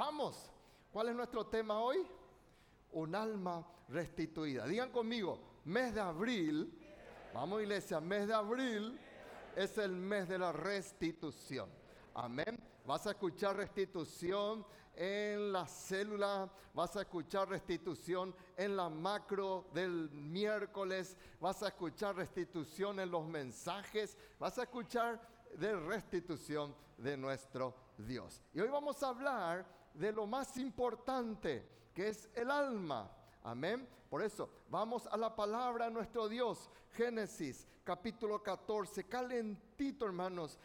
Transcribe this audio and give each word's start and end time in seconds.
Vamos. 0.00 0.50
¿Cuál 0.90 1.10
es 1.10 1.14
nuestro 1.14 1.44
tema 1.44 1.78
hoy? 1.78 1.98
Un 2.92 3.14
alma 3.14 3.62
restituida. 3.90 4.66
Digan 4.66 4.90
conmigo, 4.90 5.38
mes 5.66 5.94
de 5.94 6.00
abril. 6.00 6.72
Vamos 7.34 7.60
iglesia, 7.60 8.00
mes 8.00 8.26
de 8.26 8.32
abril 8.32 8.98
es 9.54 9.76
el 9.76 9.92
mes 9.92 10.26
de 10.26 10.38
la 10.38 10.52
restitución. 10.52 11.68
Amén. 12.14 12.58
Vas 12.86 13.06
a 13.06 13.10
escuchar 13.10 13.56
restitución 13.56 14.64
en 14.96 15.52
la 15.52 15.66
célula, 15.66 16.50
vas 16.72 16.96
a 16.96 17.02
escuchar 17.02 17.50
restitución 17.50 18.34
en 18.56 18.78
la 18.78 18.88
macro 18.88 19.66
del 19.74 20.08
miércoles, 20.12 21.14
vas 21.38 21.62
a 21.62 21.68
escuchar 21.68 22.16
restitución 22.16 23.00
en 23.00 23.10
los 23.10 23.26
mensajes, 23.26 24.16
vas 24.38 24.56
a 24.56 24.62
escuchar 24.62 25.20
de 25.58 25.76
restitución 25.76 26.74
de 26.96 27.18
nuestro 27.18 27.74
Dios. 27.98 28.40
Y 28.54 28.60
hoy 28.60 28.68
vamos 28.68 29.02
a 29.02 29.08
hablar 29.08 29.79
de 29.94 30.12
lo 30.12 30.26
más 30.26 30.56
importante, 30.56 31.66
que 31.94 32.08
es 32.08 32.28
el 32.34 32.50
alma. 32.50 33.10
Amén. 33.42 33.88
Por 34.08 34.22
eso, 34.22 34.50
vamos 34.68 35.06
a 35.06 35.16
la 35.16 35.34
palabra 35.34 35.86
de 35.86 35.92
nuestro 35.92 36.28
Dios. 36.28 36.70
Génesis 36.92 37.66
capítulo 37.84 38.42
14. 38.42 39.04
Calentito, 39.04 40.04
hermanos. 40.04 40.58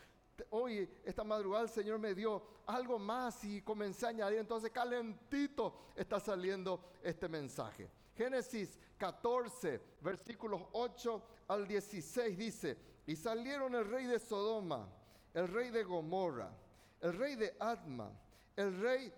Hoy, 0.49 0.89
esta 1.03 1.23
madrugada, 1.23 1.63
el 1.63 1.69
Señor 1.69 1.99
me 1.99 2.13
dio 2.13 2.43
algo 2.65 2.99
más 2.99 3.43
y 3.43 3.61
comencé 3.61 4.05
a 4.05 4.09
añadir. 4.09 4.39
Entonces, 4.39 4.71
calentito 4.71 5.91
está 5.95 6.19
saliendo 6.19 6.91
este 7.01 7.29
mensaje. 7.29 7.89
Génesis 8.15 8.79
14, 8.97 9.81
versículos 10.01 10.61
8 10.71 11.21
al 11.49 11.67
16 11.67 12.37
dice, 12.37 12.77
y 13.05 13.15
salieron 13.15 13.75
el 13.75 13.85
rey 13.89 14.05
de 14.05 14.19
Sodoma, 14.19 14.87
el 15.33 15.47
rey 15.49 15.69
de 15.69 15.83
Gomorra, 15.83 16.49
el 17.01 17.13
rey 17.17 17.35
de 17.35 17.55
Adma, 17.59 18.11
el 18.55 18.79
rey 18.79 19.13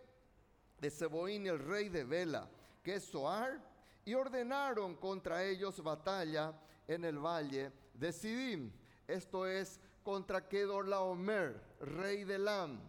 de 0.79 0.89
Seboín 0.89 1.45
y 1.45 1.49
el 1.49 1.59
rey 1.59 1.89
de 1.89 2.03
Bela, 2.03 2.49
que 2.83 2.95
es 2.95 3.03
Soar, 3.03 3.61
y 4.05 4.13
ordenaron 4.13 4.95
contra 4.95 5.43
ellos 5.43 5.83
batalla 5.83 6.53
en 6.87 7.03
el 7.03 7.17
valle 7.17 7.71
de 7.93 8.13
Sidim. 8.13 8.71
Esto 9.07 9.45
es 9.45 9.79
contra 10.03 10.47
Kedorlaomer, 10.47 11.61
rey 11.81 12.23
de 12.23 12.37
Lam, 12.37 12.79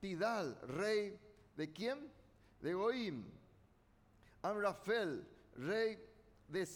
Tidal, 0.00 0.58
rey 0.62 1.18
de 1.56 1.72
quién? 1.72 2.12
De 2.60 2.74
Goim, 2.74 3.24
Amrafel, 4.42 5.26
rey 5.56 5.98
de, 6.48 6.66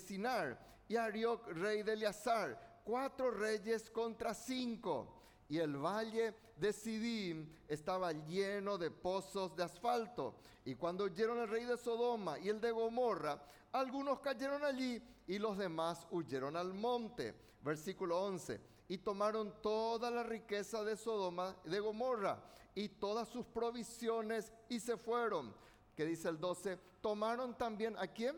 Sinar, 0.00 0.58
y 0.88 0.96
Arioc, 0.96 1.46
rey 1.48 1.82
de 1.82 1.92
Eleazar, 1.92 2.80
cuatro 2.84 3.30
reyes 3.30 3.90
contra 3.90 4.32
cinco 4.32 5.17
y 5.48 5.58
el 5.58 5.76
valle 5.76 6.34
de 6.56 6.72
Sidim 6.72 7.48
estaba 7.66 8.12
lleno 8.12 8.76
de 8.76 8.90
pozos 8.90 9.56
de 9.56 9.64
asfalto. 9.64 10.34
Y 10.64 10.74
cuando 10.74 11.04
oyeron 11.04 11.38
el 11.38 11.48
rey 11.48 11.64
de 11.64 11.78
Sodoma 11.78 12.38
y 12.38 12.50
el 12.50 12.60
de 12.60 12.70
Gomorra, 12.70 13.42
algunos 13.72 14.20
cayeron 14.20 14.62
allí 14.62 15.02
y 15.26 15.38
los 15.38 15.56
demás 15.56 16.06
huyeron 16.10 16.56
al 16.56 16.74
monte. 16.74 17.34
Versículo 17.62 18.22
11. 18.22 18.60
Y 18.88 18.98
tomaron 18.98 19.54
toda 19.62 20.10
la 20.10 20.22
riqueza 20.22 20.84
de 20.84 20.96
Sodoma 20.96 21.56
y 21.64 21.70
de 21.70 21.80
Gomorra 21.80 22.42
y 22.74 22.88
todas 22.90 23.28
sus 23.28 23.46
provisiones 23.46 24.52
y 24.68 24.80
se 24.80 24.96
fueron. 24.96 25.54
Que 25.96 26.04
dice 26.04 26.28
el 26.28 26.38
12, 26.38 26.78
tomaron 27.00 27.56
también 27.56 27.96
a 27.98 28.06
quién? 28.06 28.36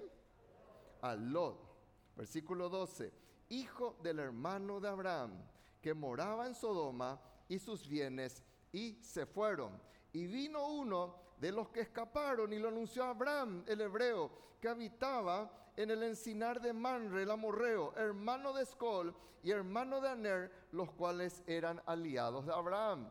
A 1.02 1.14
Lot. 1.14 1.68
Versículo 2.16 2.68
12, 2.68 3.12
hijo 3.48 3.96
del 4.02 4.18
hermano 4.18 4.80
de 4.80 4.88
Abraham 4.88 5.49
que 5.80 5.94
moraba 5.94 6.46
en 6.46 6.54
Sodoma 6.54 7.20
y 7.48 7.58
sus 7.58 7.88
bienes 7.88 8.42
y 8.72 9.02
se 9.02 9.26
fueron. 9.26 9.80
Y 10.12 10.26
vino 10.26 10.66
uno 10.66 11.16
de 11.38 11.52
los 11.52 11.68
que 11.70 11.80
escaparon 11.80 12.52
y 12.52 12.58
lo 12.58 12.68
anunció 12.68 13.04
a 13.04 13.10
Abraham, 13.10 13.64
el 13.66 13.80
hebreo, 13.80 14.30
que 14.60 14.68
habitaba 14.68 15.50
en 15.76 15.90
el 15.90 16.02
encinar 16.02 16.60
de 16.60 16.72
Manre, 16.72 17.22
el 17.22 17.30
amorreo, 17.30 17.94
hermano 17.96 18.52
de 18.52 18.62
Escol 18.62 19.14
y 19.42 19.50
hermano 19.50 20.00
de 20.00 20.10
Aner, 20.10 20.52
los 20.72 20.90
cuales 20.92 21.42
eran 21.46 21.82
aliados 21.86 22.46
de 22.46 22.52
Abraham. 22.52 23.08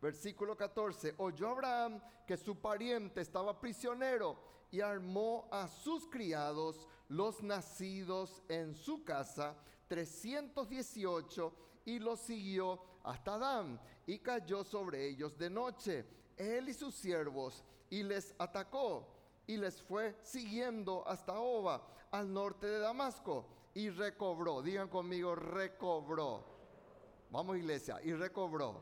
Versículo 0.00 0.56
14. 0.56 1.14
Oyó 1.18 1.50
Abraham 1.50 2.00
que 2.26 2.36
su 2.36 2.58
pariente 2.58 3.20
estaba 3.20 3.60
prisionero 3.60 4.38
y 4.70 4.80
armó 4.80 5.48
a 5.50 5.68
sus 5.68 6.06
criados, 6.06 6.88
los 7.08 7.42
nacidos 7.42 8.42
en 8.48 8.74
su 8.74 9.04
casa, 9.04 9.56
318 9.90 11.52
y 11.84 11.98
los 11.98 12.20
siguió 12.20 12.80
hasta 13.02 13.34
Adán 13.34 13.80
y 14.06 14.20
cayó 14.20 14.62
sobre 14.62 15.08
ellos 15.08 15.36
de 15.36 15.50
noche, 15.50 16.06
él 16.36 16.68
y 16.68 16.74
sus 16.74 16.94
siervos, 16.94 17.64
y 17.90 18.04
les 18.04 18.32
atacó 18.38 19.08
y 19.48 19.56
les 19.56 19.82
fue 19.82 20.16
siguiendo 20.22 21.06
hasta 21.08 21.40
Oba, 21.40 21.84
al 22.12 22.32
norte 22.32 22.68
de 22.68 22.78
Damasco, 22.78 23.48
y 23.74 23.90
recobró, 23.90 24.62
digan 24.62 24.88
conmigo, 24.88 25.34
recobró. 25.34 26.44
Vamos 27.32 27.56
iglesia, 27.56 28.00
y 28.04 28.12
recobró 28.12 28.80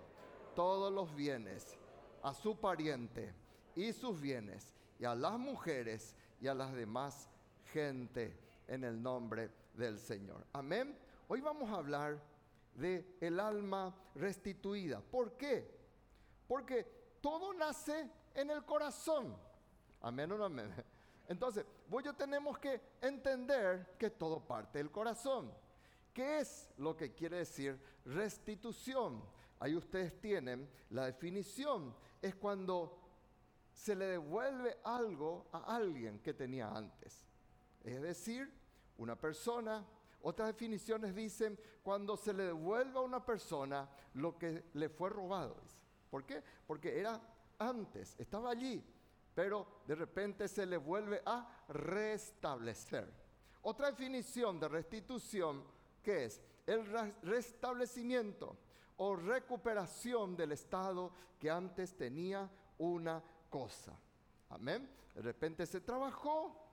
todos 0.54 0.92
los 0.92 1.14
bienes 1.14 1.75
a 2.22 2.34
su 2.34 2.54
pariente 2.60 3.34
y 3.75 3.94
sus 3.94 4.20
bienes, 4.20 4.75
y 4.98 5.06
a 5.06 5.14
las 5.14 5.38
mujeres 5.38 6.14
y 6.38 6.48
a 6.48 6.54
las 6.54 6.75
demás 6.75 7.30
gente 7.72 8.38
en 8.66 8.84
el 8.84 9.02
nombre 9.02 9.50
del 9.78 9.99
Señor. 9.99 10.44
Amén. 10.53 10.99
Hoy 11.28 11.41
vamos 11.41 11.71
a 11.71 11.77
hablar 11.77 12.21
de 12.75 13.16
el 13.21 13.39
alma 13.39 13.94
restituida. 14.15 15.00
¿Por 15.00 15.37
qué? 15.37 15.71
Porque 16.47 16.84
todo 17.21 17.55
nace 17.55 18.11
en 18.34 18.50
el 18.50 18.65
corazón. 18.65 19.37
Amén 20.00 20.33
o 20.33 20.38
no 20.38 20.44
amén. 20.44 20.72
Entonces, 21.28 21.65
vos 21.88 22.03
yo 22.03 22.15
tenemos 22.15 22.59
que 22.59 22.81
entender 23.00 23.94
que 23.99 24.11
todo 24.11 24.41
parte 24.41 24.78
del 24.78 24.91
corazón. 24.91 25.53
¿Qué 26.12 26.41
es 26.41 26.71
lo 26.78 26.97
que 26.97 27.15
quiere 27.15 27.38
decir 27.38 27.78
restitución? 28.05 29.22
Ahí 29.61 29.77
ustedes 29.77 30.21
tienen 30.21 30.69
la 30.91 31.06
definición. 31.06 31.94
Es 32.21 32.34
cuando 32.34 32.99
se 33.72 33.94
le 33.94 34.06
devuelve 34.06 34.78
algo 34.83 35.47
a 35.53 35.77
alguien 35.77 36.19
que 36.21 36.34
tenía 36.34 36.69
antes. 36.69 37.27
Es 37.84 38.03
decir, 38.03 38.53
una 38.98 39.16
persona, 39.16 39.84
otras 40.22 40.48
definiciones 40.48 41.14
dicen 41.14 41.59
cuando 41.82 42.16
se 42.16 42.32
le 42.32 42.44
devuelve 42.44 42.98
a 42.98 43.03
una 43.03 43.25
persona 43.25 43.88
lo 44.14 44.36
que 44.36 44.64
le 44.75 44.88
fue 44.88 45.10
robado. 45.10 45.56
¿Por 46.10 46.25
qué? 46.25 46.42
Porque 46.66 46.98
era 46.98 47.20
antes, 47.58 48.14
estaba 48.19 48.50
allí, 48.50 48.84
pero 49.34 49.66
de 49.87 49.94
repente 49.94 50.48
se 50.48 50.66
le 50.66 50.76
vuelve 50.76 51.22
a 51.25 51.64
restablecer. 51.69 53.12
Otra 53.62 53.91
definición 53.91 54.58
de 54.60 54.69
restitución, 54.69 55.64
que 56.03 56.25
es 56.25 56.41
el 56.66 56.87
restablecimiento 57.22 58.56
o 58.97 59.16
recuperación 59.16 60.37
del 60.37 60.53
estado 60.53 61.12
que 61.38 61.50
antes 61.50 61.97
tenía 61.97 62.50
una 62.78 63.22
cosa. 63.48 63.98
Amén. 64.50 64.88
De 65.14 65.22
repente 65.22 65.66
se 65.66 65.81
trabajó, 65.81 66.68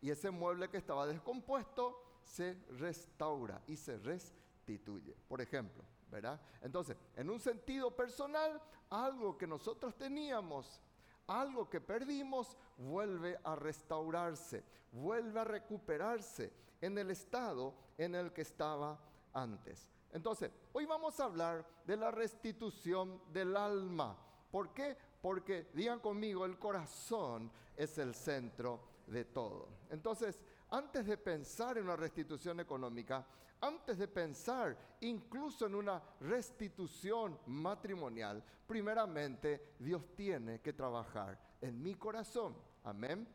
y 0.00 0.10
ese 0.10 0.30
mueble 0.30 0.68
que 0.68 0.76
estaba 0.76 1.06
descompuesto 1.06 2.02
se 2.22 2.54
restaura 2.78 3.62
y 3.66 3.76
se 3.76 3.98
restituye, 3.98 5.16
por 5.28 5.40
ejemplo, 5.40 5.82
¿verdad? 6.10 6.40
Entonces, 6.60 6.96
en 7.16 7.30
un 7.30 7.40
sentido 7.40 7.94
personal, 7.94 8.60
algo 8.90 9.36
que 9.36 9.46
nosotros 9.46 9.96
teníamos, 9.96 10.80
algo 11.26 11.68
que 11.68 11.80
perdimos, 11.80 12.56
vuelve 12.76 13.38
a 13.44 13.54
restaurarse, 13.56 14.64
vuelve 14.92 15.40
a 15.40 15.44
recuperarse 15.44 16.52
en 16.80 16.96
el 16.98 17.10
estado 17.10 17.74
en 17.96 18.14
el 18.14 18.32
que 18.32 18.42
estaba 18.42 18.98
antes. 19.32 19.90
Entonces, 20.12 20.50
hoy 20.72 20.86
vamos 20.86 21.18
a 21.20 21.24
hablar 21.24 21.66
de 21.84 21.96
la 21.96 22.10
restitución 22.10 23.20
del 23.32 23.56
alma. 23.56 24.16
¿Por 24.50 24.72
qué? 24.72 24.96
Porque, 25.20 25.68
digan 25.74 26.00
conmigo, 26.00 26.44
el 26.44 26.58
corazón 26.58 27.50
es 27.76 27.98
el 27.98 28.14
centro 28.14 28.80
de 29.08 29.24
todo. 29.24 29.68
Entonces, 29.90 30.40
antes 30.70 31.06
de 31.06 31.16
pensar 31.16 31.78
en 31.78 31.84
una 31.84 31.96
restitución 31.96 32.60
económica, 32.60 33.26
antes 33.60 33.98
de 33.98 34.06
pensar 34.06 34.76
incluso 35.00 35.66
en 35.66 35.74
una 35.74 36.02
restitución 36.20 37.38
matrimonial, 37.46 38.42
primeramente 38.66 39.74
Dios 39.78 40.14
tiene 40.14 40.60
que 40.60 40.72
trabajar 40.72 41.38
en 41.60 41.82
mi 41.82 41.94
corazón. 41.94 42.54
Amén. 42.84 43.26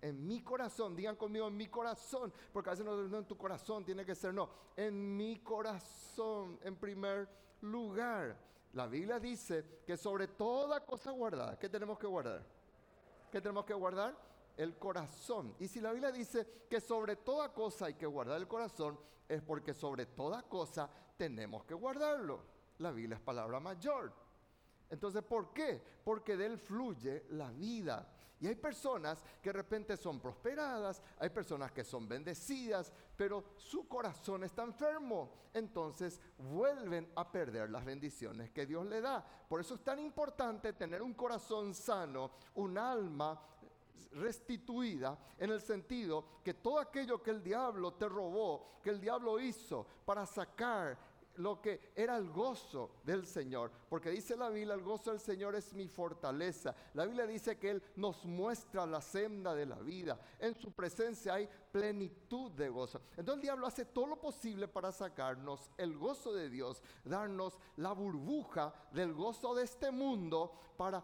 En 0.00 0.26
mi 0.26 0.42
corazón, 0.42 0.96
digan 0.96 1.14
conmigo 1.14 1.46
en 1.46 1.56
mi 1.56 1.68
corazón, 1.68 2.32
porque 2.52 2.70
a 2.70 2.72
veces 2.72 2.84
no, 2.84 2.96
no 2.96 3.18
en 3.18 3.24
tu 3.24 3.36
corazón 3.36 3.84
tiene 3.84 4.04
que 4.04 4.16
ser, 4.16 4.34
no, 4.34 4.50
en 4.74 5.16
mi 5.16 5.38
corazón 5.38 6.58
en 6.62 6.74
primer 6.74 7.28
lugar. 7.60 8.36
La 8.72 8.88
Biblia 8.88 9.20
dice 9.20 9.82
que 9.86 9.96
sobre 9.96 10.26
toda 10.26 10.84
cosa 10.84 11.12
guardada, 11.12 11.56
¿qué 11.56 11.68
tenemos 11.68 11.98
que 11.98 12.06
guardar? 12.08 12.44
¿Qué 13.30 13.40
tenemos 13.40 13.64
que 13.64 13.74
guardar? 13.74 14.31
El 14.56 14.78
corazón. 14.78 15.54
Y 15.58 15.68
si 15.68 15.80
la 15.80 15.92
Biblia 15.92 16.12
dice 16.12 16.66
que 16.68 16.80
sobre 16.80 17.16
toda 17.16 17.52
cosa 17.52 17.86
hay 17.86 17.94
que 17.94 18.06
guardar 18.06 18.38
el 18.38 18.48
corazón, 18.48 18.98
es 19.28 19.42
porque 19.42 19.74
sobre 19.74 20.06
toda 20.06 20.42
cosa 20.42 20.88
tenemos 21.16 21.64
que 21.64 21.74
guardarlo. 21.74 22.44
La 22.78 22.90
Biblia 22.90 23.16
es 23.16 23.22
palabra 23.22 23.60
mayor. 23.60 24.12
Entonces, 24.90 25.22
¿por 25.22 25.52
qué? 25.52 25.82
Porque 26.04 26.36
de 26.36 26.46
él 26.46 26.58
fluye 26.58 27.24
la 27.30 27.50
vida. 27.50 28.06
Y 28.42 28.48
hay 28.48 28.56
personas 28.56 29.24
que 29.40 29.50
de 29.50 29.52
repente 29.52 29.96
son 29.96 30.18
prosperadas, 30.18 31.00
hay 31.20 31.30
personas 31.30 31.70
que 31.70 31.84
son 31.84 32.08
bendecidas, 32.08 32.92
pero 33.16 33.44
su 33.56 33.86
corazón 33.86 34.42
está 34.42 34.64
enfermo. 34.64 35.32
Entonces 35.54 36.20
vuelven 36.36 37.12
a 37.14 37.30
perder 37.30 37.70
las 37.70 37.84
bendiciones 37.84 38.50
que 38.50 38.66
Dios 38.66 38.84
le 38.86 39.00
da. 39.00 39.24
Por 39.48 39.60
eso 39.60 39.76
es 39.76 39.84
tan 39.84 40.00
importante 40.00 40.72
tener 40.72 41.02
un 41.02 41.14
corazón 41.14 41.72
sano, 41.72 42.32
un 42.56 42.76
alma 42.76 43.40
restituida 44.14 45.18
en 45.38 45.50
el 45.50 45.60
sentido 45.60 46.24
que 46.44 46.54
todo 46.54 46.78
aquello 46.78 47.22
que 47.22 47.30
el 47.30 47.42
diablo 47.42 47.94
te 47.94 48.08
robó, 48.08 48.80
que 48.82 48.90
el 48.90 49.00
diablo 49.00 49.38
hizo 49.40 49.86
para 50.04 50.26
sacar 50.26 51.12
lo 51.36 51.60
que 51.60 51.92
era 51.94 52.16
el 52.16 52.30
gozo 52.30 52.90
del 53.04 53.26
Señor. 53.26 53.70
Porque 53.88 54.10
dice 54.10 54.36
la 54.36 54.50
Biblia, 54.50 54.74
el 54.74 54.82
gozo 54.82 55.10
del 55.10 55.20
Señor 55.20 55.54
es 55.54 55.72
mi 55.72 55.88
fortaleza. 55.88 56.74
La 56.94 57.06
Biblia 57.06 57.26
dice 57.26 57.58
que 57.58 57.70
Él 57.70 57.82
nos 57.96 58.24
muestra 58.24 58.86
la 58.86 59.00
senda 59.00 59.54
de 59.54 59.66
la 59.66 59.76
vida. 59.76 60.18
En 60.38 60.54
su 60.54 60.72
presencia 60.72 61.34
hay 61.34 61.48
plenitud 61.70 62.50
de 62.52 62.68
gozo. 62.68 63.00
Entonces 63.16 63.36
el 63.36 63.42
diablo 63.42 63.66
hace 63.66 63.86
todo 63.86 64.06
lo 64.06 64.20
posible 64.20 64.68
para 64.68 64.92
sacarnos 64.92 65.70
el 65.78 65.96
gozo 65.96 66.32
de 66.32 66.50
Dios, 66.50 66.82
darnos 67.04 67.58
la 67.76 67.92
burbuja 67.92 68.74
del 68.92 69.14
gozo 69.14 69.54
de 69.54 69.64
este 69.64 69.90
mundo 69.90 70.52
para 70.76 71.02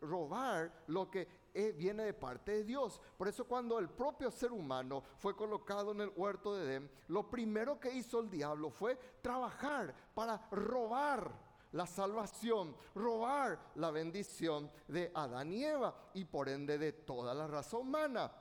robar 0.00 0.84
lo 0.88 1.10
que 1.10 1.26
eh, 1.54 1.72
viene 1.76 2.04
de 2.04 2.14
parte 2.14 2.52
de 2.52 2.64
Dios. 2.64 3.00
Por 3.16 3.28
eso 3.28 3.46
cuando 3.46 3.78
el 3.78 3.88
propio 3.88 4.30
ser 4.30 4.52
humano 4.52 5.02
fue 5.16 5.36
colocado 5.36 5.92
en 5.92 6.02
el 6.02 6.12
huerto 6.14 6.54
de 6.54 6.64
Edén, 6.64 6.90
lo 7.08 7.30
primero 7.30 7.78
que 7.78 7.92
hizo 7.92 8.20
el 8.20 8.30
diablo 8.30 8.70
fue 8.70 8.96
trabajar 9.22 9.94
para 10.14 10.48
robar 10.50 11.30
la 11.72 11.86
salvación, 11.86 12.74
robar 12.94 13.58
la 13.74 13.90
bendición 13.90 14.70
de 14.86 15.10
Adán 15.14 15.52
y 15.52 15.64
Eva 15.64 15.94
y 16.14 16.24
por 16.24 16.48
ende 16.48 16.78
de 16.78 16.92
toda 16.92 17.34
la 17.34 17.46
raza 17.46 17.76
humana. 17.76 18.32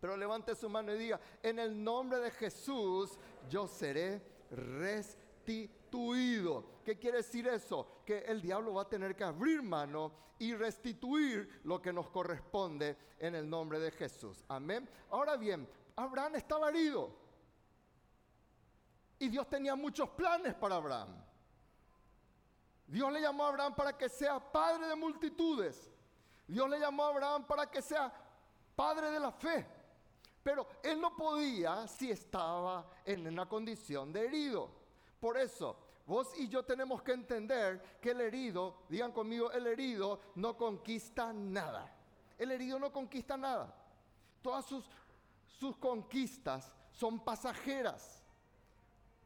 Pero 0.00 0.16
levante 0.16 0.54
su 0.54 0.68
mano 0.68 0.92
y 0.94 0.98
diga, 0.98 1.20
en 1.42 1.58
el 1.58 1.82
nombre 1.82 2.18
de 2.18 2.30
Jesús 2.30 3.18
yo 3.48 3.68
seré 3.68 4.20
restituido 4.50 5.81
¿Qué 6.84 6.98
quiere 6.98 7.18
decir 7.18 7.46
eso? 7.46 8.02
Que 8.06 8.20
el 8.20 8.40
diablo 8.40 8.74
va 8.74 8.82
a 8.82 8.88
tener 8.88 9.14
que 9.14 9.24
abrir 9.24 9.62
mano 9.62 10.12
y 10.38 10.54
restituir 10.54 11.60
lo 11.64 11.80
que 11.82 11.92
nos 11.92 12.08
corresponde 12.08 12.96
en 13.18 13.34
el 13.34 13.48
nombre 13.48 13.78
de 13.78 13.90
Jesús. 13.90 14.42
Amén. 14.48 14.88
Ahora 15.10 15.36
bien, 15.36 15.68
Abraham 15.96 16.36
estaba 16.36 16.70
herido. 16.70 17.14
Y 19.18 19.28
Dios 19.28 19.48
tenía 19.48 19.76
muchos 19.76 20.08
planes 20.10 20.54
para 20.54 20.76
Abraham. 20.76 21.14
Dios 22.86 23.12
le 23.12 23.20
llamó 23.20 23.44
a 23.44 23.48
Abraham 23.48 23.74
para 23.74 23.96
que 23.96 24.08
sea 24.08 24.40
padre 24.40 24.88
de 24.88 24.96
multitudes. 24.96 25.90
Dios 26.48 26.68
le 26.68 26.80
llamó 26.80 27.04
a 27.04 27.08
Abraham 27.10 27.46
para 27.46 27.70
que 27.70 27.80
sea 27.80 28.12
padre 28.74 29.10
de 29.10 29.20
la 29.20 29.30
fe. 29.30 29.66
Pero 30.42 30.66
él 30.82 31.00
no 31.00 31.14
podía 31.14 31.86
si 31.86 32.10
estaba 32.10 32.84
en 33.04 33.28
una 33.28 33.48
condición 33.48 34.12
de 34.12 34.24
herido. 34.24 34.82
Por 35.20 35.38
eso, 35.38 35.76
vos 36.06 36.32
y 36.38 36.48
yo 36.48 36.64
tenemos 36.64 37.02
que 37.02 37.12
entender 37.12 37.98
que 38.00 38.10
el 38.10 38.20
herido, 38.20 38.82
digan 38.88 39.12
conmigo, 39.12 39.50
el 39.52 39.66
herido 39.66 40.20
no 40.36 40.56
conquista 40.56 41.32
nada. 41.32 41.94
El 42.38 42.50
herido 42.50 42.78
no 42.78 42.92
conquista 42.92 43.36
nada. 43.36 43.74
Todas 44.42 44.64
sus, 44.64 44.84
sus 45.58 45.76
conquistas 45.76 46.74
son 46.90 47.20
pasajeras. 47.20 48.22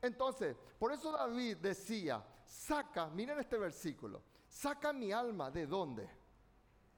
Entonces, 0.02 0.56
por 0.78 0.92
eso 0.92 1.10
David 1.10 1.56
decía, 1.58 2.22
saca, 2.44 3.06
miren 3.08 3.38
este 3.38 3.58
versículo, 3.58 4.22
saca 4.48 4.92
mi 4.92 5.12
alma, 5.12 5.50
¿de 5.50 5.66
dónde? 5.66 6.08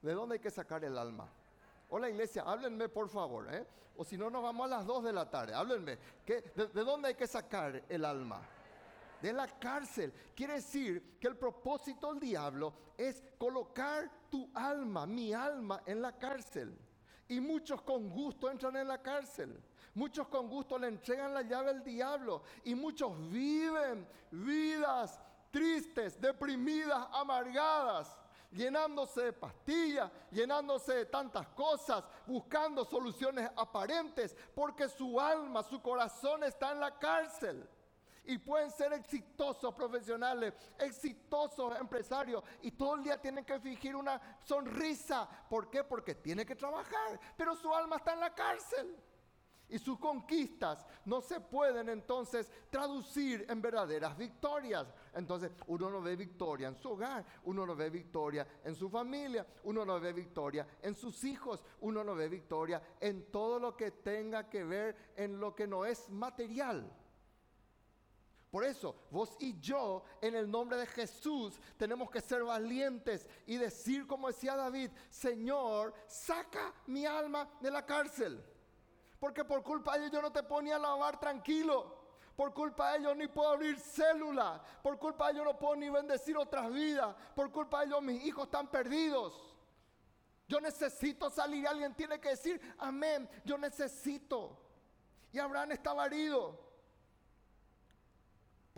¿De 0.01 0.13
dónde 0.13 0.35
hay 0.35 0.39
que 0.39 0.51
sacar 0.51 0.83
el 0.83 0.97
alma? 0.97 1.31
Hola 1.89 2.09
iglesia, 2.09 2.43
háblenme 2.43 2.89
por 2.89 3.09
favor, 3.09 3.53
¿eh? 3.53 3.65
o 3.97 4.03
si 4.05 4.17
no 4.17 4.29
nos 4.29 4.43
vamos 4.43 4.65
a 4.65 4.77
las 4.77 4.85
2 4.85 5.03
de 5.03 5.13
la 5.13 5.29
tarde, 5.29 5.53
háblenme, 5.53 5.97
de 6.25 6.83
dónde 6.85 7.09
hay 7.09 7.15
que 7.15 7.27
sacar 7.27 7.83
el 7.89 8.05
alma? 8.05 8.41
De 9.21 9.33
la 9.33 9.47
cárcel. 9.47 10.13
Quiere 10.35 10.55
decir 10.55 11.17
que 11.19 11.27
el 11.27 11.37
propósito 11.37 12.11
del 12.11 12.19
diablo 12.19 12.73
es 12.97 13.23
colocar 13.37 14.09
tu 14.29 14.49
alma, 14.53 15.05
mi 15.05 15.33
alma, 15.33 15.81
en 15.85 16.01
la 16.01 16.17
cárcel. 16.17 16.77
Y 17.27 17.39
muchos 17.39 17.81
con 17.81 18.09
gusto 18.09 18.49
entran 18.49 18.75
en 18.75 18.87
la 18.87 19.01
cárcel. 19.01 19.61
Muchos 19.93 20.27
con 20.27 20.47
gusto 20.47 20.77
le 20.77 20.87
entregan 20.87 21.33
la 21.33 21.41
llave 21.41 21.69
al 21.69 21.83
diablo. 21.83 22.43
Y 22.63 22.75
muchos 22.75 23.11
viven 23.29 24.07
vidas 24.31 25.19
tristes, 25.51 26.19
deprimidas, 26.19 27.07
amargadas 27.11 28.15
llenándose 28.51 29.25
de 29.25 29.33
pastillas, 29.33 30.11
llenándose 30.31 30.93
de 30.93 31.05
tantas 31.05 31.47
cosas, 31.49 32.03
buscando 32.25 32.83
soluciones 32.83 33.49
aparentes, 33.55 34.35
porque 34.55 34.89
su 34.89 35.19
alma, 35.19 35.61
su 35.63 35.79
corazón 35.81 36.43
está 36.43 36.71
en 36.71 36.79
la 36.79 36.97
cárcel 36.97 37.69
y 38.25 38.37
pueden 38.37 38.71
ser 38.71 38.93
exitosos 38.93 39.73
profesionales, 39.73 40.53
exitosos 40.79 41.79
empresarios 41.79 42.43
y 42.61 42.71
todo 42.71 42.95
el 42.95 43.03
día 43.03 43.21
tienen 43.21 43.45
que 43.45 43.59
fingir 43.59 43.95
una 43.95 44.37
sonrisa. 44.43 45.27
¿Por 45.49 45.69
qué? 45.69 45.83
Porque 45.83 46.15
tiene 46.15 46.45
que 46.45 46.55
trabajar, 46.55 47.19
pero 47.35 47.55
su 47.55 47.73
alma 47.73 47.97
está 47.97 48.13
en 48.13 48.19
la 48.19 48.33
cárcel. 48.33 48.97
Y 49.69 49.77
sus 49.77 49.99
conquistas 49.99 50.83
no 51.05 51.21
se 51.21 51.39
pueden 51.39 51.89
entonces 51.89 52.51
traducir 52.71 53.45
en 53.47 53.61
verdaderas 53.61 54.17
victorias. 54.17 54.91
Entonces 55.13 55.51
uno 55.67 55.91
no 55.91 56.01
ve 56.01 56.15
victoria 56.15 56.69
en 56.69 56.75
su 56.75 56.89
hogar, 56.89 57.23
uno 57.43 57.67
no 57.67 57.75
ve 57.75 57.91
victoria 57.91 58.47
en 58.63 58.75
su 58.75 58.89
familia, 58.89 59.45
uno 59.63 59.85
no 59.85 59.99
ve 59.99 60.11
victoria 60.11 60.65
en 60.81 60.95
sus 60.95 61.23
hijos, 61.23 61.63
uno 61.81 62.03
no 62.03 62.15
ve 62.15 62.27
victoria 62.29 62.81
en 62.99 63.31
todo 63.31 63.59
lo 63.59 63.77
que 63.77 63.91
tenga 63.91 64.49
que 64.49 64.63
ver 64.63 65.13
en 65.15 65.39
lo 65.39 65.53
que 65.53 65.67
no 65.67 65.85
es 65.85 66.09
material. 66.09 66.91
Por 68.49 68.63
eso, 68.63 68.95
vos 69.11 69.35
y 69.39 69.59
yo, 69.59 70.03
en 70.21 70.35
el 70.35 70.49
nombre 70.49 70.77
de 70.77 70.87
Jesús, 70.87 71.59
tenemos 71.77 72.09
que 72.09 72.19
ser 72.19 72.43
valientes 72.43 73.27
y 73.45 73.57
decir, 73.57 74.07
como 74.07 74.27
decía 74.27 74.55
David, 74.55 74.89
Señor, 75.09 75.93
saca 76.07 76.73
mi 76.87 77.05
alma 77.05 77.47
de 77.59 77.69
la 77.69 77.85
cárcel. 77.85 78.43
Porque 79.19 79.45
por 79.45 79.61
culpa 79.61 79.93
de 79.93 79.99
ellos 79.99 80.13
yo 80.13 80.21
no 80.21 80.31
te 80.31 80.41
ponía 80.41 80.77
a 80.77 80.79
lavar 80.79 81.19
tranquilo. 81.19 81.99
Por 82.35 82.53
culpa 82.53 82.93
de 82.93 82.99
ellos 82.99 83.17
ni 83.17 83.27
puedo 83.27 83.49
abrir 83.49 83.77
célula. 83.79 84.63
Por 84.81 84.97
culpa 84.97 85.27
de 85.27 85.33
ellos 85.33 85.45
no 85.45 85.59
puedo 85.59 85.75
ni 85.75 85.89
bendecir 85.89 86.35
otras 86.37 86.71
vidas. 86.71 87.15
Por 87.35 87.51
culpa 87.51 87.81
de 87.81 87.87
ellos 87.87 88.01
mis 88.01 88.23
hijos 88.25 88.45
están 88.45 88.71
perdidos. 88.71 89.57
Yo 90.47 90.59
necesito 90.59 91.29
salir. 91.29 91.67
Alguien 91.67 91.93
tiene 91.93 92.19
que 92.19 92.29
decir, 92.29 92.59
amén, 92.79 93.29
yo 93.45 93.57
necesito. 93.59 94.57
Y 95.31 95.37
Abraham 95.37 95.73
estaba 95.73 96.07
herido. 96.07 96.68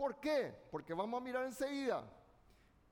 ¿Por 0.02 0.18
qué? 0.18 0.52
Porque 0.68 0.92
vamos 0.94 1.20
a 1.20 1.24
mirar 1.24 1.44
enseguida. 1.44 2.02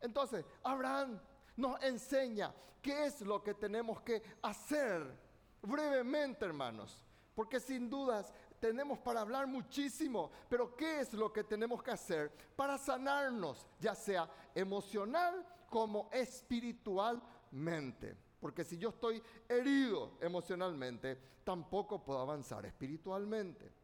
Entonces, 0.01 0.45
Abraham 0.63 1.21
nos 1.57 1.83
enseña 1.83 2.55
qué 2.81 3.07
es 3.07 3.21
lo 3.23 3.43
que 3.43 3.55
tenemos 3.55 4.01
que 4.03 4.23
hacer 4.43 5.19
brevemente, 5.61 6.45
hermanos. 6.45 7.05
Porque 7.35 7.59
sin 7.59 7.91
dudas 7.91 8.33
tenemos 8.61 9.01
para 9.01 9.23
hablar 9.23 9.49
muchísimo, 9.49 10.31
pero 10.49 10.77
¿qué 10.77 11.01
es 11.01 11.13
lo 11.13 11.33
que 11.33 11.43
tenemos 11.43 11.83
que 11.83 11.91
hacer 11.91 12.31
para 12.55 12.79
sanarnos, 12.79 13.67
ya 13.81 13.97
sea 13.97 14.31
emocional 14.55 15.45
como 15.69 16.09
espiritualmente? 16.13 18.17
Porque 18.39 18.63
si 18.63 18.79
yo 18.79 18.91
estoy 18.91 19.21
herido 19.49 20.17
emocionalmente, 20.21 21.19
tampoco 21.43 22.05
puedo 22.05 22.21
avanzar 22.21 22.65
espiritualmente. 22.67 23.80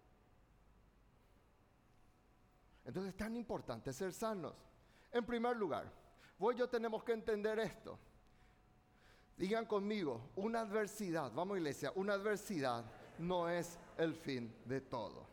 Entonces 2.87 3.11
es 3.11 3.17
tan 3.17 3.37
importante 3.37 3.93
ser 3.93 4.13
sanos. 4.13 4.55
En 5.11 5.27
primer 5.27 5.57
lugar, 5.57 5.93
vos 6.39 6.55
y 6.55 6.59
yo 6.59 6.69
tenemos 6.69 7.03
que 7.03 7.13
entender 7.13 7.59
esto. 7.59 7.99
Digan 9.37 9.67
conmigo, 9.67 10.31
una 10.37 10.61
adversidad, 10.61 11.33
vamos 11.35 11.59
iglesia, 11.59 11.93
una 11.97 12.15
adversidad 12.15 12.85
no 13.19 13.49
es 13.49 13.79
el 13.99 14.15
fin 14.15 14.55
de 14.65 14.81
todo. 14.81 15.27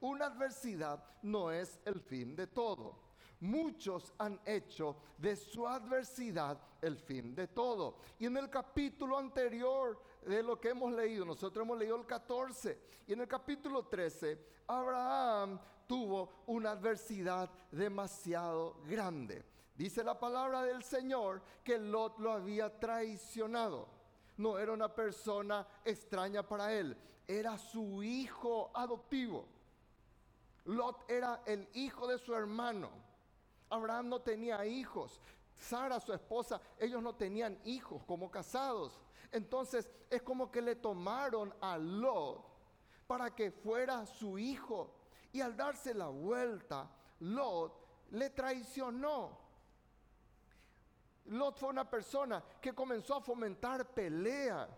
Una 0.00 0.26
adversidad 0.26 1.02
no 1.22 1.50
es 1.50 1.80
el 1.84 2.00
fin 2.00 2.36
de 2.36 2.46
todo. 2.46 3.10
Muchos 3.40 4.12
han 4.18 4.38
hecho 4.44 4.96
de 5.16 5.34
su 5.34 5.66
adversidad 5.66 6.58
el 6.82 6.96
fin 6.96 7.34
de 7.34 7.48
todo. 7.48 7.96
Y 8.18 8.26
en 8.26 8.36
el 8.36 8.50
capítulo 8.50 9.18
anterior 9.18 10.00
de 10.26 10.42
lo 10.42 10.60
que 10.60 10.68
hemos 10.68 10.92
leído, 10.92 11.24
nosotros 11.24 11.64
hemos 11.64 11.78
leído 11.78 11.96
el 11.96 12.06
14, 12.06 12.78
y 13.06 13.14
en 13.14 13.20
el 13.20 13.28
capítulo 13.28 13.86
13, 13.86 14.38
Abraham 14.66 15.58
tuvo 15.90 16.44
una 16.46 16.70
adversidad 16.70 17.50
demasiado 17.72 18.76
grande. 18.86 19.44
Dice 19.74 20.04
la 20.04 20.16
palabra 20.20 20.62
del 20.62 20.84
Señor 20.84 21.42
que 21.64 21.78
Lot 21.78 22.20
lo 22.20 22.30
había 22.30 22.78
traicionado. 22.78 23.88
No 24.36 24.56
era 24.56 24.70
una 24.70 24.94
persona 24.94 25.66
extraña 25.84 26.46
para 26.46 26.72
él, 26.72 26.96
era 27.26 27.58
su 27.58 28.04
hijo 28.04 28.70
adoptivo. 28.72 29.48
Lot 30.66 31.10
era 31.10 31.42
el 31.44 31.68
hijo 31.74 32.06
de 32.06 32.18
su 32.18 32.36
hermano. 32.36 32.88
Abraham 33.68 34.10
no 34.10 34.20
tenía 34.20 34.64
hijos. 34.64 35.20
Sara, 35.58 35.98
su 35.98 36.12
esposa, 36.12 36.60
ellos 36.78 37.02
no 37.02 37.16
tenían 37.16 37.58
hijos 37.64 38.04
como 38.04 38.30
casados. 38.30 39.00
Entonces 39.32 39.90
es 40.08 40.22
como 40.22 40.52
que 40.52 40.62
le 40.62 40.76
tomaron 40.76 41.52
a 41.60 41.76
Lot 41.76 42.44
para 43.08 43.34
que 43.34 43.50
fuera 43.50 44.06
su 44.06 44.38
hijo. 44.38 44.99
Y 45.32 45.40
al 45.40 45.56
darse 45.56 45.94
la 45.94 46.08
vuelta, 46.08 46.90
Lot 47.20 47.72
le 48.10 48.30
traicionó. 48.30 49.38
Lot 51.26 51.58
fue 51.58 51.68
una 51.68 51.88
persona 51.88 52.42
que 52.60 52.74
comenzó 52.74 53.16
a 53.16 53.20
fomentar 53.20 53.86
pelea. 53.94 54.68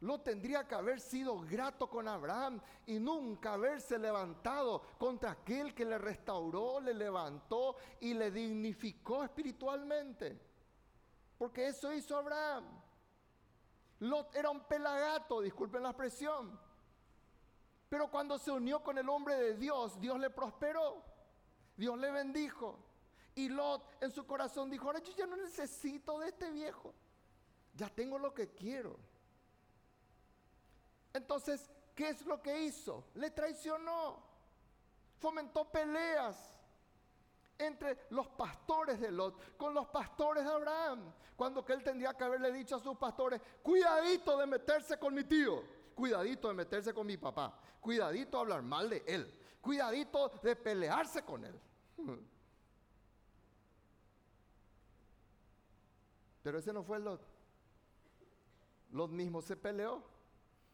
Lot 0.00 0.24
tendría 0.24 0.66
que 0.66 0.74
haber 0.74 1.00
sido 1.00 1.40
grato 1.40 1.88
con 1.88 2.06
Abraham 2.06 2.60
y 2.86 2.98
nunca 2.98 3.54
haberse 3.54 3.98
levantado 3.98 4.82
contra 4.98 5.32
aquel 5.32 5.74
que 5.74 5.84
le 5.84 5.98
restauró, 5.98 6.80
le 6.80 6.94
levantó 6.94 7.76
y 8.00 8.14
le 8.14 8.30
dignificó 8.30 9.24
espiritualmente. 9.24 10.40
Porque 11.38 11.68
eso 11.68 11.92
hizo 11.92 12.16
Abraham. 12.16 12.64
Lot 14.00 14.34
era 14.34 14.50
un 14.50 14.60
pelagato, 14.60 15.40
disculpen 15.40 15.82
la 15.82 15.90
expresión. 15.90 16.58
Pero 17.96 18.10
cuando 18.10 18.36
se 18.38 18.50
unió 18.50 18.84
con 18.84 18.98
el 18.98 19.08
hombre 19.08 19.36
de 19.36 19.54
Dios, 19.54 19.98
Dios 19.98 20.20
le 20.20 20.28
prosperó. 20.28 21.02
Dios 21.78 21.98
le 21.98 22.10
bendijo. 22.10 22.78
Y 23.34 23.48
Lot 23.48 24.02
en 24.02 24.10
su 24.10 24.26
corazón 24.26 24.68
dijo, 24.68 24.84
ahora 24.84 24.98
yo 24.98 25.14
ya 25.16 25.24
no 25.24 25.34
necesito 25.34 26.18
de 26.18 26.28
este 26.28 26.50
viejo. 26.50 26.92
Ya 27.74 27.88
tengo 27.88 28.18
lo 28.18 28.34
que 28.34 28.50
quiero. 28.50 28.98
Entonces, 31.14 31.70
¿qué 31.94 32.10
es 32.10 32.20
lo 32.26 32.42
que 32.42 32.64
hizo? 32.64 33.02
Le 33.14 33.30
traicionó. 33.30 34.22
Fomentó 35.18 35.64
peleas 35.72 36.36
entre 37.56 38.08
los 38.10 38.28
pastores 38.28 39.00
de 39.00 39.10
Lot 39.10 39.56
con 39.56 39.72
los 39.72 39.86
pastores 39.86 40.44
de 40.44 40.50
Abraham. 40.50 41.14
Cuando 41.34 41.64
que 41.64 41.72
él 41.72 41.82
tendría 41.82 42.12
que 42.12 42.24
haberle 42.24 42.52
dicho 42.52 42.76
a 42.76 42.80
sus 42.80 42.98
pastores, 42.98 43.40
cuidadito 43.62 44.36
de 44.36 44.44
meterse 44.44 44.98
con 44.98 45.14
mi 45.14 45.24
tío, 45.24 45.75
cuidadito 45.96 46.46
de 46.48 46.54
meterse 46.54 46.94
con 46.94 47.06
mi 47.06 47.16
papá, 47.16 47.58
cuidadito 47.80 48.36
de 48.36 48.42
hablar 48.42 48.62
mal 48.62 48.88
de 48.90 49.02
él, 49.06 49.34
cuidadito 49.60 50.28
de 50.42 50.54
pelearse 50.54 51.22
con 51.22 51.44
él. 51.44 51.58
Pero 56.42 56.58
ese 56.58 56.72
no 56.72 56.84
fue 56.84 57.00
Lot. 57.00 57.20
Lot 58.92 59.10
mismo 59.10 59.40
se 59.42 59.56
peleó, 59.56 60.04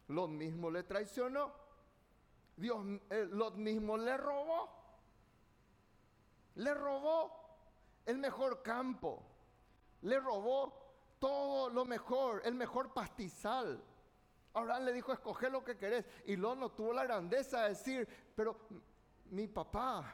Lot 0.09 0.29
mismo 0.29 0.69
le 0.69 0.83
traicionó, 0.83 1.51
Dios, 2.57 2.85
eh, 3.09 3.25
Lot 3.31 3.55
mismo 3.55 3.97
le 3.97 4.15
robó, 4.17 4.69
le 6.55 6.73
robó 6.73 7.31
el 8.05 8.17
mejor 8.19 8.61
campo, 8.61 9.23
le 10.01 10.19
robó 10.19 10.83
todo 11.17 11.69
lo 11.69 11.85
mejor, 11.85 12.41
el 12.45 12.55
mejor 12.55 12.93
pastizal. 12.93 13.81
Abraham 14.53 14.85
le 14.85 14.93
dijo, 14.93 15.11
escoge 15.11 15.49
lo 15.49 15.63
que 15.63 15.77
querés. 15.77 16.05
Y 16.25 16.35
Lot 16.35 16.57
no 16.57 16.71
tuvo 16.71 16.93
la 16.93 17.03
grandeza 17.03 17.63
de 17.63 17.69
decir, 17.69 18.07
pero 18.35 18.67
mi 19.31 19.47
papá, 19.47 20.13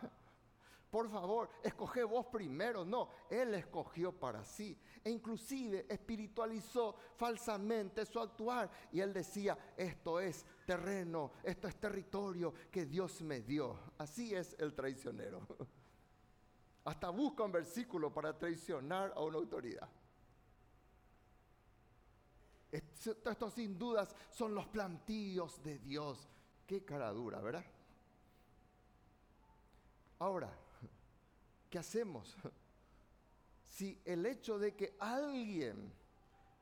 por 0.90 1.10
favor, 1.10 1.50
escoge 1.62 2.04
vos 2.04 2.28
primero. 2.28 2.86
No, 2.86 3.10
él 3.30 3.54
escogió 3.54 4.12
para 4.12 4.44
sí. 4.46 4.80
E 5.04 5.10
inclusive 5.10 5.86
espiritualizó 5.90 6.96
falsamente 7.16 8.06
su 8.06 8.20
actuar. 8.20 8.70
Y 8.92 9.02
él 9.02 9.14
decía, 9.14 9.58
esto 9.76 10.20
es 10.20 10.46
terreno, 10.66 11.34
esto 11.44 11.68
es 11.68 11.76
territorio 11.76 12.54
que 12.72 12.86
Dios 12.86 13.22
me 13.22 13.42
dio. 13.42 13.78
Así 13.98 14.34
es 14.34 14.56
el 14.58 14.74
traicionero. 14.74 15.46
Hasta 16.86 17.10
busca 17.10 17.44
un 17.44 17.52
versículo 17.52 18.12
para 18.14 18.38
traicionar 18.38 19.14
a 19.16 19.22
una 19.22 19.38
autoridad. 19.38 19.90
Esto 23.00 23.50
sin 23.50 23.78
dudas 23.78 24.16
son 24.30 24.54
los 24.54 24.68
plantíos 24.68 25.64
de 25.64 25.80
Dios. 25.80 26.28
Qué 26.68 26.84
cara 26.84 27.12
dura, 27.12 27.40
¿verdad? 27.40 27.66
Ahora, 30.20 30.52
¿Qué 31.70 31.78
hacemos? 31.78 32.36
Si 33.68 34.02
el 34.04 34.26
hecho 34.26 34.58
de 34.58 34.76
que 34.76 34.96
alguien 35.00 35.94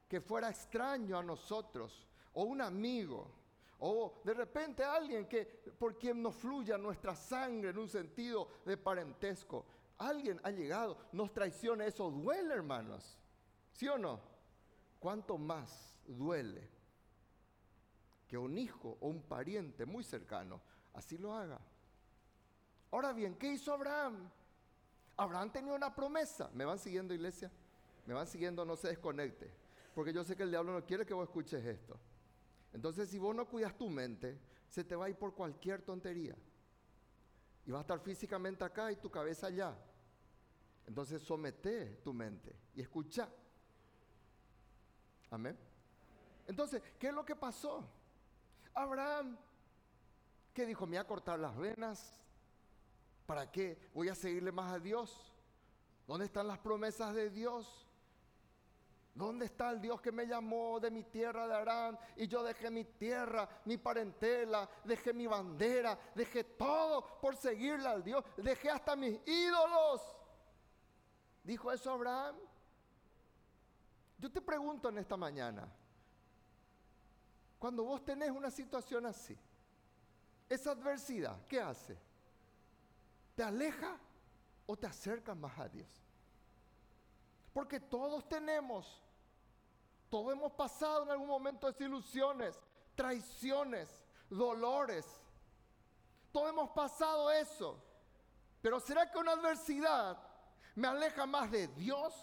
que 0.08 0.22
fuera 0.22 0.50
extraño 0.50 1.18
a 1.18 1.24
nosotros, 1.24 2.06
o 2.34 2.44
un 2.44 2.62
amigo, 2.62 3.32
o 3.80 4.22
de 4.24 4.34
repente 4.34 4.84
alguien 4.84 5.28
que 5.28 5.46
por 5.46 5.98
quien 5.98 6.22
nos 6.22 6.36
fluya 6.36 6.78
nuestra 6.78 7.16
sangre 7.16 7.70
en 7.70 7.78
un 7.78 7.90
sentido 7.90 8.50
de 8.66 8.78
parentesco, 8.78 9.66
alguien 9.98 10.40
ha 10.44 10.52
llegado, 10.52 10.98
nos 11.14 11.34
traiciona, 11.34 11.86
eso 11.86 12.12
duele, 12.12 12.54
hermanos. 12.54 13.18
¿Sí 13.72 13.88
o 13.88 13.98
no? 13.98 14.20
¿Cuánto 15.00 15.38
más 15.38 15.97
duele 16.08 16.70
que 18.28 18.38
un 18.38 18.58
hijo 18.58 18.98
o 19.00 19.08
un 19.08 19.22
pariente 19.22 19.86
muy 19.86 20.04
cercano 20.04 20.62
así 20.94 21.18
lo 21.18 21.34
haga? 21.34 21.60
Ahora 22.92 23.14
bien, 23.14 23.36
¿qué 23.36 23.52
hizo 23.52 23.74
Abraham? 23.74 24.30
Abraham 25.18 25.52
tenía 25.52 25.74
una 25.74 25.94
promesa. 25.94 26.50
¿Me 26.54 26.64
van 26.64 26.80
siguiendo, 26.80 27.14
iglesia? 27.14 27.52
¿Me 28.06 28.14
van 28.14 28.28
siguiendo? 28.28 28.64
No 28.64 28.76
se 28.76 28.90
desconecte. 28.90 29.52
Porque 29.94 30.14
yo 30.14 30.24
sé 30.24 30.36
que 30.36 30.44
el 30.44 30.52
diablo 30.52 30.74
no 30.74 30.86
quiere 30.86 31.06
que 31.06 31.14
vos 31.14 31.28
escuches 31.28 31.66
esto. 31.66 32.00
Entonces, 32.72 33.10
si 33.10 33.18
vos 33.18 33.36
no 33.36 33.48
cuidas 33.48 33.76
tu 33.78 33.90
mente, 33.90 34.40
se 34.68 34.84
te 34.84 34.96
va 34.96 35.06
a 35.06 35.10
ir 35.10 35.16
por 35.16 35.34
cualquier 35.34 35.82
tontería. 35.82 36.36
Y 37.66 37.72
va 37.72 37.80
a 37.80 37.82
estar 37.82 38.00
físicamente 38.00 38.64
acá 38.64 38.92
y 38.92 38.98
tu 38.98 39.10
cabeza 39.10 39.48
allá. 39.48 39.76
Entonces, 40.86 41.22
somete 41.22 41.98
tu 42.04 42.14
mente 42.14 42.56
y 42.76 42.82
escucha. 42.82 43.28
Amén. 45.32 45.58
Entonces, 46.48 46.82
¿qué 46.98 47.08
es 47.10 47.14
lo 47.14 47.24
que 47.24 47.36
pasó? 47.36 47.86
Abraham, 48.74 49.38
que 50.54 50.66
dijo, 50.66 50.86
me 50.86 50.92
voy 50.92 50.98
a 50.98 51.08
cortar 51.08 51.40
las 51.40 51.56
venas, 51.56 52.18
¿Para 53.28 53.52
qué 53.52 53.78
voy 53.94 54.08
a 54.08 54.16
seguirle 54.16 54.54
más 54.54 54.72
a 54.72 54.80
Dios? 54.80 55.34
¿Dónde 56.08 56.26
están 56.26 56.48
las 56.48 56.60
promesas 56.60 57.14
de 57.14 57.30
Dios? 57.30 57.86
¿Dónde 59.14 59.46
está 59.46 59.70
el 59.72 59.82
Dios 59.82 60.00
que 60.00 60.14
me 60.14 60.26
llamó 60.26 60.80
de 60.80 60.90
mi 60.90 61.04
tierra 61.04 61.46
de 61.46 61.56
Arán? 61.56 62.00
Y 62.16 62.28
yo 62.28 62.42
dejé 62.42 62.72
mi 62.72 62.86
tierra, 62.86 63.50
mi 63.66 63.76
parentela, 63.76 64.70
dejé 64.86 65.12
mi 65.12 65.28
bandera, 65.28 66.00
dejé 66.16 66.46
todo 66.46 67.20
por 67.20 67.36
seguirle 67.36 67.90
al 67.90 68.02
Dios. 68.02 68.24
Dejé 68.38 68.70
hasta 68.70 68.96
mis 68.96 69.20
ídolos. 69.28 70.02
¿Dijo 71.44 71.70
eso 71.70 71.92
Abraham? 71.92 72.38
Yo 74.20 74.32
te 74.32 74.40
pregunto 74.40 74.88
en 74.88 75.00
esta 75.00 75.18
mañana, 75.18 75.68
cuando 77.60 77.84
vos 77.84 78.04
tenés 78.06 78.32
una 78.32 78.52
situación 78.52 79.06
así, 79.06 79.38
esa 80.50 80.72
adversidad, 80.72 81.46
¿qué 81.48 81.60
hace? 81.60 81.98
¿Te 83.36 83.44
aleja 83.44 83.98
o 84.66 84.78
te 84.78 84.88
acerca 84.88 85.36
más 85.36 85.58
a 85.60 85.68
Dios? 85.68 85.90
Porque 87.54 87.80
todos 87.80 88.28
tenemos, 88.30 89.02
todos 90.10 90.34
hemos 90.34 90.52
pasado 90.54 91.04
en 91.04 91.12
algún 91.12 91.28
momento 91.28 91.68
desilusiones, 91.68 92.58
traiciones, 92.96 93.90
dolores. 94.30 95.06
Todos 96.32 96.50
hemos 96.50 96.70
pasado 96.70 97.32
eso. 97.32 97.84
Pero 98.62 98.80
¿será 98.80 99.10
que 99.10 99.18
una 99.18 99.34
adversidad 99.34 100.18
me 100.76 100.88
aleja 100.88 101.26
más 101.26 101.50
de 101.52 101.68
Dios? 101.70 102.14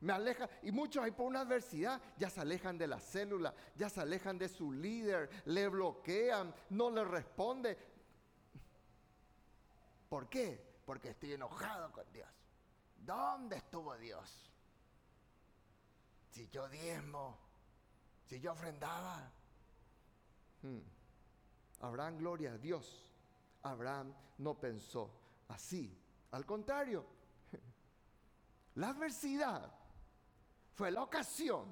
Me 0.00 0.14
aleja, 0.14 0.48
y 0.62 0.72
muchos 0.72 1.04
ahí 1.04 1.10
por 1.10 1.26
una 1.26 1.40
adversidad 1.40 2.00
ya 2.16 2.30
se 2.30 2.40
alejan 2.40 2.78
de 2.78 2.86
la 2.86 2.98
célula, 2.98 3.54
ya 3.76 3.90
se 3.90 4.00
alejan 4.00 4.38
de 4.38 4.48
su 4.48 4.72
líder, 4.72 5.28
le 5.44 5.68
bloquean, 5.68 6.54
no 6.70 6.90
le 6.90 7.04
responde. 7.04 7.76
¿Por 10.08 10.28
qué? 10.28 10.80
Porque 10.86 11.10
estoy 11.10 11.34
enojado 11.34 11.92
con 11.92 12.10
Dios. 12.12 12.28
¿Dónde 12.96 13.56
estuvo 13.56 13.96
Dios? 13.98 14.50
Si 16.30 16.48
yo 16.48 16.66
diezmo, 16.68 17.38
si 18.24 18.40
yo 18.40 18.52
ofrendaba. 18.52 19.30
Hmm. 20.62 20.80
Abraham, 21.80 22.16
gloria 22.16 22.52
a 22.52 22.58
Dios. 22.58 23.12
Abraham 23.62 24.14
no 24.38 24.58
pensó 24.58 25.10
así. 25.48 25.94
Al 26.30 26.46
contrario, 26.46 27.04
la 28.76 28.88
adversidad 28.88 29.79
fue 30.80 30.90
la 30.90 31.02
ocasión 31.02 31.66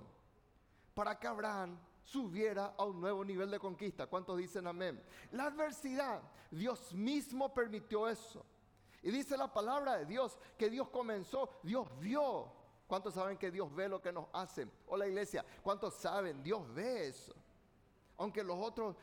para 0.92 1.18
que 1.18 1.26
Abraham 1.26 1.78
subiera 2.04 2.74
a 2.76 2.84
un 2.84 3.00
nuevo 3.00 3.24
nivel 3.24 3.50
de 3.50 3.58
conquista. 3.58 4.06
¿Cuántos 4.06 4.36
dicen 4.36 4.66
amén? 4.66 5.02
La 5.30 5.44
adversidad, 5.44 6.20
Dios 6.50 6.92
mismo 6.92 7.54
permitió 7.54 8.06
eso. 8.06 8.44
Y 9.02 9.10
dice 9.10 9.38
la 9.38 9.50
palabra 9.50 9.96
de 9.96 10.04
Dios 10.04 10.38
que 10.58 10.68
Dios 10.68 10.90
comenzó, 10.90 11.48
Dios 11.62 11.88
vio. 11.98 12.52
¿Cuántos 12.86 13.14
saben 13.14 13.38
que 13.38 13.50
Dios 13.50 13.74
ve 13.74 13.88
lo 13.88 14.02
que 14.02 14.12
nos 14.12 14.26
hacen? 14.34 14.70
Hola 14.88 15.06
iglesia, 15.06 15.42
¿cuántos 15.62 15.94
saben? 15.94 16.42
Dios 16.42 16.62
ve 16.74 17.08
eso. 17.08 17.34
Aunque 18.18 18.44
los 18.44 18.58
otros 18.58 18.94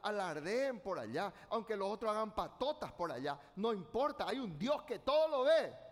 alardeen 0.00 0.80
por 0.80 0.98
allá, 0.98 1.34
aunque 1.50 1.76
los 1.76 1.90
otros 1.92 2.10
hagan 2.10 2.34
patotas 2.34 2.92
por 2.92 3.12
allá, 3.12 3.38
no 3.56 3.74
importa, 3.74 4.26
hay 4.26 4.38
un 4.38 4.58
Dios 4.58 4.84
que 4.84 5.00
todo 5.00 5.28
lo 5.28 5.42
ve. 5.42 5.89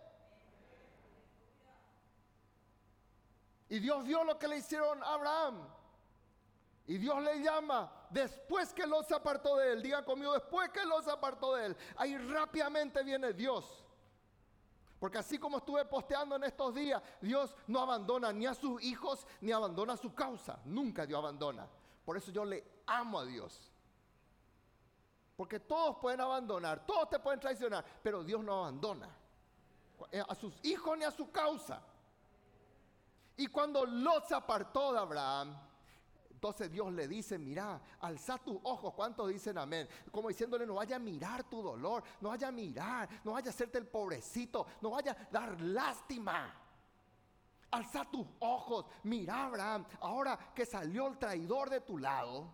Y 3.69 3.79
Dios 3.79 4.03
vio 4.03 4.23
lo 4.23 4.37
que 4.37 4.47
le 4.47 4.57
hicieron 4.57 5.01
a 5.03 5.13
Abraham. 5.13 5.67
Y 6.87 6.97
Dios 6.97 7.21
le 7.21 7.41
llama 7.43 7.91
después 8.09 8.73
que 8.73 8.87
Lot 8.87 9.07
se 9.07 9.13
apartó 9.13 9.57
de 9.57 9.73
él. 9.73 9.83
Diga 9.83 10.03
conmigo, 10.03 10.33
después 10.33 10.69
que 10.69 10.83
Lot 10.85 11.03
se 11.03 11.11
apartó 11.11 11.55
de 11.55 11.67
él. 11.67 11.77
Ahí 11.95 12.17
rápidamente 12.17 13.03
viene 13.03 13.31
Dios. 13.31 13.85
Porque 14.99 15.19
así 15.19 15.37
como 15.37 15.59
estuve 15.59 15.85
posteando 15.85 16.35
en 16.35 16.43
estos 16.43 16.73
días, 16.73 17.01
Dios 17.21 17.55
no 17.67 17.79
abandona 17.79 18.33
ni 18.33 18.47
a 18.47 18.55
sus 18.55 18.81
hijos 18.83 19.25
ni 19.39 19.51
abandona 19.51 19.95
su 19.95 20.15
causa. 20.15 20.59
Nunca 20.65 21.05
Dios 21.05 21.19
abandona. 21.19 21.67
Por 22.03 22.17
eso 22.17 22.31
yo 22.31 22.43
le 22.43 22.81
amo 22.87 23.19
a 23.19 23.25
Dios. 23.25 23.71
Porque 25.37 25.59
todos 25.59 25.97
pueden 25.97 26.19
abandonar, 26.19 26.85
todos 26.85 27.07
te 27.07 27.19
pueden 27.19 27.39
traicionar, 27.39 27.85
pero 28.03 28.23
Dios 28.23 28.43
no 28.43 28.59
abandona 28.65 29.09
a 30.27 30.35
sus 30.35 30.59
hijos 30.63 30.97
ni 30.97 31.05
a 31.05 31.11
su 31.11 31.31
causa. 31.31 31.81
Y 33.39 33.47
cuando 33.47 33.85
Lot 33.85 34.27
se 34.27 34.35
apartó 34.35 34.91
de 34.91 34.99
Abraham, 34.99 35.57
entonces 36.29 36.69
Dios 36.69 36.91
le 36.91 37.07
dice, 37.07 37.37
mira, 37.37 37.81
alza 38.01 38.37
tus 38.37 38.59
ojos. 38.63 38.93
¿Cuántos 38.93 39.29
dicen 39.29 39.57
amén? 39.57 39.87
Como 40.11 40.27
diciéndole, 40.27 40.65
no 40.65 40.73
vaya 40.73 40.97
a 40.97 40.99
mirar 40.99 41.45
tu 41.45 41.63
dolor, 41.63 42.03
no 42.19 42.29
vaya 42.29 42.49
a 42.49 42.51
mirar, 42.51 43.07
no 43.23 43.31
vaya 43.31 43.47
a 43.47 43.51
hacerte 43.51 43.77
el 43.77 43.87
pobrecito, 43.87 44.67
no 44.81 44.89
vaya 44.89 45.13
a 45.13 45.31
dar 45.31 45.61
lástima. 45.61 46.53
Alza 47.71 48.03
tus 48.11 48.27
ojos, 48.39 48.87
mira 49.03 49.45
Abraham, 49.45 49.85
ahora 50.01 50.37
que 50.53 50.65
salió 50.65 51.07
el 51.07 51.17
traidor 51.17 51.69
de 51.69 51.79
tu 51.79 51.97
lado, 51.97 52.53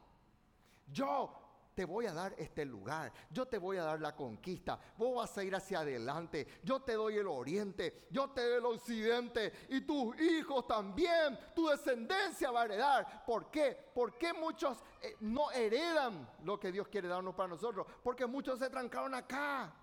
yo 0.86 1.45
te 1.76 1.84
voy 1.84 2.06
a 2.06 2.14
dar 2.14 2.34
este 2.38 2.64
lugar, 2.64 3.12
yo 3.30 3.46
te 3.46 3.58
voy 3.58 3.78
a 3.78 3.84
dar 3.84 4.00
la 4.00 4.16
conquista, 4.16 4.80
vos 4.98 5.18
vas 5.18 5.38
a 5.38 5.44
ir 5.44 5.54
hacia 5.54 5.80
adelante, 5.80 6.48
yo 6.64 6.82
te 6.82 6.94
doy 6.94 7.18
el 7.18 7.28
oriente, 7.28 8.08
yo 8.10 8.30
te 8.30 8.42
doy 8.42 8.58
el 8.60 8.66
occidente 8.66 9.52
y 9.70 9.82
tus 9.82 10.20
hijos 10.20 10.66
también, 10.66 11.38
tu 11.54 11.68
descendencia 11.68 12.50
va 12.50 12.62
a 12.62 12.66
heredar. 12.66 13.26
¿Por 13.26 13.52
qué? 13.52 13.78
¿Por 13.94 14.18
qué 14.18 14.34
muchos 14.34 14.82
eh, 15.02 15.18
no 15.20 15.52
heredan 15.52 16.28
lo 16.44 16.58
que 16.58 16.72
Dios 16.72 16.88
quiere 16.88 17.10
darnos 17.10 17.36
para 17.36 17.50
nosotros? 17.50 17.86
Porque 18.02 18.26
muchos 18.26 18.58
se 18.58 18.70
trancaron 18.70 19.14
acá. 19.14 19.74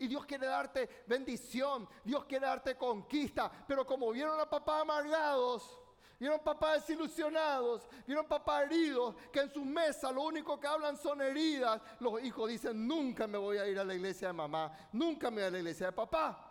Y 0.00 0.06
Dios 0.06 0.24
quiere 0.26 0.46
darte 0.46 1.04
bendición, 1.06 1.88
Dios 2.04 2.24
quiere 2.24 2.46
darte 2.46 2.76
conquista, 2.76 3.50
pero 3.66 3.84
como 3.84 4.10
vieron 4.12 4.38
a 4.38 4.48
papá 4.48 4.80
amargados, 4.80 5.77
Vieron 6.18 6.40
papás 6.40 6.86
desilusionados, 6.86 7.88
vieron 8.04 8.26
papás 8.26 8.64
heridos, 8.64 9.14
que 9.32 9.40
en 9.40 9.52
su 9.52 9.64
mesa 9.64 10.10
lo 10.10 10.22
único 10.22 10.58
que 10.58 10.66
hablan 10.66 10.96
son 10.96 11.22
heridas. 11.22 11.80
Los 12.00 12.22
hijos 12.22 12.48
dicen, 12.48 12.88
nunca 12.88 13.28
me 13.28 13.38
voy 13.38 13.58
a 13.58 13.66
ir 13.68 13.78
a 13.78 13.84
la 13.84 13.94
iglesia 13.94 14.28
de 14.28 14.34
mamá, 14.34 14.72
nunca 14.92 15.30
me 15.30 15.36
voy 15.36 15.44
a 15.44 15.50
la 15.50 15.58
iglesia 15.58 15.86
de 15.86 15.92
papá. 15.92 16.47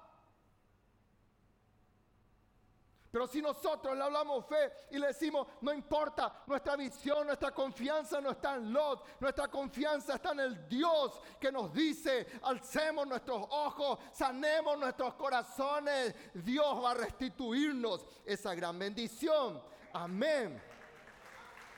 Pero 3.12 3.26
si 3.26 3.42
nosotros 3.42 3.96
le 3.96 4.04
hablamos 4.04 4.46
fe 4.46 4.72
y 4.92 4.98
le 4.98 5.08
decimos, 5.08 5.48
no 5.62 5.74
importa, 5.74 6.44
nuestra 6.46 6.76
visión, 6.76 7.26
nuestra 7.26 7.52
confianza 7.52 8.20
no 8.20 8.32
está 8.32 8.56
en 8.56 8.74
Lot, 8.74 9.20
nuestra 9.22 9.48
confianza 9.48 10.16
está 10.16 10.32
en 10.32 10.42
el 10.42 10.68
Dios 10.68 11.22
que 11.40 11.52
nos 11.52 11.74
dice, 11.74 12.28
alcemos 12.44 13.08
nuestros 13.08 13.48
ojos, 13.50 14.00
sanemos 14.12 14.78
nuestros 14.78 15.14
corazones, 15.14 16.14
Dios 16.34 16.84
va 16.84 16.92
a 16.92 16.96
restituirnos 16.96 18.06
esa 18.26 18.54
gran 18.54 18.78
bendición. 18.78 19.62
Amén. 19.94 20.62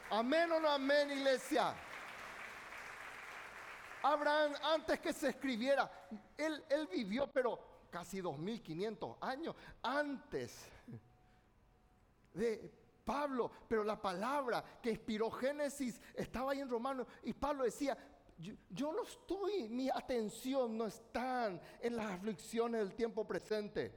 Amén 0.10 0.52
o 0.52 0.60
no 0.60 0.70
amén, 0.70 1.12
iglesia. 1.12 1.76
Abraham, 4.02 4.54
antes 4.64 5.00
que 5.00 5.14
se 5.14 5.30
escribiera, 5.30 5.92
él, 6.38 6.64
él 6.70 6.88
vivió, 6.88 7.28
pero 7.28 7.60
casi 7.92 8.22
2500 8.22 9.18
años 9.22 9.56
antes 9.84 10.72
de 12.34 12.72
Pablo, 13.04 13.52
pero 13.68 13.84
la 13.84 14.00
palabra 14.00 14.64
que 14.82 14.92
inspiró 14.92 15.32
Génesis 15.32 16.00
estaba 16.13 16.52
ahí 16.52 16.60
en 16.60 16.70
Romanos 16.70 17.08
y 17.24 17.34
Pablo 17.34 17.63
decía, 17.63 17.98
yo, 18.38 18.54
yo, 18.70 18.94
no 18.94 19.04
estoy, 19.04 19.68
mi 19.68 19.89
atención 19.89 20.78
no 20.78 20.86
está 20.86 21.60
en 21.82 21.96
las 21.96 22.12
aflicciones 22.12 22.82
del 22.82 22.96
tiempo 22.96 23.26
presente. 23.28 23.92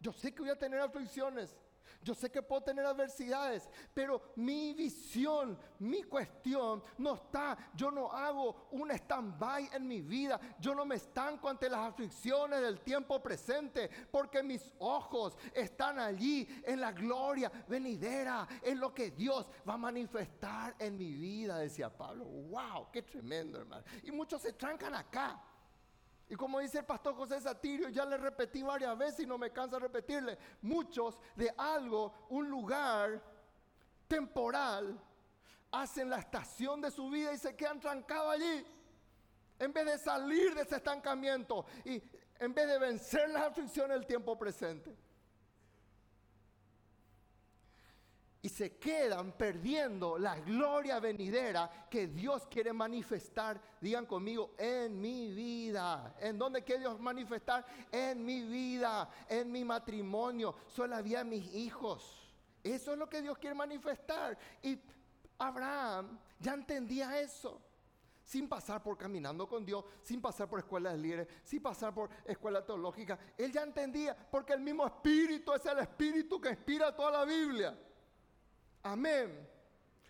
Yo 0.00 0.12
sé 0.12 0.34
que 0.34 0.42
voy 0.42 0.50
a 0.50 0.58
tener 0.58 0.80
aflicciones, 0.80 1.56
yo 2.06 2.14
sé 2.14 2.30
que 2.30 2.40
puedo 2.40 2.62
tener 2.62 2.86
adversidades, 2.86 3.68
pero 3.92 4.32
mi 4.36 4.72
visión, 4.74 5.58
mi 5.80 6.04
cuestión 6.04 6.80
no 6.98 7.14
está. 7.14 7.58
Yo 7.74 7.90
no 7.90 8.12
hago 8.12 8.68
un 8.70 8.92
stand-by 8.92 9.70
en 9.72 9.88
mi 9.88 10.02
vida. 10.02 10.38
Yo 10.60 10.72
no 10.72 10.86
me 10.86 10.94
estanco 10.94 11.48
ante 11.48 11.68
las 11.68 11.80
aflicciones 11.80 12.60
del 12.60 12.78
tiempo 12.78 13.20
presente, 13.20 13.90
porque 14.08 14.40
mis 14.44 14.72
ojos 14.78 15.36
están 15.52 15.98
allí 15.98 16.46
en 16.64 16.80
la 16.80 16.92
gloria 16.92 17.50
venidera, 17.66 18.46
en 18.62 18.78
lo 18.78 18.94
que 18.94 19.10
Dios 19.10 19.50
va 19.68 19.74
a 19.74 19.78
manifestar 19.78 20.76
en 20.78 20.96
mi 20.96 21.12
vida, 21.12 21.58
decía 21.58 21.90
Pablo. 21.90 22.24
¡Wow! 22.24 22.92
¡Qué 22.92 23.02
tremendo, 23.02 23.58
hermano! 23.58 23.82
Y 24.04 24.12
muchos 24.12 24.42
se 24.42 24.52
trancan 24.52 24.94
acá. 24.94 25.42
Y 26.28 26.34
como 26.34 26.58
dice 26.58 26.78
el 26.78 26.84
pastor 26.84 27.14
José 27.14 27.40
Satirio, 27.40 27.88
ya 27.88 28.04
le 28.04 28.16
repetí 28.16 28.62
varias 28.62 28.96
veces 28.98 29.20
y 29.20 29.26
no 29.26 29.38
me 29.38 29.52
cansa 29.52 29.78
repetirle, 29.78 30.36
muchos 30.62 31.18
de 31.36 31.52
algo, 31.56 32.26
un 32.30 32.50
lugar 32.50 33.22
temporal, 34.08 35.00
hacen 35.70 36.10
la 36.10 36.18
estación 36.18 36.80
de 36.80 36.90
su 36.90 37.08
vida 37.10 37.32
y 37.32 37.38
se 37.38 37.54
quedan 37.54 37.78
trancados 37.78 38.34
allí. 38.34 38.66
En 39.58 39.72
vez 39.72 39.86
de 39.86 39.98
salir 39.98 40.54
de 40.54 40.62
ese 40.62 40.76
estancamiento 40.76 41.64
y 41.84 42.02
en 42.38 42.52
vez 42.52 42.68
de 42.68 42.78
vencer 42.78 43.30
las 43.30 43.44
aflicciones 43.44 43.96
del 43.96 44.06
tiempo 44.06 44.36
presente. 44.36 44.94
Y 48.46 48.48
se 48.48 48.76
quedan 48.78 49.32
perdiendo 49.32 50.16
la 50.18 50.38
gloria 50.38 51.00
venidera 51.00 51.88
que 51.90 52.06
Dios 52.06 52.46
quiere 52.46 52.72
manifestar, 52.72 53.60
digan 53.80 54.06
conmigo, 54.06 54.54
en 54.56 55.00
mi 55.00 55.32
vida. 55.32 56.14
¿En 56.20 56.38
dónde 56.38 56.62
quiere 56.62 56.82
Dios 56.82 57.00
manifestar? 57.00 57.66
En 57.90 58.24
mi 58.24 58.42
vida, 58.42 59.10
en 59.28 59.50
mi 59.50 59.64
matrimonio, 59.64 60.54
soy 60.68 60.88
la 60.88 61.02
vida 61.02 61.24
de 61.24 61.24
mis 61.24 61.54
hijos. 61.56 62.32
Eso 62.62 62.92
es 62.92 62.98
lo 62.98 63.08
que 63.08 63.20
Dios 63.20 63.36
quiere 63.36 63.56
manifestar. 63.56 64.38
Y 64.62 64.78
Abraham 65.38 66.16
ya 66.38 66.54
entendía 66.54 67.18
eso 67.18 67.60
sin 68.22 68.48
pasar 68.48 68.80
por 68.80 68.96
caminando 68.96 69.48
con 69.48 69.66
Dios, 69.66 69.84
sin 70.02 70.20
pasar 70.20 70.48
por 70.48 70.60
escuelas 70.60 70.92
de 70.92 70.98
líderes, 71.00 71.28
sin 71.42 71.60
pasar 71.60 71.92
por 71.92 72.10
escuela 72.24 72.64
teológica. 72.64 73.18
Él 73.36 73.50
ya 73.50 73.64
entendía, 73.64 74.16
porque 74.30 74.52
el 74.52 74.60
mismo 74.60 74.86
espíritu 74.86 75.52
es 75.52 75.66
el 75.66 75.80
espíritu 75.80 76.40
que 76.40 76.50
inspira 76.50 76.94
toda 76.94 77.10
la 77.10 77.24
Biblia. 77.24 77.76
Amén. 78.86 79.48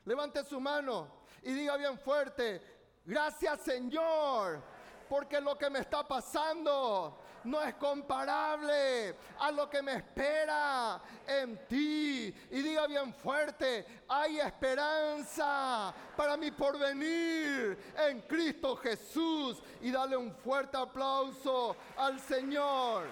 Levante 0.05 0.45
su 0.45 0.61
mano 0.61 1.09
y 1.43 1.53
diga 1.53 1.79
bien 1.79 1.99
fuerte, 1.99 2.61
gracias 3.07 3.63
Señor, 3.63 4.63
porque 5.09 5.41
lo 5.41 5.57
que 5.57 5.71
me 5.71 5.79
está 5.79 6.07
pasando 6.07 7.19
no 7.45 7.63
es 7.63 7.75
comparable 7.77 9.17
a 9.39 9.51
lo 9.51 9.71
que 9.71 9.81
me 9.81 9.95
espera 9.95 11.01
en 11.27 11.67
ti. 11.67 12.35
Y 12.51 12.63
diga 12.63 12.87
bien 12.87 13.15
fuerte, 13.15 14.05
hay 14.09 14.41
esperanza 14.41 15.95
para 16.15 16.37
mi 16.37 16.51
porvenir 16.51 17.79
en 17.97 18.21
Cristo 18.23 18.77
Jesús. 18.77 19.63
Y 19.81 19.91
dale 19.91 20.17
un 20.19 20.35
fuerte 20.35 20.77
aplauso 20.77 21.77
al 21.97 22.21
Señor. 22.21 23.07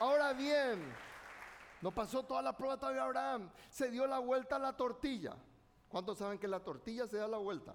Ahora 0.00 0.32
bien, 0.32 0.92
no 1.82 1.92
pasó 1.92 2.22
toda 2.22 2.40
la 2.40 2.56
prueba 2.56 2.78
todavía 2.78 3.02
Abraham. 3.02 3.50
Se 3.68 3.90
dio 3.90 4.06
la 4.06 4.20
vuelta 4.20 4.56
a 4.56 4.58
la 4.60 4.76
tortilla. 4.76 5.36
¿Cuántos 5.88 6.16
saben 6.16 6.38
que 6.38 6.46
la 6.46 6.60
tortilla 6.60 7.08
se 7.08 7.18
da 7.18 7.26
la 7.26 7.38
vuelta? 7.38 7.74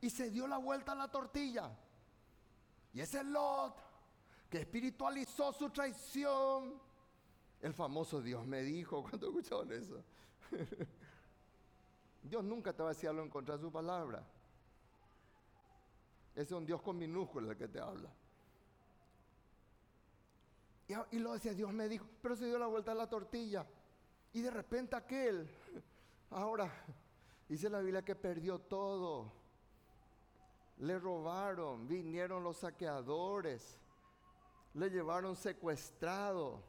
Y 0.00 0.08
se 0.08 0.30
dio 0.30 0.46
la 0.46 0.58
vuelta 0.58 0.92
a 0.92 0.94
la 0.94 1.10
tortilla. 1.10 1.76
Y 2.92 3.00
ese 3.00 3.24
Lot 3.24 3.74
que 4.48 4.60
espiritualizó 4.60 5.52
su 5.52 5.70
traición. 5.70 6.80
El 7.60 7.74
famoso 7.74 8.22
Dios 8.22 8.46
me 8.46 8.62
dijo, 8.62 9.02
¿cuánto 9.02 9.26
escucharon 9.26 9.72
eso? 9.72 10.04
Dios 12.22 12.44
nunca 12.44 12.72
te 12.72 12.82
va 12.82 12.90
a 12.90 12.92
decir 12.92 13.08
algo 13.08 13.22
en 13.22 13.30
contra 13.30 13.56
de 13.56 13.60
su 13.60 13.72
palabra. 13.72 14.24
Ese 16.34 16.42
es 16.42 16.52
un 16.52 16.64
Dios 16.64 16.80
con 16.80 16.96
minúsculas 16.96 17.50
el 17.50 17.56
que 17.56 17.66
te 17.66 17.80
habla. 17.80 18.10
Y, 20.86 21.18
lo 21.18 21.32
decía, 21.32 21.54
Dios 21.54 21.72
me 21.72 21.88
dijo, 21.88 22.06
pero 22.20 22.36
se 22.36 22.46
dio 22.46 22.58
la 22.58 22.66
vuelta 22.66 22.92
a 22.92 22.94
la 22.94 23.08
tortilla. 23.08 23.66
Y 24.32 24.42
de 24.42 24.50
repente 24.50 24.96
aquel, 24.96 25.48
ahora, 26.30 26.70
dice 27.48 27.70
la 27.70 27.80
Biblia 27.80 28.04
que 28.04 28.14
perdió 28.14 28.58
todo. 28.58 29.32
Le 30.78 30.98
robaron, 30.98 31.86
vinieron 31.88 32.42
los 32.42 32.58
saqueadores, 32.58 33.78
le 34.74 34.90
llevaron 34.90 35.36
secuestrado, 35.36 36.62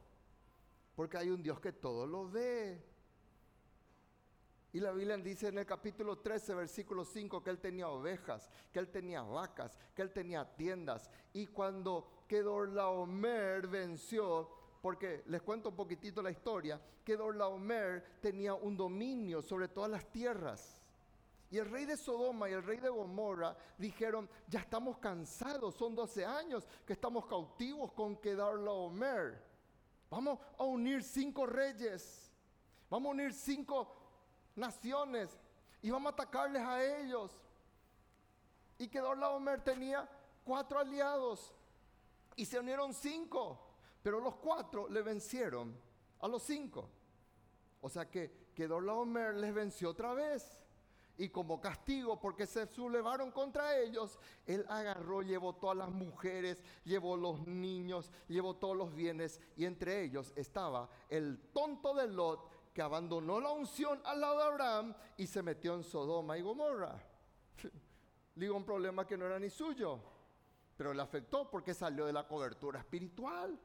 porque 0.96 1.18
hay 1.18 1.30
un 1.30 1.42
Dios 1.42 1.60
que 1.60 1.74
todo 1.74 2.06
lo 2.06 2.30
ve. 2.30 2.95
Y 4.76 4.82
la 4.82 4.92
Biblia 4.92 5.16
dice 5.16 5.48
en 5.48 5.58
el 5.58 5.66
capítulo 5.66 6.18
13, 6.18 6.54
versículo 6.54 7.06
5, 7.06 7.42
que 7.42 7.50
él 7.50 7.60
tenía 7.60 7.88
ovejas, 7.88 8.50
que 8.74 8.80
él 8.80 8.90
tenía 8.90 9.22
vacas, 9.22 9.80
que 9.96 10.02
él 10.02 10.12
tenía 10.12 10.44
tiendas. 10.44 11.10
Y 11.32 11.48
cuando 11.48 12.26
que 12.28 12.42
Dorlaomer 12.42 13.68
venció, 13.68 14.50
porque 14.82 15.24
les 15.28 15.42
cuento 15.44 15.70
un 15.70 15.78
poquitito 15.78 16.22
la 16.22 16.30
historia, 16.30 16.78
que 17.06 17.16
Dorlaomer 17.16 18.20
tenía 18.20 18.54
un 18.54 18.76
dominio 18.76 19.42
sobre 19.42 19.70
todas 19.70 19.90
las 19.90 20.12
tierras. 20.12 20.78
Y 21.50 21.58
el 21.58 21.72
rey 21.72 21.86
de 21.86 21.96
Sodoma 21.96 22.50
y 22.50 22.52
el 22.52 22.64
rey 22.64 22.82
de 22.82 22.90
Gomorra 22.90 23.56
dijeron, 23.78 24.30
ya 24.46 24.60
estamos 24.60 24.98
cansados, 24.98 25.74
son 25.76 25.96
12 25.96 26.26
años 26.26 26.68
que 26.86 26.92
estamos 26.92 27.28
cautivos 27.28 27.94
con 27.94 28.18
Kedorlaomer. 28.18 29.42
Vamos 30.10 30.38
a 30.58 30.66
unir 30.66 31.02
cinco 31.02 31.46
reyes, 31.46 32.30
vamos 32.90 33.08
a 33.08 33.12
unir 33.14 33.34
cinco 33.34 34.04
naciones 34.56 35.38
y 35.82 35.90
vamos 35.90 36.12
a 36.12 36.14
atacarles 36.14 36.62
a 36.62 36.84
ellos. 36.84 37.32
Y 38.78 38.88
Kedorlaomer 38.88 39.62
tenía 39.64 40.10
cuatro 40.44 40.80
aliados 40.80 41.54
y 42.36 42.46
se 42.46 42.60
unieron 42.60 42.94
cinco, 42.94 43.60
pero 44.04 44.20
los 44.20 44.36
cuatro 44.36 44.90
le 44.90 45.02
vencieron 45.02 45.76
a 46.20 46.28
los 46.28 46.44
cinco. 46.44 46.90
O 47.82 47.90
sea 47.90 48.10
que 48.10 48.50
Kedorlaomer 48.56 49.36
les 49.36 49.54
venció 49.54 49.92
otra 49.92 50.14
vez. 50.14 50.62
Y 51.18 51.30
como 51.30 51.62
castigo, 51.62 52.20
porque 52.20 52.46
se 52.46 52.68
sublevaron 52.68 53.32
contra 53.32 53.78
ellos, 53.80 54.20
él 54.46 54.66
agarró, 54.68 55.22
llevó 55.22 55.54
todas 55.54 55.78
las 55.78 55.90
mujeres, 55.90 56.62
llevó 56.84 57.16
los 57.16 57.48
niños, 57.48 58.12
llevó 58.28 58.56
todos 58.56 58.76
los 58.76 58.94
bienes. 58.94 59.40
Y 59.56 59.64
entre 59.64 60.04
ellos 60.04 60.34
estaba 60.36 60.90
el 61.08 61.40
tonto 61.54 61.94
de 61.94 62.08
Lot, 62.08 62.50
que 62.76 62.82
abandonó 62.82 63.40
la 63.40 63.52
unción 63.52 64.02
al 64.04 64.20
lado 64.20 64.38
de 64.38 64.44
Abraham 64.44 64.96
y 65.16 65.26
se 65.28 65.42
metió 65.42 65.76
en 65.76 65.84
Sodoma 65.86 66.38
y 66.38 66.42
Gomorra. 66.42 67.02
Digo, 68.36 68.58
un 68.58 68.66
problema 68.66 69.08
que 69.08 69.18
no 69.18 69.26
era 69.26 69.40
ni 69.40 69.50
suyo, 69.50 70.02
pero 70.76 70.94
le 70.94 71.02
afectó 71.02 71.50
porque 71.50 71.74
salió 71.74 72.06
de 72.06 72.12
la 72.12 72.28
cobertura 72.28 72.80
espiritual. 72.80 73.58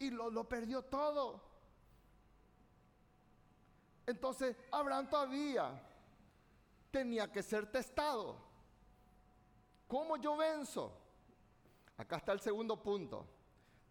Y 0.00 0.10
lo, 0.10 0.28
lo 0.28 0.48
perdió 0.48 0.82
todo. 0.82 1.40
Entonces 4.04 4.56
Abraham 4.72 5.08
todavía 5.08 5.80
tenía 6.90 7.30
que 7.30 7.44
ser 7.44 7.70
testado. 7.70 8.38
¿Cómo 9.86 10.16
yo 10.16 10.36
venzo? 10.36 11.00
Acá 11.96 12.16
está 12.16 12.32
el 12.32 12.40
segundo 12.40 12.82
punto. 12.82 13.24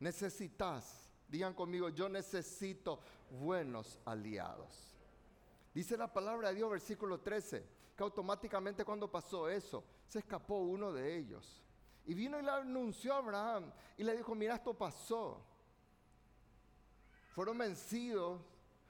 Necesitas, 0.02 1.05
digan 1.28 1.54
conmigo, 1.54 1.90
yo 1.90 2.10
necesito 2.10 3.00
buenos 3.30 4.00
aliados. 4.06 4.96
Dice 5.74 5.98
la 5.98 6.12
palabra 6.12 6.50
de 6.50 6.56
Dios, 6.56 6.72
versículo 6.72 7.20
13, 7.20 7.66
que 7.96 8.04
automáticamente 8.04 8.86
cuando 8.86 9.12
pasó 9.12 9.50
eso, 9.50 9.84
se 10.08 10.20
escapó 10.20 10.60
uno 10.60 10.94
de 10.94 11.18
ellos. 11.18 11.62
Y 12.06 12.14
vino 12.14 12.40
y 12.40 12.44
le 12.44 12.52
anunció 12.52 13.14
a 13.14 13.18
Abraham 13.18 13.72
y 13.98 14.04
le 14.04 14.16
dijo, 14.16 14.36
mira, 14.36 14.56
esto 14.56 14.74
pasó. 14.74 15.44
Fueron 17.34 17.58
vencidos 17.58 18.40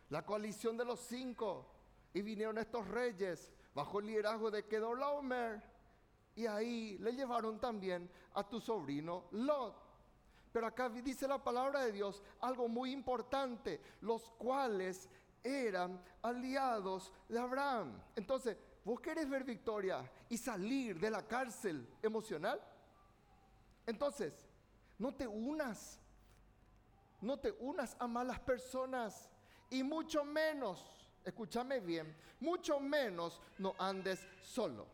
la 0.10 0.26
coalición 0.26 0.78
de 0.78 0.86
los 0.86 1.00
cinco. 1.00 1.65
Y 2.13 2.21
vinieron 2.21 2.58
estos 2.58 2.88
reyes 2.88 3.52
bajo 3.74 4.00
el 4.00 4.08
liderazgo 4.08 4.52
de 4.52 4.67
Kedorlaomer. 4.67 5.63
Y 6.36 6.45
ahí 6.45 6.98
le 7.00 7.13
llevaron 7.13 7.60
también 7.60 8.10
a 8.34 8.48
tu 8.48 8.60
sobrino 8.60 9.26
Lot. 9.32 9.85
Pero 10.56 10.68
acá 10.68 10.88
dice 10.88 11.28
la 11.28 11.44
palabra 11.44 11.82
de 11.82 11.91
Dios 11.91 12.24
algo 12.39 12.70
muy 12.70 12.94
importante, 12.94 13.82
los 14.00 14.30
cuales 14.38 15.10
eran 15.44 16.02
aliados 16.22 17.12
de 17.28 17.38
Abraham. 17.38 18.02
Entonces, 18.15 18.56
¿vos 18.86 19.02
querés 19.02 19.30
ver 19.30 19.44
victoria 19.44 20.10
y 20.30 20.38
salir 20.38 20.98
de 20.98 21.10
la 21.10 21.28
cárcel 21.28 21.86
emocional? 22.02 22.62
Entonces, 23.86 24.32
no 24.98 25.13
te 25.13 25.28
unas, 25.28 26.00
no 27.20 27.38
te 27.38 27.52
unas 27.60 27.98
a 28.00 28.08
malas 28.08 28.39
personas 28.39 29.30
y 29.70 29.84
mucho 29.84 30.24
menos, 30.24 31.12
escúchame 31.26 31.82
bien, 31.82 32.15
mucho 32.39 32.80
menos 32.80 33.41
no 33.58 33.76
andes 33.78 34.26
solo. 34.41 34.88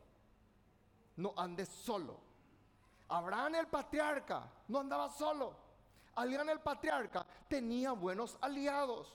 No 1.17 1.35
andes 1.37 1.69
solo. 1.69 2.30
Abraham 3.11 3.55
el 3.55 3.67
patriarca 3.67 4.49
no 4.69 4.79
andaba 4.79 5.09
solo. 5.09 5.53
Alián 6.15 6.47
el 6.49 6.61
patriarca 6.61 7.25
tenía 7.47 7.91
buenos 7.91 8.37
aliados. 8.39 9.13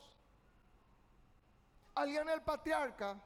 Alián 1.94 2.28
el 2.28 2.42
patriarca, 2.42 3.18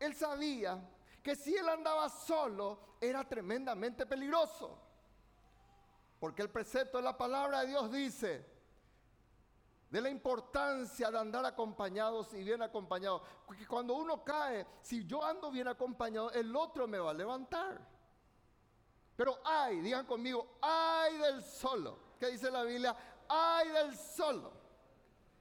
él 0.00 0.14
sabía 0.16 0.80
que 1.22 1.36
si 1.36 1.54
él 1.54 1.68
andaba 1.68 2.08
solo 2.08 2.96
era 3.00 3.22
tremendamente 3.22 4.04
peligroso. 4.04 4.78
Porque 6.18 6.42
el 6.42 6.50
precepto 6.50 6.98
de 6.98 7.04
la 7.04 7.16
palabra 7.16 7.60
de 7.60 7.68
Dios 7.68 7.92
dice, 7.92 8.44
de 9.90 10.00
la 10.00 10.10
importancia 10.10 11.08
de 11.10 11.18
andar 11.18 11.44
acompañados 11.44 12.34
y 12.34 12.42
bien 12.42 12.62
acompañados. 12.62 13.22
Porque 13.46 13.64
cuando 13.66 13.94
uno 13.94 14.24
cae, 14.24 14.66
si 14.82 15.06
yo 15.06 15.24
ando 15.24 15.52
bien 15.52 15.68
acompañado, 15.68 16.32
el 16.32 16.54
otro 16.56 16.88
me 16.88 16.98
va 16.98 17.12
a 17.12 17.14
levantar. 17.14 17.95
Pero 19.16 19.40
ay, 19.44 19.80
digan 19.80 20.04
conmigo, 20.04 20.58
ay 20.60 21.16
del 21.18 21.42
solo. 21.42 21.98
¿Qué 22.20 22.30
dice 22.30 22.50
la 22.50 22.62
Biblia? 22.62 22.94
Ay 23.28 23.68
del 23.68 23.96
solo. 23.96 24.52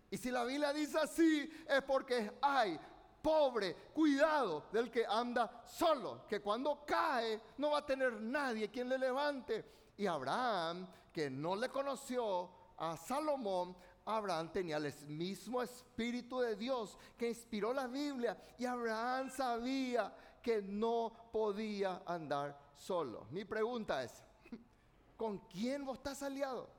Y 0.10 0.18
si 0.18 0.32
la 0.32 0.46
Biblia 0.46 0.72
dice 0.72 0.98
así, 0.98 1.50
es 1.68 1.82
porque 1.82 2.18
es 2.20 2.32
ay, 2.42 2.80
pobre, 3.22 3.76
cuidado 3.94 4.66
del 4.72 4.90
que 4.90 5.06
anda 5.06 5.64
solo, 5.66 6.26
que 6.28 6.42
cuando 6.42 6.86
cae 6.86 7.42
no 7.58 7.72
va 7.72 7.80
a 7.80 7.86
tener 7.86 8.14
nadie 8.14 8.70
quien 8.70 8.88
le 8.88 8.98
levante. 8.98 9.66
Y 9.98 10.08
Abraham, 10.08 10.88
que 11.12 11.30
no 11.30 11.56
le 11.56 11.70
conoció 11.70 12.50
a 12.78 12.96
Salomón, 12.96 13.76
Abraham 14.06 14.52
tenía 14.52 14.78
el 14.78 14.94
mismo 15.08 15.62
espíritu 15.62 16.40
de 16.40 16.56
Dios 16.56 16.98
que 17.18 17.30
inspiró 17.30 17.74
la 17.74 17.88
Biblia 17.88 18.38
y 18.58 18.66
Abraham 18.66 19.32
sabía 19.32 20.14
que 20.42 20.62
no 20.62 21.30
podía 21.32 22.04
andar 22.06 22.65
solo. 22.76 23.28
Mi 23.32 23.46
pregunta 23.46 24.04
es, 24.04 24.24
¿con 25.18 25.40
quién 25.48 25.86
vos 25.86 25.98
estás 25.98 26.22
aliado? 26.24 26.70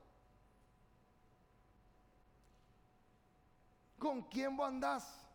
¿Con 3.99 4.23
quién 4.23 4.55
vos 4.55 4.67
andás? 4.67 5.25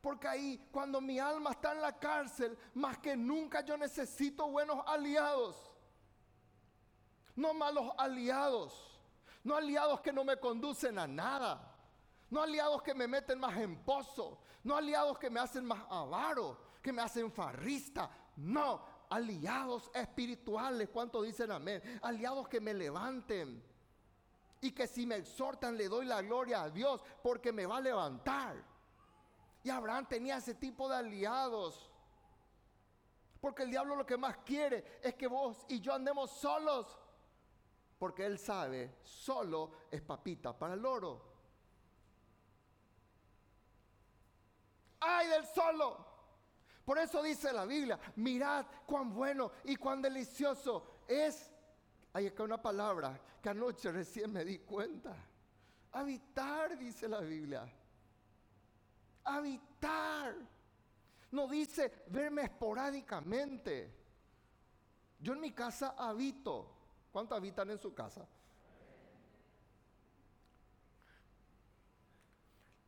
Porque 0.00 0.28
ahí, 0.28 0.68
cuando 0.70 1.00
mi 1.00 1.18
alma 1.18 1.52
está 1.52 1.72
en 1.72 1.80
la 1.80 1.98
cárcel, 1.98 2.58
más 2.74 2.98
que 2.98 3.16
nunca 3.16 3.62
yo 3.62 3.76
necesito 3.76 4.48
buenos 4.50 4.84
aliados. 4.86 5.70
No 7.36 7.54
malos 7.54 7.92
aliados 7.96 8.94
no 9.44 9.56
aliados 9.56 10.00
que 10.00 10.12
no 10.12 10.24
me 10.24 10.38
conducen 10.38 10.98
a 10.98 11.06
nada. 11.06 11.70
No 12.30 12.42
aliados 12.42 12.82
que 12.82 12.94
me 12.94 13.06
meten 13.06 13.38
más 13.38 13.56
en 13.58 13.76
pozo. 13.84 14.40
No 14.64 14.74
aliados 14.74 15.18
que 15.18 15.28
me 15.28 15.38
hacen 15.38 15.66
más 15.66 15.84
avaro, 15.90 16.58
que 16.82 16.92
me 16.92 17.02
hacen 17.02 17.30
farrista. 17.30 18.10
No, 18.36 18.84
aliados 19.10 19.90
espirituales. 19.94 20.88
¿Cuántos 20.90 21.24
dicen 21.24 21.50
amén? 21.50 21.82
Aliados 22.02 22.48
que 22.48 22.60
me 22.60 22.74
levanten. 22.74 23.62
Y 24.60 24.72
que 24.72 24.86
si 24.86 25.06
me 25.06 25.16
exhortan 25.16 25.76
le 25.76 25.88
doy 25.88 26.06
la 26.06 26.22
gloria 26.22 26.62
a 26.62 26.70
Dios 26.70 27.02
porque 27.22 27.52
me 27.52 27.66
va 27.66 27.76
a 27.76 27.80
levantar. 27.80 28.56
Y 29.62 29.70
Abraham 29.70 30.06
tenía 30.08 30.38
ese 30.38 30.54
tipo 30.54 30.88
de 30.88 30.96
aliados. 30.96 31.90
Porque 33.40 33.62
el 33.62 33.70
diablo 33.70 33.96
lo 33.96 34.06
que 34.06 34.16
más 34.16 34.38
quiere 34.38 35.00
es 35.02 35.14
que 35.14 35.26
vos 35.26 35.66
y 35.68 35.80
yo 35.80 35.92
andemos 35.92 36.30
solos 36.30 36.98
porque 37.98 38.26
él 38.26 38.38
sabe, 38.38 38.98
solo 39.02 39.70
es 39.90 40.02
papita 40.02 40.58
para 40.58 40.74
el 40.74 40.84
oro. 40.84 41.22
¡Ay 45.00 45.28
del 45.28 45.46
solo! 45.46 46.13
Por 46.84 46.98
eso 46.98 47.22
dice 47.22 47.52
la 47.52 47.64
Biblia, 47.64 47.98
mirad 48.16 48.66
cuán 48.86 49.14
bueno 49.14 49.52
y 49.64 49.76
cuán 49.76 50.02
delicioso 50.02 51.00
es. 51.08 51.50
Hay 52.12 52.26
acá 52.26 52.42
una 52.42 52.60
palabra 52.60 53.18
que 53.42 53.48
anoche 53.48 53.90
recién 53.90 54.32
me 54.32 54.44
di 54.44 54.58
cuenta. 54.58 55.16
Habitar, 55.92 56.76
dice 56.78 57.08
la 57.08 57.20
Biblia. 57.20 57.66
Habitar. 59.24 60.34
No 61.30 61.48
dice 61.48 62.04
verme 62.08 62.42
esporádicamente. 62.42 63.92
Yo 65.18 65.32
en 65.32 65.40
mi 65.40 65.52
casa 65.52 65.94
habito. 65.96 66.70
¿Cuántos 67.10 67.38
habitan 67.38 67.70
en 67.70 67.78
su 67.78 67.94
casa? 67.94 68.26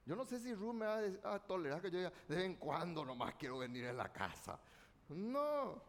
Yo 0.07 0.15
no 0.15 0.25
sé 0.25 0.39
si 0.39 0.55
Ruth 0.55 0.73
me 0.73 0.87
va 0.87 1.35
a 1.35 1.39
tolerar 1.41 1.83
que 1.83 1.91
yo 1.91 1.99
diga, 1.99 2.13
de 2.29 2.37
vez 2.37 2.45
en 2.45 2.55
cuando 2.55 3.05
nomás 3.05 3.35
quiero 3.35 3.59
venir 3.59 3.87
a 3.87 3.93
la 3.93 4.13
casa. 4.13 4.59
No. 5.09 5.83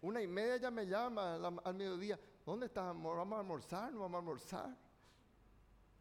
Una 0.00 0.20
y 0.20 0.26
media 0.26 0.56
ya 0.56 0.70
me 0.72 0.84
llama 0.84 1.36
al, 1.64 1.74
mediodía. 1.74 2.18
¿Dónde 2.44 2.66
estás? 2.66 2.86
¿Vamos 2.86 3.36
a 3.36 3.38
almorzar? 3.38 3.92
¿No 3.92 4.00
vamos 4.00 4.16
a 4.16 4.18
almorzar? 4.18 4.76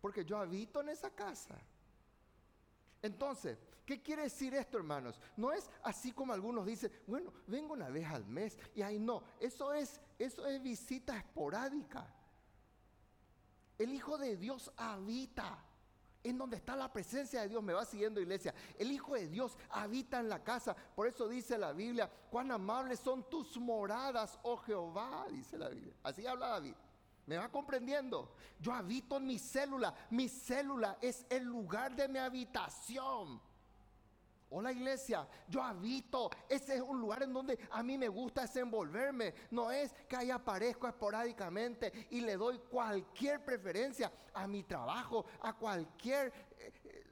Porque 0.02 0.26
yo 0.26 0.40
habito 0.40 0.82
en 0.82 0.90
esa 0.90 1.12
casa. 1.12 1.56
Entonces, 3.04 3.60
¿Qué 3.84 4.02
quiere 4.02 4.22
decir 4.24 4.54
esto, 4.54 4.78
hermanos? 4.78 5.20
No 5.36 5.52
es 5.52 5.70
así 5.84 6.14
como 6.14 6.32
algunos 6.32 6.66
dicen, 6.66 6.92
bueno, 7.08 7.34
vengo 7.48 7.74
una 7.74 7.90
vez 7.90 8.08
al 8.08 8.26
mes 8.26 8.58
y 8.74 8.84
ahí 8.84 9.00
no. 9.00 9.22
Eso 9.38 9.74
es, 9.74 10.00
eso 10.18 10.46
es 10.46 10.62
visita 10.62 11.18
esporádica. 11.18 12.08
El 13.78 13.94
Hijo 13.94 14.18
de 14.18 14.38
Dios 14.38 14.72
habita 14.78 15.66
en 16.24 16.38
donde 16.38 16.58
está 16.58 16.76
la 16.76 16.92
presencia 16.92 17.42
de 17.42 17.50
Dios. 17.50 17.64
Me 17.64 17.74
va 17.74 17.86
siguiendo 17.86 18.22
iglesia. 18.22 18.54
El 18.78 18.92
Hijo 18.92 19.16
de 19.16 19.28
Dios 19.28 19.58
habita 19.70 20.20
en 20.20 20.30
la 20.30 20.44
casa. 20.44 20.76
Por 20.96 21.08
eso 21.08 21.28
dice 21.28 21.58
la 21.58 21.74
Biblia, 21.74 22.10
cuán 22.30 22.52
amables 22.52 23.00
son 23.00 23.30
tus 23.30 23.58
moradas, 23.58 24.40
oh 24.44 24.58
Jehová, 24.58 25.26
dice 25.32 25.58
la 25.58 25.70
Biblia. 25.70 25.94
Así 26.04 26.26
habla 26.26 26.48
David. 26.48 26.76
¿Me 27.26 27.38
va 27.38 27.50
comprendiendo? 27.50 28.36
Yo 28.60 28.74
habito 28.74 29.18
en 29.18 29.28
mi 29.28 29.40
célula. 29.40 29.94
Mi 30.10 30.28
célula 30.28 30.98
es 31.02 31.26
el 31.30 31.44
lugar 31.44 31.96
de 31.96 32.08
mi 32.08 32.20
habitación. 32.20 33.42
Hola 34.54 34.74
iglesia, 34.74 35.26
yo 35.48 35.64
habito. 35.64 36.30
Ese 36.50 36.76
es 36.76 36.82
un 36.82 37.00
lugar 37.00 37.24
en 37.24 37.32
donde 37.32 37.58
a 37.72 37.82
mí 37.82 37.98
me 37.98 38.10
gusta 38.10 38.42
desenvolverme. 38.42 39.34
No 39.50 39.72
es 39.72 39.94
que 40.10 40.18
ahí 40.18 40.30
aparezco 40.30 40.90
esporádicamente 40.90 42.08
y 42.10 42.20
le 42.20 42.36
doy 42.36 42.60
cualquier 42.60 43.46
preferencia 43.46 44.12
a 44.34 44.48
mi 44.48 44.64
trabajo, 44.64 45.26
a 45.42 45.54
cualquier 45.54 46.34
eh, 46.58 47.06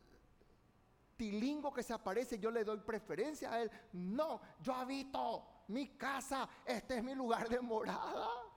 tilingo 1.15 1.73
que 1.73 1.81
se 1.81 1.93
aparece, 1.93 2.39
yo 2.39 2.51
le 2.51 2.65
doy 2.65 2.79
preferencia 2.81 3.53
a 3.53 3.61
él. 3.61 3.71
No, 3.93 4.41
yo 4.61 4.73
habito 4.73 5.63
mi 5.69 5.87
casa. 5.95 6.47
Este 6.65 6.97
es 6.97 7.03
mi 7.03 7.15
lugar 7.15 7.47
de 7.47 7.61
morada 7.61 8.48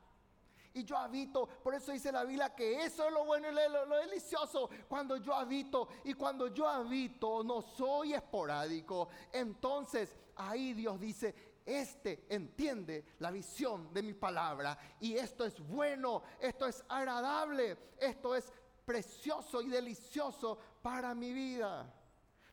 y 0.74 0.84
yo 0.84 0.96
habito. 0.96 1.46
Por 1.46 1.74
eso 1.74 1.92
dice 1.92 2.12
la 2.12 2.24
Biblia 2.24 2.54
que 2.54 2.84
eso 2.84 3.06
es 3.06 3.12
lo 3.12 3.24
bueno 3.24 3.48
y 3.50 3.54
lo, 3.54 3.96
delicioso. 3.96 4.70
Cuando 4.88 5.16
yo 5.16 5.34
habito 5.34 5.88
y 6.04 6.14
cuando 6.14 6.48
yo 6.48 6.68
habito 6.68 7.42
no 7.42 7.62
soy 7.62 8.14
esporádico. 8.14 9.08
Entonces 9.32 10.16
ahí 10.36 10.72
Dios 10.74 10.98
dice, 11.00 11.34
este 11.64 12.26
entiende 12.28 13.04
la 13.18 13.30
visión 13.30 13.92
de 13.92 14.02
mi 14.02 14.14
palabra 14.14 14.76
y 15.00 15.14
esto 15.16 15.44
es 15.44 15.60
bueno, 15.60 16.22
esto 16.40 16.66
es 16.66 16.82
agradable, 16.88 17.76
esto 18.00 18.34
es 18.34 18.52
precioso 18.84 19.62
y 19.62 19.68
delicioso 19.68 20.58
para 20.82 21.14
mi 21.14 21.32
vida. 21.32 21.92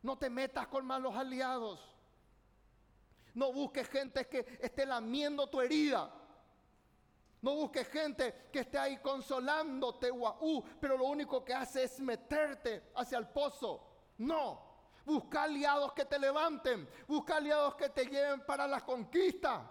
No 0.02 0.18
te 0.18 0.30
metas 0.30 0.68
con 0.68 0.86
malos 0.86 1.16
aliados. 1.16 1.96
No 3.34 3.54
busques 3.54 3.88
gente 3.90 4.28
que 4.28 4.60
esté 4.62 4.86
lamiendo 4.86 5.48
tu 5.48 5.62
herida. 5.62 6.19
No 7.42 7.56
busques 7.56 7.88
gente 7.88 8.50
que 8.52 8.60
esté 8.60 8.78
ahí 8.78 8.98
consolándote, 8.98 10.12
uh, 10.12 10.64
pero 10.80 10.98
lo 10.98 11.06
único 11.06 11.44
que 11.44 11.54
hace 11.54 11.84
es 11.84 12.00
meterte 12.00 12.92
hacia 12.96 13.18
el 13.18 13.28
pozo. 13.30 13.82
No. 14.18 14.68
Busca 15.06 15.44
aliados 15.44 15.94
que 15.94 16.06
te 16.06 16.20
levanten. 16.20 16.88
Busca 17.08 17.38
aliados 17.38 17.76
que 17.76 17.90
te 17.90 18.06
lleven 18.06 18.46
para 18.46 18.68
la 18.68 18.82
conquista. 18.82 19.70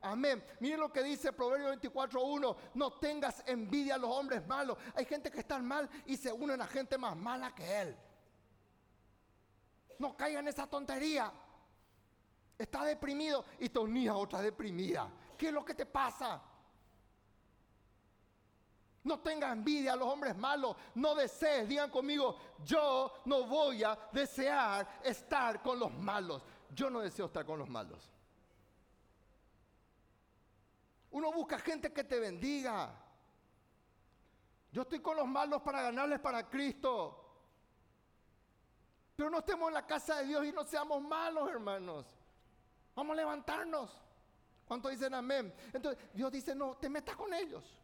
Amén. 0.00 0.42
Miren 0.60 0.80
lo 0.80 0.92
que 0.92 1.02
dice 1.02 1.32
Proverbio 1.32 1.72
24.1. 1.74 2.56
No 2.74 2.92
tengas 2.94 3.42
envidia 3.46 3.96
a 3.96 3.98
los 3.98 4.10
hombres 4.10 4.46
malos. 4.46 4.78
Hay 4.94 5.04
gente 5.04 5.30
que 5.30 5.40
está 5.40 5.58
mal 5.58 5.90
y 6.06 6.16
se 6.16 6.32
unen 6.32 6.60
a 6.60 6.66
gente 6.66 6.96
más 6.98 7.16
mala 7.16 7.54
que 7.54 7.80
él. 7.80 7.96
No 9.98 10.16
caigan 10.16 10.44
en 10.44 10.48
esa 10.48 10.68
tontería. 10.68 11.32
Está 12.56 12.84
deprimido 12.84 13.44
y 13.58 13.68
te 13.68 13.78
unía 13.78 14.12
a 14.12 14.16
otra 14.16 14.40
deprimida. 14.40 15.10
¿Qué 15.36 15.48
es 15.48 15.52
lo 15.52 15.64
que 15.64 15.74
te 15.74 15.86
pasa? 15.86 16.40
No 19.04 19.18
tenga 19.18 19.50
envidia 19.50 19.94
a 19.94 19.96
los 19.96 20.06
hombres 20.08 20.36
malos. 20.36 20.76
No 20.94 21.14
desees, 21.14 21.68
digan 21.68 21.90
conmigo, 21.90 22.38
yo 22.64 23.12
no 23.24 23.44
voy 23.46 23.82
a 23.82 23.98
desear 24.12 25.00
estar 25.02 25.60
con 25.60 25.78
los 25.78 25.92
malos. 25.92 26.42
Yo 26.70 26.88
no 26.88 27.00
deseo 27.00 27.26
estar 27.26 27.44
con 27.44 27.58
los 27.58 27.68
malos. 27.68 28.08
Uno 31.10 31.32
busca 31.32 31.58
gente 31.58 31.92
que 31.92 32.04
te 32.04 32.18
bendiga. 32.18 32.94
Yo 34.70 34.82
estoy 34.82 35.00
con 35.00 35.16
los 35.16 35.26
malos 35.26 35.60
para 35.62 35.82
ganarles 35.82 36.20
para 36.20 36.48
Cristo. 36.48 37.18
Pero 39.16 39.28
no 39.28 39.40
estemos 39.40 39.68
en 39.68 39.74
la 39.74 39.86
casa 39.86 40.18
de 40.18 40.26
Dios 40.26 40.46
y 40.46 40.52
no 40.52 40.64
seamos 40.64 41.02
malos, 41.02 41.50
hermanos. 41.50 42.06
Vamos 42.94 43.14
a 43.14 43.16
levantarnos. 43.16 43.90
¿Cuántos 44.64 44.92
dicen 44.92 45.12
amén? 45.12 45.52
Entonces 45.72 46.02
Dios 46.14 46.32
dice, 46.32 46.54
no, 46.54 46.76
te 46.76 46.88
metas 46.88 47.16
con 47.16 47.34
ellos. 47.34 47.81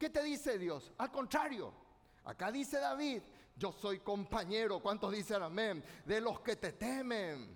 ¿Qué 0.00 0.08
te 0.08 0.22
dice 0.22 0.56
Dios? 0.56 0.90
Al 0.96 1.12
contrario, 1.12 1.74
acá 2.24 2.50
dice 2.50 2.80
David, 2.80 3.20
yo 3.54 3.70
soy 3.70 3.98
compañero, 3.98 4.80
¿cuántos 4.80 5.12
dicen 5.12 5.42
amén? 5.42 5.84
De 6.06 6.22
los 6.22 6.40
que 6.40 6.56
te 6.56 6.72
temen 6.72 7.54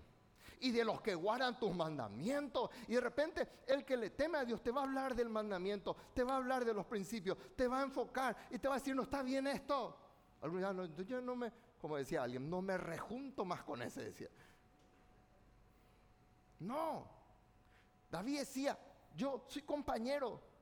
y 0.61 0.71
de 0.71 0.85
los 0.85 1.01
que 1.01 1.15
guardan 1.15 1.59
tus 1.59 1.75
mandamientos. 1.75 2.69
Y 2.87 2.97
de 2.97 3.01
repente 3.01 3.49
el 3.67 3.83
que 3.83 3.97
le 3.97 4.11
teme 4.11 4.37
a 4.37 4.45
Dios 4.45 4.63
te 4.63 4.71
va 4.71 4.83
a 4.83 4.85
hablar 4.85 5.15
del 5.15 5.31
mandamiento, 5.31 5.97
te 6.13 6.23
va 6.23 6.35
a 6.35 6.37
hablar 6.37 6.67
de 6.67 6.75
los 6.75 6.85
principios, 6.85 7.39
te 7.57 7.67
va 7.67 7.81
a 7.81 7.85
enfocar 7.85 8.37
y 8.51 8.59
te 8.59 8.69
va 8.69 8.75
a 8.75 8.79
decir, 8.79 8.95
no 8.95 9.05
está 9.05 9.23
bien 9.23 9.47
esto. 9.47 9.97
Algunos 10.43 10.95
yo 11.07 11.23
no 11.23 11.35
me, 11.37 11.51
como 11.81 11.97
decía 11.97 12.25
alguien, 12.25 12.51
no 12.51 12.61
me 12.61 12.77
rejunto 12.77 13.47
más 13.47 13.63
con 13.63 13.81
ese, 13.81 14.05
decía. 14.05 14.29
No, 16.61 17.09
David 18.11 18.41
decía, 18.41 18.79
yo 19.17 19.47
soy 19.49 19.63
compañero 19.63 20.53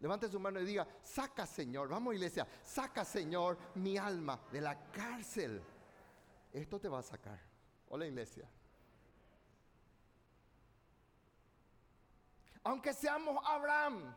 Levante 0.00 0.28
su 0.28 0.38
mano 0.38 0.60
y 0.60 0.64
diga, 0.64 0.86
saca 1.02 1.46
Señor, 1.46 1.88
vamos 1.88 2.14
iglesia, 2.14 2.46
saca 2.62 3.04
Señor 3.04 3.56
mi 3.76 3.96
alma 3.96 4.38
de 4.52 4.60
la 4.60 4.90
cárcel. 4.90 5.62
Esto 6.52 6.78
te 6.78 6.88
va 6.88 6.98
a 6.98 7.02
sacar. 7.02 7.40
Hola 7.88 8.06
iglesia. 8.06 8.48
Aunque 12.64 12.92
seamos 12.92 13.42
Abraham, 13.46 14.14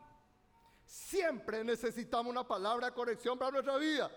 siempre 0.84 1.62
necesitamos 1.64 2.30
una 2.30 2.46
palabra 2.46 2.88
de 2.88 2.92
corrección 2.92 3.38
para 3.38 3.52
nuestra 3.52 3.76
vida. 3.76 4.10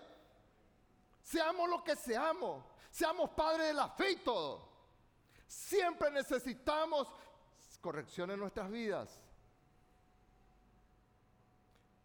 Seamos 1.22 1.70
lo 1.70 1.82
que 1.82 1.96
seamos, 1.96 2.64
seamos 2.90 3.30
padres 3.30 3.68
de 3.68 3.74
la 3.74 3.88
fe 3.88 4.10
y 4.10 4.16
todo. 4.16 4.68
Siempre 5.46 6.10
necesitamos 6.10 7.08
corrección 7.80 8.30
en 8.30 8.40
nuestras 8.40 8.70
vidas. 8.70 9.23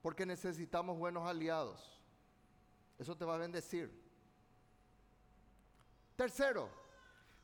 Porque 0.01 0.25
necesitamos 0.25 0.97
buenos 0.97 1.27
aliados. 1.27 1.99
Eso 2.97 3.15
te 3.15 3.25
va 3.25 3.35
a 3.35 3.37
bendecir. 3.37 3.91
Tercero, 6.15 6.69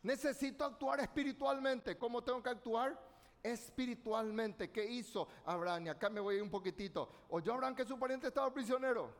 necesito 0.03 0.63
actuar 0.63 0.99
espiritualmente. 0.99 1.97
¿Cómo 1.97 2.23
tengo 2.23 2.41
que 2.41 2.49
actuar? 2.49 2.99
Espiritualmente. 3.41 4.71
¿Qué 4.71 4.85
hizo 4.85 5.27
Abraham? 5.45 5.87
Y 5.87 5.89
acá 5.89 6.09
me 6.09 6.19
voy 6.19 6.39
un 6.39 6.49
poquitito. 6.49 7.09
Oyó 7.29 7.53
Abraham 7.53 7.75
que 7.75 7.85
su 7.85 7.97
pariente 7.97 8.27
estaba 8.27 8.53
prisionero. 8.53 9.13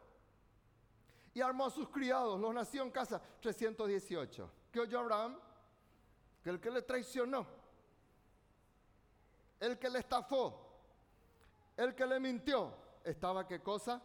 Y 1.34 1.42
armó 1.42 1.66
a 1.66 1.70
sus 1.70 1.90
criados. 1.90 2.40
Los 2.40 2.54
nació 2.54 2.84
en 2.84 2.92
casa. 2.92 3.22
318. 3.42 4.52
¿Qué 4.72 4.80
oyó 4.80 5.00
Abraham? 5.00 5.38
Que 6.42 6.50
el 6.50 6.60
que 6.60 6.72
le 6.72 6.82
traicionó. 6.82 7.46
El 9.60 9.78
que 9.78 9.90
le 9.90 10.00
estafó. 10.00 10.62
El 11.76 11.94
que 11.94 12.06
le 12.06 12.20
mintió 12.20 12.85
estaba 13.06 13.48
qué 13.48 13.62
cosa? 13.62 14.02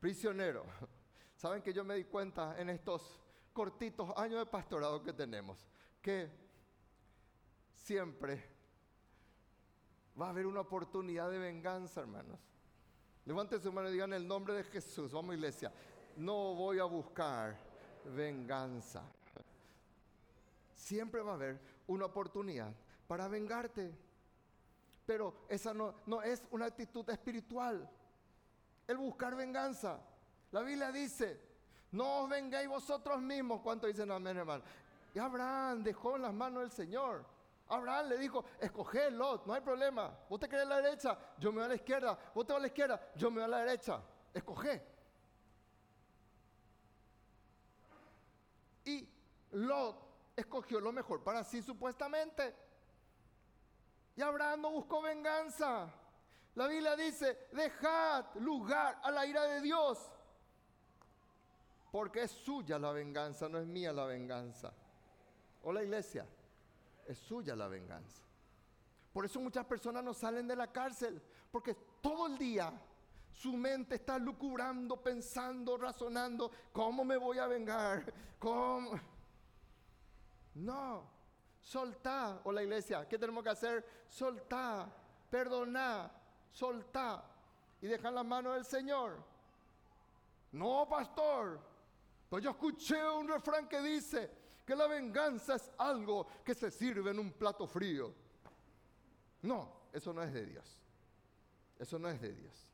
Prisionero. 0.00 0.64
Saben 1.36 1.62
que 1.62 1.72
yo 1.72 1.84
me 1.84 1.94
di 1.94 2.04
cuenta 2.04 2.58
en 2.58 2.70
estos 2.70 3.20
cortitos 3.52 4.10
años 4.16 4.38
de 4.38 4.46
pastorado 4.46 5.02
que 5.02 5.12
tenemos, 5.12 5.66
que 6.00 6.30
siempre 7.72 8.42
va 10.20 10.26
a 10.26 10.30
haber 10.30 10.46
una 10.46 10.60
oportunidad 10.60 11.30
de 11.30 11.38
venganza, 11.38 12.00
hermanos. 12.00 12.38
Levanten 13.26 13.60
su 13.60 13.72
mano 13.72 13.88
y 13.88 13.92
digan 13.92 14.12
el 14.12 14.26
nombre 14.26 14.54
de 14.54 14.64
Jesús. 14.64 15.12
Vamos, 15.12 15.34
iglesia. 15.34 15.72
No 16.16 16.54
voy 16.54 16.78
a 16.78 16.84
buscar 16.84 17.56
venganza. 18.14 19.02
Siempre 20.74 21.22
va 21.22 21.32
a 21.32 21.34
haber 21.34 21.58
una 21.86 22.06
oportunidad 22.06 22.72
para 23.06 23.28
vengarte. 23.28 23.94
Pero 25.06 25.46
esa 25.48 25.74
no, 25.74 25.94
no 26.06 26.22
es 26.22 26.42
una 26.50 26.66
actitud 26.66 27.08
espiritual 27.10 27.90
el 28.86 28.96
buscar 28.96 29.34
venganza. 29.34 30.00
La 30.50 30.60
Biblia 30.60 30.92
dice, 30.92 31.40
no 31.92 32.22
os 32.22 32.28
vengáis 32.28 32.68
vosotros 32.68 33.20
mismos. 33.20 33.60
¿Cuánto 33.60 33.86
dicen 33.86 34.10
amén, 34.10 34.36
hermano? 34.36 34.64
Y 35.14 35.18
Abraham 35.18 35.82
dejó 35.82 36.16
en 36.16 36.22
las 36.22 36.34
manos 36.34 36.62
del 36.62 36.70
Señor. 36.72 37.24
Abraham 37.68 38.08
le 38.08 38.18
dijo, 38.18 38.44
escoge 38.60 39.10
Lot, 39.10 39.46
no 39.46 39.54
hay 39.54 39.60
problema. 39.60 40.12
Vos 40.28 40.38
te 40.38 40.48
querés 40.48 40.66
a 40.66 40.68
la 40.68 40.82
derecha, 40.82 41.18
yo 41.38 41.50
me 41.50 41.58
voy 41.58 41.64
a 41.66 41.68
la 41.68 41.74
izquierda. 41.76 42.18
Vos 42.34 42.46
te 42.46 42.52
vas 42.52 42.58
a 42.58 42.62
la 42.62 42.66
izquierda, 42.66 43.12
yo 43.14 43.30
me 43.30 43.36
voy 43.36 43.44
a 43.44 43.48
la 43.48 43.58
derecha. 43.58 44.02
Escoge. 44.32 44.86
Y 48.84 49.08
Lot 49.52 49.96
escogió 50.36 50.80
lo 50.80 50.92
mejor 50.92 51.22
para 51.22 51.42
sí 51.42 51.62
supuestamente. 51.62 52.54
Y 54.16 54.22
Abraham 54.22 54.60
no 54.60 54.70
buscó 54.70 55.00
venganza. 55.00 55.92
La 56.54 56.68
Biblia 56.68 56.94
dice, 56.96 57.48
dejad 57.52 58.26
lugar 58.36 59.00
a 59.02 59.10
la 59.10 59.26
ira 59.26 59.42
de 59.44 59.60
Dios. 59.60 60.10
porque 61.90 62.22
es 62.24 62.32
suya 62.32 62.76
la 62.76 62.90
venganza, 62.90 63.48
no 63.48 63.56
es 63.56 63.66
mía 63.68 63.92
la 63.92 64.04
venganza. 64.04 64.72
Hola 65.62 65.84
iglesia, 65.84 66.26
es 67.06 67.16
suya 67.18 67.54
la 67.54 67.68
venganza. 67.68 68.20
Por 69.12 69.24
eso 69.24 69.38
muchas 69.38 69.64
personas 69.64 70.02
no 70.02 70.12
salen 70.12 70.48
de 70.48 70.56
la 70.56 70.72
cárcel, 70.72 71.22
porque 71.52 71.76
todo 72.00 72.26
el 72.26 72.36
día 72.36 72.72
su 73.30 73.52
mente 73.52 73.94
está 73.94 74.18
lucubrando, 74.18 75.00
pensando, 75.00 75.76
razonando, 75.78 76.50
¿cómo 76.72 77.04
me 77.04 77.16
voy 77.16 77.38
a 77.38 77.46
vengar? 77.46 78.12
¿Cómo? 78.40 78.98
No, 80.54 81.08
soltá. 81.60 82.40
O 82.42 82.50
la 82.50 82.64
iglesia, 82.64 83.08
¿qué 83.08 83.16
tenemos 83.20 83.44
que 83.44 83.50
hacer? 83.50 83.86
Soltá, 84.08 84.92
perdoná, 85.30 86.10
soltá 86.54 87.22
y 87.82 87.86
dejar 87.86 88.12
la 88.12 88.22
mano 88.22 88.52
del 88.52 88.64
Señor. 88.64 89.22
No, 90.52 90.88
pastor. 90.88 91.60
Pues 92.30 92.42
yo 92.42 92.50
escuché 92.50 93.06
un 93.10 93.28
refrán 93.28 93.68
que 93.68 93.80
dice 93.82 94.30
que 94.64 94.74
la 94.74 94.86
venganza 94.86 95.56
es 95.56 95.70
algo 95.76 96.26
que 96.44 96.54
se 96.54 96.70
sirve 96.70 97.10
en 97.10 97.18
un 97.18 97.32
plato 97.32 97.66
frío. 97.66 98.14
No, 99.42 99.88
eso 99.92 100.12
no 100.12 100.22
es 100.22 100.32
de 100.32 100.46
Dios. 100.46 100.80
Eso 101.78 101.98
no 101.98 102.08
es 102.08 102.20
de 102.20 102.32
Dios. 102.32 102.68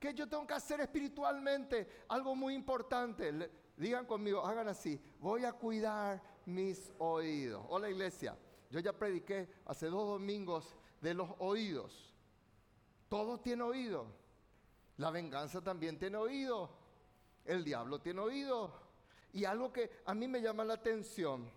¿Qué 0.00 0.12
yo 0.12 0.28
tengo 0.28 0.46
que 0.46 0.54
hacer 0.54 0.80
espiritualmente? 0.80 2.04
Algo 2.08 2.34
muy 2.34 2.54
importante. 2.54 3.50
Digan 3.76 4.06
conmigo, 4.06 4.44
hagan 4.44 4.68
así. 4.68 5.00
Voy 5.20 5.44
a 5.44 5.52
cuidar 5.52 6.22
mis 6.46 6.92
oídos. 6.98 7.64
Hola 7.68 7.90
iglesia. 7.90 8.36
Yo 8.70 8.80
ya 8.80 8.92
prediqué 8.92 9.48
hace 9.64 9.86
dos 9.86 10.08
domingos 10.08 10.76
de 11.06 11.14
los 11.14 11.30
oídos. 11.38 12.12
Todo 13.08 13.38
tiene 13.38 13.62
oído. 13.62 14.08
La 14.96 15.12
venganza 15.12 15.62
también 15.62 16.00
tiene 16.00 16.16
oído. 16.16 16.68
El 17.44 17.62
diablo 17.62 18.00
tiene 18.00 18.20
oído. 18.22 18.74
Y 19.32 19.44
algo 19.44 19.72
que 19.72 20.02
a 20.04 20.14
mí 20.14 20.26
me 20.26 20.42
llama 20.42 20.64
la 20.64 20.74
atención, 20.74 21.48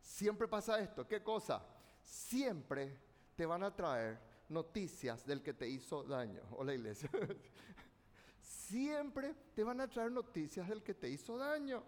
siempre 0.00 0.46
pasa 0.46 0.78
esto. 0.78 1.08
¿Qué 1.08 1.24
cosa? 1.24 1.66
Siempre 2.02 2.96
te 3.34 3.44
van 3.44 3.64
a 3.64 3.74
traer 3.74 4.20
noticias 4.48 5.26
del 5.26 5.42
que 5.42 5.54
te 5.54 5.66
hizo 5.66 6.04
daño. 6.04 6.42
Hola 6.52 6.72
iglesia. 6.72 7.10
siempre 8.40 9.34
te 9.56 9.64
van 9.64 9.80
a 9.80 9.88
traer 9.88 10.12
noticias 10.12 10.68
del 10.68 10.84
que 10.84 10.94
te 10.94 11.08
hizo 11.08 11.36
daño. 11.36 11.82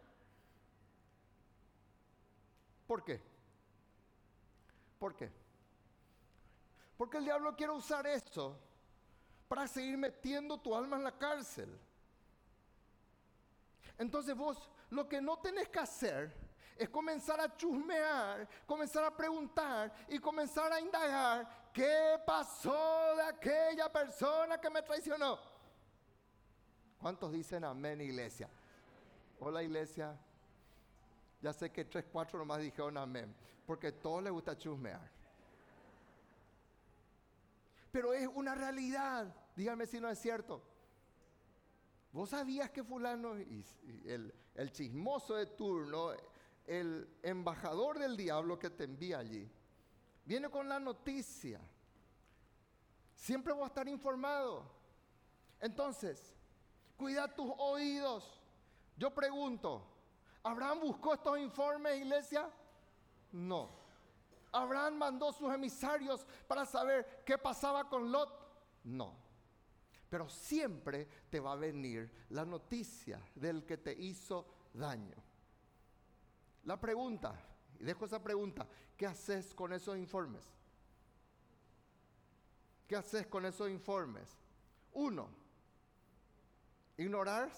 ¿Por 2.84 3.04
qué? 3.04 3.20
¿Por 4.98 5.14
qué? 5.14 5.45
Porque 6.96 7.18
el 7.18 7.24
diablo 7.24 7.54
quiere 7.54 7.72
usar 7.72 8.06
esto 8.06 8.58
para 9.48 9.66
seguir 9.68 9.96
metiendo 9.96 10.58
tu 10.58 10.74
alma 10.74 10.96
en 10.96 11.04
la 11.04 11.16
cárcel. 11.16 11.78
Entonces 13.98 14.34
vos 14.34 14.70
lo 14.90 15.08
que 15.08 15.20
no 15.20 15.38
tenés 15.38 15.68
que 15.68 15.78
hacer 15.78 16.46
es 16.76 16.88
comenzar 16.88 17.40
a 17.40 17.56
chusmear, 17.56 18.48
comenzar 18.66 19.04
a 19.04 19.16
preguntar 19.16 19.92
y 20.08 20.18
comenzar 20.18 20.72
a 20.72 20.80
indagar 20.80 21.70
qué 21.72 22.20
pasó 22.24 23.16
de 23.16 23.22
aquella 23.22 23.90
persona 23.90 24.60
que 24.60 24.70
me 24.70 24.82
traicionó. 24.82 25.38
¿Cuántos 26.98 27.32
dicen 27.32 27.64
amén, 27.64 28.00
iglesia? 28.00 28.48
Hola, 29.38 29.62
iglesia. 29.62 30.18
Ya 31.40 31.52
sé 31.52 31.70
que 31.70 31.84
tres, 31.84 32.04
cuatro 32.10 32.38
nomás 32.38 32.60
dijeron 32.60 32.96
amén, 32.96 33.34
porque 33.66 33.88
a 33.88 33.92
todos 33.92 34.22
les 34.22 34.32
gusta 34.32 34.56
chusmear. 34.56 35.15
Pero 37.96 38.12
es 38.12 38.28
una 38.34 38.54
realidad. 38.54 39.34
Díganme 39.56 39.86
si 39.86 39.98
no 39.98 40.10
es 40.10 40.18
cierto. 40.18 40.62
¿Vos 42.12 42.28
sabías 42.28 42.70
que 42.70 42.84
fulano, 42.84 43.32
el, 43.32 44.34
el 44.54 44.70
chismoso 44.70 45.34
de 45.34 45.46
turno, 45.46 46.10
el 46.66 47.08
embajador 47.22 47.98
del 47.98 48.14
diablo 48.14 48.58
que 48.58 48.68
te 48.68 48.84
envía 48.84 49.20
allí, 49.20 49.50
viene 50.26 50.50
con 50.50 50.68
la 50.68 50.78
noticia? 50.78 51.58
Siempre 53.14 53.54
voy 53.54 53.64
a 53.64 53.68
estar 53.68 53.88
informado. 53.88 54.70
Entonces, 55.58 56.34
cuida 56.98 57.34
tus 57.34 57.50
oídos. 57.56 58.42
Yo 58.98 59.14
pregunto, 59.14 59.86
¿Abraham 60.42 60.80
buscó 60.80 61.14
estos 61.14 61.38
informes, 61.38 61.96
iglesia? 61.96 62.46
No. 63.32 63.85
¿Abraham 64.52 64.96
mandó 64.96 65.32
sus 65.32 65.52
emisarios 65.52 66.26
para 66.46 66.64
saber 66.64 67.22
qué 67.24 67.38
pasaba 67.38 67.88
con 67.88 68.10
Lot? 68.10 68.30
No. 68.84 69.16
Pero 70.08 70.28
siempre 70.28 71.08
te 71.28 71.40
va 71.40 71.52
a 71.52 71.56
venir 71.56 72.26
la 72.30 72.44
noticia 72.44 73.20
del 73.34 73.64
que 73.64 73.76
te 73.76 73.92
hizo 73.92 74.46
daño. 74.72 75.16
La 76.64 76.80
pregunta, 76.80 77.34
y 77.78 77.84
dejo 77.84 78.04
esa 78.04 78.22
pregunta, 78.22 78.66
¿qué 78.96 79.06
haces 79.06 79.54
con 79.54 79.72
esos 79.72 79.96
informes? 79.96 80.44
¿Qué 82.86 82.96
haces 82.96 83.26
con 83.26 83.44
esos 83.44 83.68
informes? 83.68 84.28
Uno, 84.92 85.28
ignorar. 86.96 87.50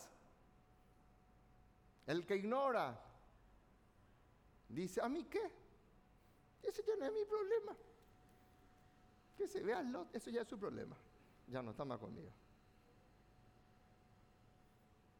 El 2.06 2.24
que 2.24 2.36
ignora 2.36 2.98
dice, 4.68 5.00
¿a 5.02 5.08
mí 5.08 5.24
qué? 5.24 5.57
Ese 6.62 6.82
ya 6.86 6.96
no 6.96 7.06
es 7.06 7.12
mi 7.12 7.24
problema. 7.24 7.76
Que 9.36 9.46
se 9.46 9.62
vea 9.62 9.82
Lot, 9.82 10.14
eso 10.14 10.30
ya 10.30 10.42
es 10.42 10.48
su 10.48 10.58
problema 10.58 10.96
ya 11.48 11.62
no 11.62 11.70
está 11.70 11.84
más 11.84 11.98
conmigo. 11.98 12.30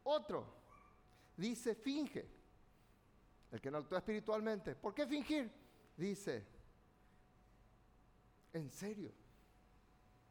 Otro 0.03 0.45
dice 1.35 1.75
finge. 1.75 2.39
El 3.51 3.59
que 3.59 3.71
no 3.71 3.79
actúa 3.79 3.97
espiritualmente. 3.97 4.75
¿Por 4.75 4.93
qué 4.93 5.07
fingir? 5.07 5.51
Dice, 5.97 6.45
¿en 8.53 8.69
serio? 8.69 9.11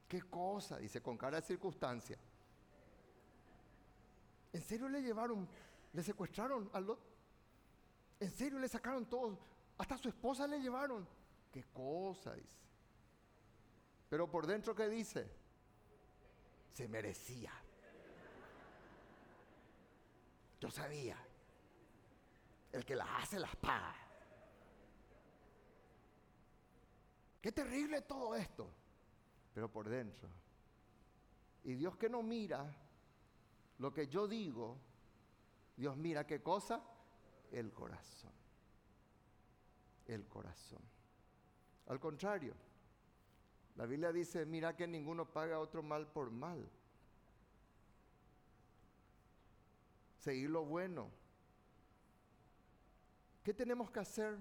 ¿Qué 0.06 0.22
cosa? 0.22 0.78
Dice 0.78 1.02
con 1.02 1.18
cara 1.18 1.40
de 1.40 1.46
circunstancia. 1.46 2.16
¿En 4.52 4.62
serio 4.62 4.88
le 4.88 5.02
llevaron, 5.02 5.48
le 5.92 6.02
secuestraron 6.02 6.70
a 6.72 6.80
Lot? 6.80 7.00
¿En 8.20 8.30
serio 8.30 8.58
le 8.60 8.68
sacaron 8.68 9.04
todo? 9.06 9.36
Hasta 9.78 9.96
su 9.96 10.08
esposa 10.08 10.46
le 10.46 10.60
llevaron. 10.60 11.08
¿Qué 11.50 11.64
cosa? 11.72 12.34
Dice. 12.34 12.58
Pero 14.08 14.30
por 14.30 14.46
dentro, 14.46 14.74
¿qué 14.74 14.88
dice? 14.88 15.38
se 16.78 16.86
merecía. 16.86 17.52
Yo 20.60 20.70
sabía, 20.70 21.18
el 22.70 22.84
que 22.84 22.94
las 22.94 23.08
hace 23.20 23.40
las 23.40 23.56
paga. 23.56 23.96
Qué 27.40 27.50
terrible 27.50 28.02
todo 28.02 28.36
esto, 28.36 28.70
pero 29.52 29.68
por 29.72 29.88
dentro. 29.88 30.28
Y 31.64 31.74
Dios 31.74 31.96
que 31.96 32.08
no 32.08 32.22
mira 32.22 32.72
lo 33.78 33.92
que 33.92 34.06
yo 34.06 34.28
digo, 34.28 34.78
Dios 35.76 35.96
mira 35.96 36.28
qué 36.28 36.40
cosa? 36.40 36.80
El 37.50 37.72
corazón. 37.72 38.32
El 40.08 40.26
corazón. 40.26 40.82
Al 41.86 42.00
contrario, 42.00 42.54
la 43.76 43.86
Biblia 43.86 44.10
dice, 44.10 44.44
mira 44.44 44.74
que 44.74 44.86
ninguno 44.86 45.24
paga 45.24 45.60
otro 45.60 45.82
mal 45.82 46.06
por 46.06 46.30
mal. 46.30 46.68
Seguir 50.18 50.50
lo 50.50 50.64
bueno. 50.64 51.08
¿Qué 53.44 53.54
tenemos 53.54 53.90
que 53.90 54.00
hacer? 54.00 54.36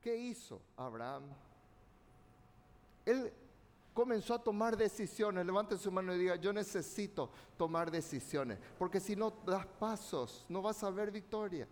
¿Qué 0.00 0.16
hizo 0.16 0.62
Abraham? 0.76 1.24
Él 3.04 3.32
comenzó 3.92 4.34
a 4.34 4.42
tomar 4.42 4.76
decisiones. 4.76 5.44
Levante 5.44 5.76
su 5.76 5.90
mano 5.90 6.14
y 6.14 6.18
diga, 6.18 6.36
yo 6.36 6.52
necesito 6.52 7.30
tomar 7.56 7.90
decisiones. 7.90 8.58
Porque 8.78 9.00
si 9.00 9.16
no 9.16 9.30
das 9.44 9.66
pasos, 9.66 10.46
no 10.48 10.62
vas 10.62 10.84
a 10.84 10.90
ver 10.90 11.10
victoria. 11.10 11.66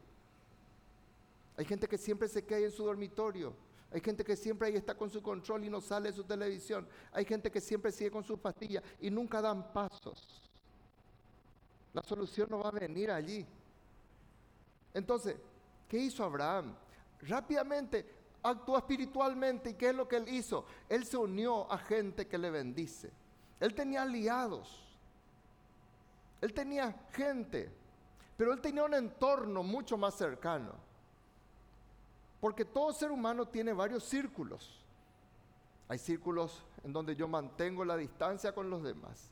Hay 1.57 1.64
gente 1.64 1.88
que 1.88 1.98
siempre 1.98 2.28
se 2.28 2.44
queda 2.44 2.61
en 2.61 2.70
su 2.70 2.84
dormitorio 2.84 3.54
hay 3.92 4.00
gente 4.00 4.24
que 4.24 4.36
siempre 4.36 4.68
ahí 4.68 4.76
está 4.76 4.94
con 4.94 5.11
su 5.11 5.22
control 5.22 5.64
y 5.64 5.70
no 5.70 5.80
sale 5.80 6.11
de 6.11 6.16
su 6.16 6.24
televisión. 6.24 6.86
Hay 7.12 7.24
gente 7.24 7.50
que 7.50 7.61
siempre 7.61 7.92
sigue 7.92 8.11
con 8.11 8.24
sus 8.24 8.38
pastillas 8.38 8.82
y 9.00 9.11
nunca 9.11 9.40
dan 9.40 9.72
pasos. 9.72 10.42
La 11.92 12.02
solución 12.02 12.48
no 12.50 12.59
va 12.59 12.68
a 12.68 12.72
venir 12.72 13.11
allí. 13.11 13.46
Entonces, 14.92 15.36
¿qué 15.88 15.98
hizo 15.98 16.24
Abraham? 16.24 16.74
Rápidamente 17.22 18.04
actuó 18.42 18.76
espiritualmente. 18.76 19.70
¿Y 19.70 19.74
qué 19.74 19.90
es 19.90 19.94
lo 19.94 20.09
que 20.09 20.16
él 20.16 20.28
hizo? 20.28 20.66
Él 20.88 21.07
se 21.07 21.16
unió 21.16 21.70
a 21.70 21.78
gente 21.78 22.26
que 22.26 22.38
le 22.38 22.50
bendice. 22.50 23.11
Él 23.61 23.72
tenía 23.72 24.02
aliados. 24.02 24.84
Él 26.40 26.52
tenía 26.52 27.07
gente. 27.12 27.70
Pero 28.36 28.52
él 28.52 28.61
tenía 28.61 28.84
un 28.84 28.94
entorno 28.94 29.62
mucho 29.62 29.96
más 29.96 30.14
cercano. 30.16 30.86
Porque 32.41 32.64
todo 32.64 32.93
ser 32.93 33.11
humano 33.11 33.47
tiene 33.47 33.72
varios 33.72 34.05
círculos. 34.05 34.82
Hay 35.89 35.99
círculos 35.99 36.62
en 36.84 36.93
donde 36.93 37.14
yo 37.14 37.28
mantengo 37.28 37.84
la 37.84 37.97
distancia 37.97 38.55
con 38.55 38.68
los 38.70 38.82
demás. 38.82 39.30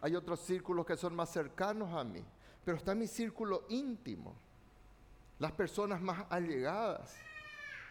Hay 0.00 0.14
otros 0.16 0.40
círculos 0.40 0.84
que 0.84 0.96
son 0.96 1.14
más 1.14 1.30
cercanos 1.30 1.92
a 1.94 2.04
mí, 2.04 2.22
pero 2.64 2.76
está 2.76 2.94
mi 2.94 3.06
círculo 3.06 3.64
íntimo. 3.68 4.34
Las 5.38 5.52
personas 5.52 6.00
más 6.00 6.26
allegadas, 6.28 7.14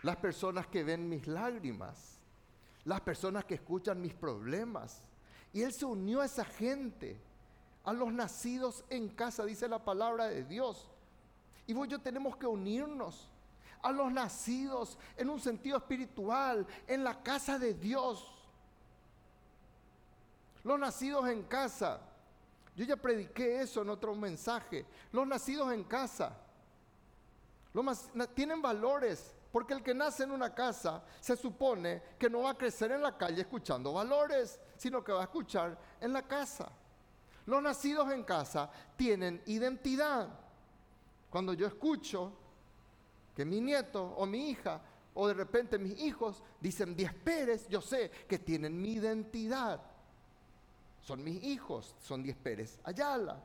las 0.04 0.18
personas 0.18 0.68
que 0.68 0.84
ven 0.84 1.10
mis 1.10 1.28
lágrimas, 1.28 2.20
las 2.86 3.02
personas 3.02 3.46
que 3.46 3.56
escuchan 3.56 4.02
mis 4.02 4.14
problemas. 4.14 5.02
Y 5.54 5.62
Él 5.62 5.74
se 5.74 5.86
unió 5.86 6.22
a 6.22 6.26
esa 6.26 6.46
gente, 6.46 7.20
a 7.84 7.94
los 7.94 8.12
nacidos 8.14 8.84
en 8.90 9.10
casa, 9.10 9.46
dice 9.46 9.68
la 9.68 9.84
palabra 9.84 10.28
de 10.28 10.44
Dios. 10.44 10.90
Y 11.66 11.74
vos 11.74 11.88
yo 11.88 12.00
tenemos 12.00 12.36
que 12.38 12.46
unirnos 12.46 13.30
a 13.84 13.92
los 13.92 14.12
nacidos 14.12 14.98
en 15.18 15.30
un 15.30 15.40
sentido 15.40 15.78
espiritual, 15.78 16.66
en 16.88 17.04
la 17.04 17.22
casa 17.22 17.60
de 17.60 17.74
Dios. 17.74 18.34
Los 20.64 20.80
nacidos 20.80 21.28
en 21.28 21.44
casa. 21.44 22.00
Yo 22.76 22.86
ya 22.86 22.96
prediqué 22.96 23.62
eso 23.62 23.82
en 23.82 23.90
otro 23.90 24.16
mensaje. 24.16 24.86
Los 25.12 25.28
nacidos 25.28 25.72
en 25.74 25.84
casa. 25.84 26.36
Los 27.74 28.10
tienen 28.34 28.62
valores. 28.62 29.36
Porque 29.52 29.76
el 29.76 29.84
que 29.84 29.94
nace 29.94 30.24
en 30.24 30.32
una 30.32 30.56
casa 30.56 31.04
se 31.20 31.36
supone 31.36 32.02
que 32.18 32.28
no 32.28 32.42
va 32.42 32.52
a 32.52 32.58
crecer 32.58 32.92
en 32.92 33.04
la 33.04 33.16
calle 33.16 33.42
escuchando 33.42 33.94
valores, 33.94 34.60
sino 34.78 35.04
que 35.04 35.12
va 35.12 35.22
a 35.22 35.26
escuchar 35.26 35.78
en 36.02 36.12
la 36.12 36.24
casa. 36.24 36.72
Los 37.46 37.62
nacidos 37.62 38.12
en 38.12 38.24
casa 38.24 38.72
tienen 38.96 39.44
identidad. 39.46 40.28
Cuando 41.30 41.54
yo 41.54 41.68
escucho 41.68 42.32
que 43.36 43.46
mi 43.46 43.62
nieto 43.62 44.04
o 44.04 44.26
mi 44.26 44.50
hija 44.50 44.82
o 45.16 45.28
de 45.28 45.34
repente 45.34 45.78
mis 45.78 46.00
hijos 46.00 46.42
dicen 46.60 46.96
Diez 46.96 47.14
Pérez, 47.14 47.68
yo 47.68 47.82
sé 47.82 48.10
que 48.28 48.40
tienen 48.40 48.80
mi 48.82 48.94
identidad. 48.94 49.82
Son 51.02 51.24
mis 51.24 51.44
hijos, 51.44 51.96
son 52.02 52.24
Diez 52.24 52.38
Pérez 52.38 52.80
Ayala. 52.84 53.42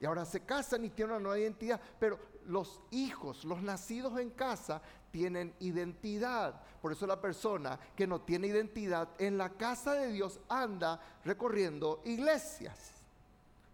Y 0.00 0.06
ahora 0.06 0.24
se 0.24 0.40
casan 0.40 0.84
y 0.84 0.90
tienen 0.90 1.12
una 1.14 1.22
nueva 1.22 1.38
identidad. 1.38 1.80
Pero 1.98 2.18
los 2.46 2.80
hijos, 2.90 3.44
los 3.44 3.62
nacidos 3.62 4.18
en 4.18 4.30
casa, 4.30 4.82
tienen 5.10 5.54
identidad. 5.60 6.60
Por 6.82 6.92
eso 6.92 7.06
la 7.06 7.20
persona 7.20 7.78
que 7.96 8.06
no 8.06 8.20
tiene 8.20 8.48
identidad 8.48 9.08
en 9.18 9.38
la 9.38 9.50
casa 9.50 9.92
de 9.94 10.12
Dios 10.12 10.40
anda 10.48 11.00
recorriendo 11.24 12.02
iglesias. 12.04 12.92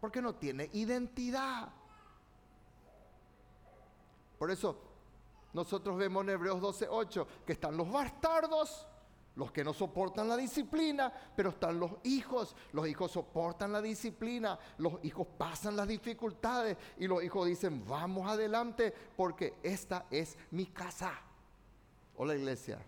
Porque 0.00 0.22
no 0.22 0.34
tiene 0.34 0.70
identidad. 0.72 1.68
Por 4.38 4.50
eso 4.50 4.89
nosotros 5.52 5.96
vemos 5.96 6.24
en 6.24 6.30
Hebreos 6.30 6.60
12:8 6.60 7.26
que 7.44 7.52
están 7.52 7.76
los 7.76 7.90
bastardos, 7.90 8.86
los 9.36 9.50
que 9.52 9.64
no 9.64 9.72
soportan 9.72 10.28
la 10.28 10.36
disciplina, 10.36 11.12
pero 11.34 11.50
están 11.50 11.80
los 11.80 11.92
hijos. 12.04 12.54
Los 12.72 12.86
hijos 12.86 13.10
soportan 13.12 13.72
la 13.72 13.80
disciplina, 13.80 14.58
los 14.78 15.04
hijos 15.04 15.26
pasan 15.38 15.76
las 15.76 15.88
dificultades 15.88 16.76
y 16.98 17.06
los 17.06 17.22
hijos 17.22 17.46
dicen, 17.46 17.84
vamos 17.86 18.28
adelante 18.28 18.92
porque 19.16 19.54
esta 19.62 20.06
es 20.10 20.36
mi 20.50 20.66
casa. 20.66 21.12
O 22.16 22.24
la 22.24 22.36
iglesia. 22.36 22.78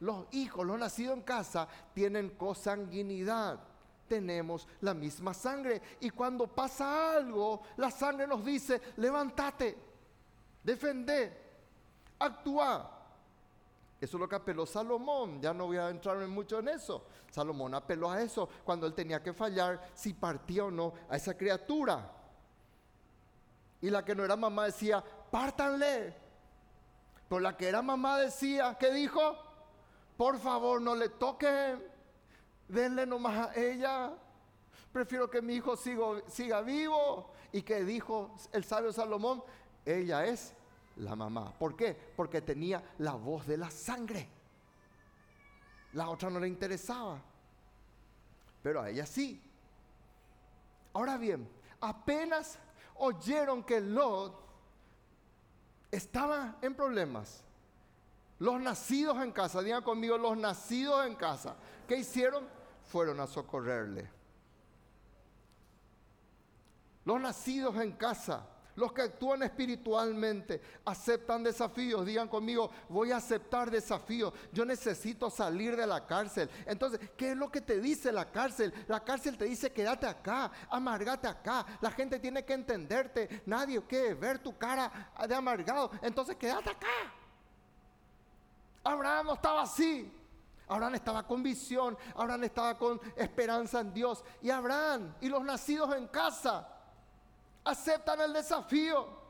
Los 0.00 0.26
hijos, 0.32 0.66
los 0.66 0.78
nacidos 0.78 1.16
en 1.16 1.22
casa, 1.22 1.66
tienen 1.94 2.30
cosanguinidad. 2.30 3.58
Tenemos 4.06 4.68
la 4.82 4.92
misma 4.92 5.32
sangre. 5.32 5.80
Y 6.00 6.10
cuando 6.10 6.46
pasa 6.46 7.16
algo, 7.16 7.62
la 7.78 7.90
sangre 7.90 8.26
nos 8.26 8.44
dice, 8.44 8.80
levántate 8.96 9.78
defender, 10.62 11.43
actuar. 12.18 12.94
Eso 14.00 14.16
es 14.16 14.20
lo 14.20 14.28
que 14.28 14.36
apeló 14.36 14.66
Salomón. 14.66 15.40
Ya 15.40 15.54
no 15.54 15.66
voy 15.66 15.78
a 15.78 15.88
entrar 15.88 16.18
mucho 16.28 16.58
en 16.58 16.68
eso. 16.68 17.06
Salomón 17.30 17.74
apeló 17.74 18.10
a 18.10 18.20
eso 18.20 18.48
cuando 18.64 18.86
él 18.86 18.92
tenía 18.92 19.22
que 19.22 19.32
fallar 19.32 19.90
si 19.94 20.12
partía 20.12 20.64
o 20.64 20.70
no 20.70 20.92
a 21.08 21.16
esa 21.16 21.36
criatura. 21.36 22.10
Y 23.80 23.90
la 23.90 24.04
que 24.04 24.14
no 24.14 24.24
era 24.24 24.36
mamá 24.36 24.66
decía, 24.66 25.02
pártanle. 25.30 26.14
Pero 27.28 27.40
la 27.40 27.56
que 27.56 27.68
era 27.68 27.82
mamá 27.82 28.18
decía, 28.18 28.76
¿qué 28.78 28.92
dijo? 28.92 29.36
Por 30.16 30.38
favor, 30.38 30.80
no 30.80 30.94
le 30.94 31.08
toquen. 31.08 31.82
Denle 32.68 33.06
nomás 33.06 33.48
a 33.48 33.54
ella. 33.54 34.12
Prefiero 34.92 35.28
que 35.28 35.42
mi 35.42 35.54
hijo 35.54 35.76
siga 35.76 36.60
vivo. 36.62 37.30
Y 37.52 37.62
que 37.62 37.84
dijo 37.84 38.34
el 38.52 38.64
sabio 38.64 38.92
Salomón, 38.92 39.42
ella 39.84 40.24
es 40.26 40.54
la 40.96 41.16
mamá. 41.16 41.52
¿Por 41.52 41.76
qué? 41.76 41.94
Porque 42.16 42.40
tenía 42.40 42.82
la 42.98 43.12
voz 43.12 43.46
de 43.46 43.56
la 43.56 43.70
sangre. 43.70 44.28
La 45.94 46.08
otra 46.08 46.30
no 46.30 46.40
le 46.40 46.48
interesaba. 46.48 47.20
Pero 48.62 48.80
a 48.80 48.90
ella 48.90 49.06
sí. 49.06 49.40
Ahora 50.92 51.16
bien, 51.16 51.48
apenas 51.80 52.58
oyeron 52.96 53.64
que 53.64 53.80
Lot 53.80 54.44
estaba 55.90 56.56
en 56.62 56.74
problemas. 56.74 57.42
Los 58.38 58.60
nacidos 58.60 59.22
en 59.22 59.32
casa, 59.32 59.62
digan 59.62 59.82
conmigo, 59.82 60.18
los 60.18 60.36
nacidos 60.36 61.06
en 61.06 61.14
casa, 61.14 61.56
¿qué 61.86 61.98
hicieron? 61.98 62.46
Fueron 62.84 63.20
a 63.20 63.26
socorrerle. 63.26 64.08
Los 67.04 67.20
nacidos 67.20 67.76
en 67.76 67.92
casa 67.92 68.46
los 68.76 68.92
que 68.92 69.02
actúan 69.02 69.42
espiritualmente 69.42 70.60
aceptan 70.84 71.42
desafíos. 71.42 72.04
Digan 72.04 72.28
conmigo, 72.28 72.70
voy 72.88 73.12
a 73.12 73.18
aceptar 73.18 73.70
desafíos. 73.70 74.32
Yo 74.52 74.64
necesito 74.64 75.30
salir 75.30 75.76
de 75.76 75.86
la 75.86 76.06
cárcel. 76.06 76.50
Entonces, 76.66 77.00
¿qué 77.16 77.32
es 77.32 77.36
lo 77.36 77.50
que 77.50 77.60
te 77.60 77.80
dice 77.80 78.12
la 78.12 78.30
cárcel? 78.30 78.72
La 78.88 79.04
cárcel 79.04 79.36
te 79.36 79.44
dice, 79.44 79.72
quédate 79.72 80.06
acá, 80.06 80.50
amargate 80.70 81.28
acá. 81.28 81.64
La 81.80 81.90
gente 81.90 82.18
tiene 82.18 82.44
que 82.44 82.54
entenderte. 82.54 83.42
Nadie 83.46 83.80
quiere 83.82 84.14
ver 84.14 84.38
tu 84.38 84.56
cara 84.56 85.12
de 85.26 85.34
amargado. 85.34 85.90
Entonces, 86.02 86.36
quédate 86.36 86.70
acá. 86.70 86.88
Abraham 88.82 89.26
no 89.26 89.34
estaba 89.34 89.62
así. 89.62 90.12
Abraham 90.66 90.94
estaba 90.94 91.26
con 91.26 91.42
visión. 91.42 91.96
Abraham 92.16 92.44
estaba 92.44 92.76
con 92.76 93.00
esperanza 93.16 93.80
en 93.80 93.94
Dios. 93.94 94.24
Y 94.42 94.50
Abraham 94.50 95.14
y 95.20 95.28
los 95.28 95.44
nacidos 95.44 95.94
en 95.94 96.08
casa 96.08 96.73
aceptan 97.64 98.20
el 98.20 98.32
desafío. 98.32 99.24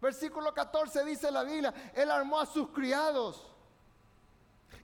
Versículo 0.00 0.52
14 0.52 1.04
dice 1.04 1.30
la 1.30 1.44
Biblia, 1.44 1.72
Él 1.94 2.10
armó 2.10 2.40
a 2.40 2.46
sus 2.46 2.68
criados. 2.68 3.50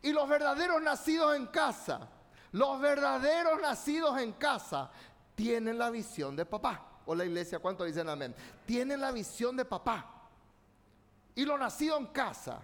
Y 0.02 0.12
los 0.12 0.28
verdaderos 0.28 0.80
nacidos 0.80 1.36
en 1.36 1.46
casa, 1.46 2.08
los 2.52 2.80
verdaderos 2.80 3.60
nacidos 3.60 4.18
en 4.18 4.32
casa, 4.32 4.90
tienen 5.34 5.78
la 5.78 5.90
visión 5.90 6.36
de 6.36 6.46
papá. 6.46 6.86
O 7.06 7.14
la 7.14 7.24
iglesia, 7.24 7.58
¿cuánto 7.58 7.84
dicen 7.84 8.08
amén? 8.08 8.34
Tienen 8.64 9.00
la 9.00 9.10
visión 9.10 9.56
de 9.56 9.64
papá. 9.64 10.28
Y 11.34 11.44
los 11.44 11.58
nacidos 11.58 12.00
en 12.00 12.06
casa, 12.06 12.60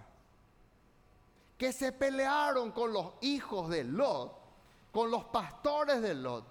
que 1.57 1.73
se 1.73 1.91
pelearon 1.91 2.71
con 2.71 2.93
los 2.93 3.13
hijos 3.21 3.69
de 3.69 3.83
Lot, 3.83 4.37
con 4.91 5.11
los 5.11 5.25
pastores 5.25 6.01
de 6.01 6.13
Lot, 6.13 6.45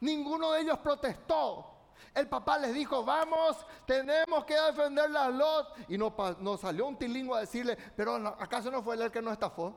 ninguno 0.00 0.52
de 0.52 0.62
ellos 0.62 0.78
protestó. 0.78 1.77
El 2.14 2.28
papá 2.28 2.58
les 2.58 2.74
dijo, 2.74 3.04
vamos, 3.04 3.64
tenemos 3.86 4.44
que 4.44 4.54
defender 4.54 5.10
las 5.10 5.32
Lot. 5.32 5.90
Y 5.90 5.98
no, 5.98 6.56
salió 6.56 6.86
un 6.86 6.96
tilingo 6.96 7.34
a 7.34 7.40
decirle, 7.40 7.76
pero 7.96 8.16
¿acaso 8.38 8.70
no 8.70 8.82
fue 8.82 8.96
él 8.96 9.02
el 9.02 9.10
que 9.10 9.22
nos 9.22 9.32
estafó? 9.32 9.74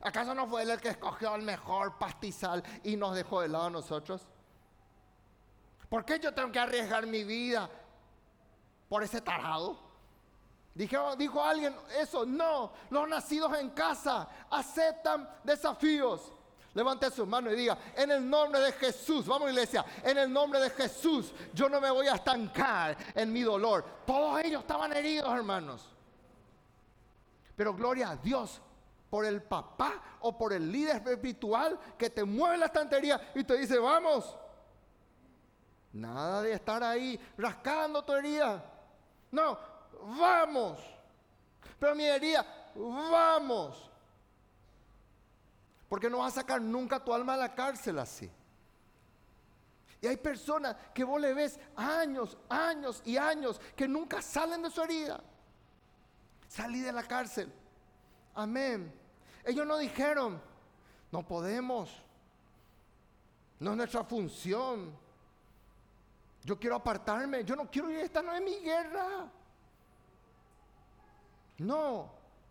¿Acaso 0.00 0.34
no 0.34 0.46
fue 0.46 0.62
él 0.62 0.70
el 0.70 0.80
que 0.80 0.90
escogió 0.90 1.34
el 1.34 1.42
mejor 1.42 1.98
pastizal 1.98 2.62
y 2.82 2.96
nos 2.96 3.14
dejó 3.14 3.40
de 3.40 3.48
lado 3.48 3.64
a 3.64 3.70
nosotros? 3.70 4.22
¿Por 5.88 6.04
qué 6.04 6.18
yo 6.18 6.34
tengo 6.34 6.50
que 6.52 6.58
arriesgar 6.58 7.06
mi 7.06 7.24
vida 7.24 7.68
por 8.88 9.02
ese 9.02 9.20
tarado? 9.20 9.78
Dijo, 10.74 11.14
dijo 11.14 11.42
alguien 11.42 11.74
eso, 12.00 12.26
no, 12.26 12.72
los 12.90 13.08
nacidos 13.08 13.56
en 13.58 13.70
casa 13.70 14.28
aceptan 14.50 15.28
desafíos. 15.44 16.32
Levante 16.74 17.08
su 17.10 17.24
mano 17.24 17.52
y 17.52 17.56
diga, 17.56 17.78
en 17.94 18.10
el 18.10 18.28
nombre 18.28 18.60
de 18.60 18.72
Jesús, 18.72 19.26
vamos 19.26 19.48
iglesia, 19.48 19.84
en 20.02 20.18
el 20.18 20.32
nombre 20.32 20.60
de 20.60 20.70
Jesús, 20.70 21.32
yo 21.52 21.68
no 21.68 21.80
me 21.80 21.88
voy 21.88 22.08
a 22.08 22.16
estancar 22.16 22.96
en 23.14 23.32
mi 23.32 23.42
dolor. 23.42 23.84
Todos 24.04 24.40
ellos 24.44 24.62
estaban 24.62 24.92
heridos, 24.92 25.32
hermanos. 25.32 25.88
Pero 27.54 27.74
gloria 27.74 28.10
a 28.10 28.16
Dios 28.16 28.60
por 29.08 29.24
el 29.24 29.40
papá 29.40 30.02
o 30.22 30.36
por 30.36 30.52
el 30.52 30.72
líder 30.72 30.96
espiritual 30.96 31.78
que 31.96 32.10
te 32.10 32.24
mueve 32.24 32.58
la 32.58 32.66
estantería 32.66 33.30
y 33.36 33.44
te 33.44 33.56
dice, 33.56 33.78
vamos. 33.78 34.36
Nada 35.92 36.42
de 36.42 36.54
estar 36.54 36.82
ahí 36.82 37.20
rascando 37.38 38.02
tu 38.02 38.12
herida. 38.12 38.64
No, 39.30 39.56
vamos. 40.18 40.80
Pero 41.78 41.94
mi 41.94 42.04
herida, 42.04 42.44
vamos. 42.74 43.92
Porque 45.94 46.10
no 46.10 46.18
vas 46.18 46.32
a 46.32 46.40
sacar 46.40 46.60
nunca 46.60 46.98
tu 46.98 47.14
alma 47.14 47.34
a 47.34 47.36
la 47.36 47.54
cárcel 47.54 48.00
así. 48.00 48.28
Y 50.00 50.08
hay 50.08 50.16
personas 50.16 50.74
que 50.92 51.04
vos 51.04 51.20
le 51.20 51.32
ves 51.32 51.56
años, 51.76 52.36
años 52.48 53.00
y 53.04 53.16
años 53.16 53.60
que 53.76 53.86
nunca 53.86 54.20
salen 54.20 54.60
de 54.60 54.70
su 54.70 54.82
herida. 54.82 55.22
Salí 56.48 56.80
de 56.80 56.90
la 56.90 57.04
cárcel. 57.04 57.48
Amén. 58.34 58.92
Ellos 59.44 59.64
no 59.64 59.78
dijeron, 59.78 60.42
no 61.12 61.24
podemos. 61.24 61.96
No 63.60 63.70
es 63.70 63.76
nuestra 63.76 64.02
función. 64.02 64.98
Yo 66.42 66.58
quiero 66.58 66.74
apartarme. 66.74 67.44
Yo 67.44 67.54
no 67.54 67.70
quiero 67.70 67.88
ir. 67.88 68.00
Esta 68.00 68.20
no 68.20 68.32
es 68.32 68.42
mi 68.42 68.56
guerra. 68.56 69.30
No. 71.58 72.10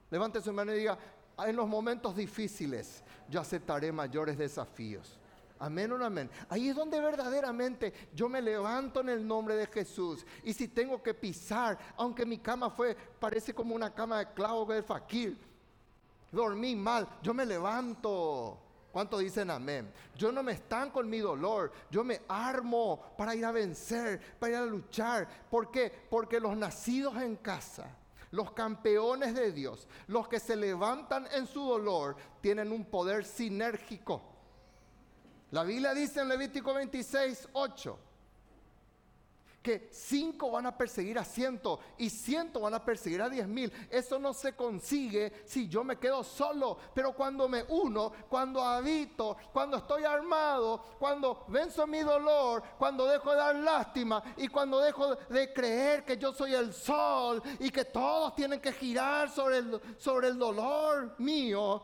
Levante 0.10 0.41
su 0.41 0.54
mano 0.54 0.74
y 0.74 0.78
diga, 0.78 0.98
en 1.38 1.56
los 1.56 1.68
momentos 1.68 2.16
difíciles 2.16 3.04
yo 3.30 3.40
aceptaré 3.42 3.92
mayores 3.92 4.38
desafíos. 4.38 5.20
Amén 5.60 5.92
o 5.94 6.04
amén. 6.04 6.30
Ahí 6.50 6.70
es 6.70 6.76
donde 6.76 7.00
verdaderamente 7.00 7.94
yo 8.14 8.28
me 8.28 8.42
levanto 8.42 9.00
en 9.00 9.10
el 9.10 9.26
nombre 9.26 9.56
de 9.56 9.68
Jesús. 9.68 10.26
Y 10.44 10.54
si 10.54 10.68
tengo 10.68 11.02
que 11.02 11.14
pisar, 11.14 11.78
aunque 11.96 12.26
mi 12.26 12.38
cama 12.38 12.70
fue, 12.70 12.96
parece 12.96 13.54
como 13.54 13.74
una 13.74 13.94
cama 13.94 14.20
de 14.20 14.34
clavo 14.34 14.66
de 14.66 14.84
fakir, 14.84 15.38
dormí 16.32 16.76
mal, 16.76 17.08
yo 17.22 17.34
me 17.34 17.46
levanto. 17.46 18.60
¿Cuánto 18.92 19.18
dicen 19.18 19.50
amén? 19.50 19.92
Yo 20.16 20.32
no 20.32 20.44
me 20.44 20.52
estanco 20.52 21.02
en 21.02 21.10
mi 21.10 21.20
dolor, 21.20 21.72
yo 21.90 22.04
me 22.04 22.22
armo 22.28 23.16
para 23.18 23.34
ir 23.34 23.46
a 23.46 23.52
vencer, 23.52 24.38
para 24.38 24.52
ir 24.52 24.58
a 24.58 24.66
luchar. 24.66 25.28
¿Por 25.50 25.72
qué? 25.72 25.92
Porque 26.10 26.40
los 26.40 26.56
nacidos 26.58 27.16
en 27.22 27.38
casa, 27.38 27.88
los 28.34 28.52
campeones 28.52 29.36
de 29.36 29.52
Dios, 29.52 29.88
los 30.08 30.28
que 30.28 30.40
se 30.40 30.56
levantan 30.56 31.28
en 31.34 31.46
su 31.46 31.64
dolor, 31.64 32.16
tienen 32.42 32.72
un 32.72 32.84
poder 32.84 33.26
sinérgico. 33.26 34.24
La 35.52 35.64
Biblia 35.64 35.94
dice 35.94 36.22
en 36.22 36.30
Levítico 36.30 36.74
26, 36.74 37.50
8 37.54 38.00
que 39.64 39.88
cinco 39.91 40.51
van 40.51 40.66
a 40.66 40.78
perseguir 40.78 41.18
a 41.18 41.24
ciento 41.24 41.80
y 41.97 42.09
ciento 42.09 42.59
van 42.59 42.74
a 42.74 42.84
perseguir 42.84 43.22
a 43.22 43.30
diez 43.30 43.47
mil. 43.47 43.72
Eso 43.89 44.20
no 44.20 44.34
se 44.34 44.55
consigue 44.55 45.32
si 45.45 45.70
yo 45.70 45.84
me 45.84 45.97
quedo 45.97 46.24
solo. 46.24 46.78
Pero 46.93 47.14
cuando 47.14 47.47
me 47.47 47.64
uno, 47.70 48.11
cuando 48.30 48.61
habito, 48.61 49.38
cuando 49.53 49.78
estoy 49.78 50.03
armado, 50.03 50.84
cuando 50.99 51.45
venzo 51.47 51.88
mi 51.88 51.99
dolor, 51.99 52.61
cuando 52.78 53.05
dejo 53.07 53.32
de 53.32 53.38
dar 53.38 53.55
lástima 53.55 54.22
y 54.36 54.49
cuando 54.49 54.80
dejo 54.80 55.16
de 55.16 55.53
creer 55.53 56.03
que 56.03 56.18
yo 56.18 56.34
soy 56.34 56.53
el 56.53 56.74
sol 56.74 57.41
y 57.59 57.72
que 57.72 57.86
todos 57.86 58.36
tienen 58.36 58.59
que 58.59 58.74
girar 58.74 59.30
sobre 59.30 59.59
el, 59.59 59.82
sobre 59.97 60.28
el 60.28 60.38
dolor 60.38 61.16
mío, 61.20 61.82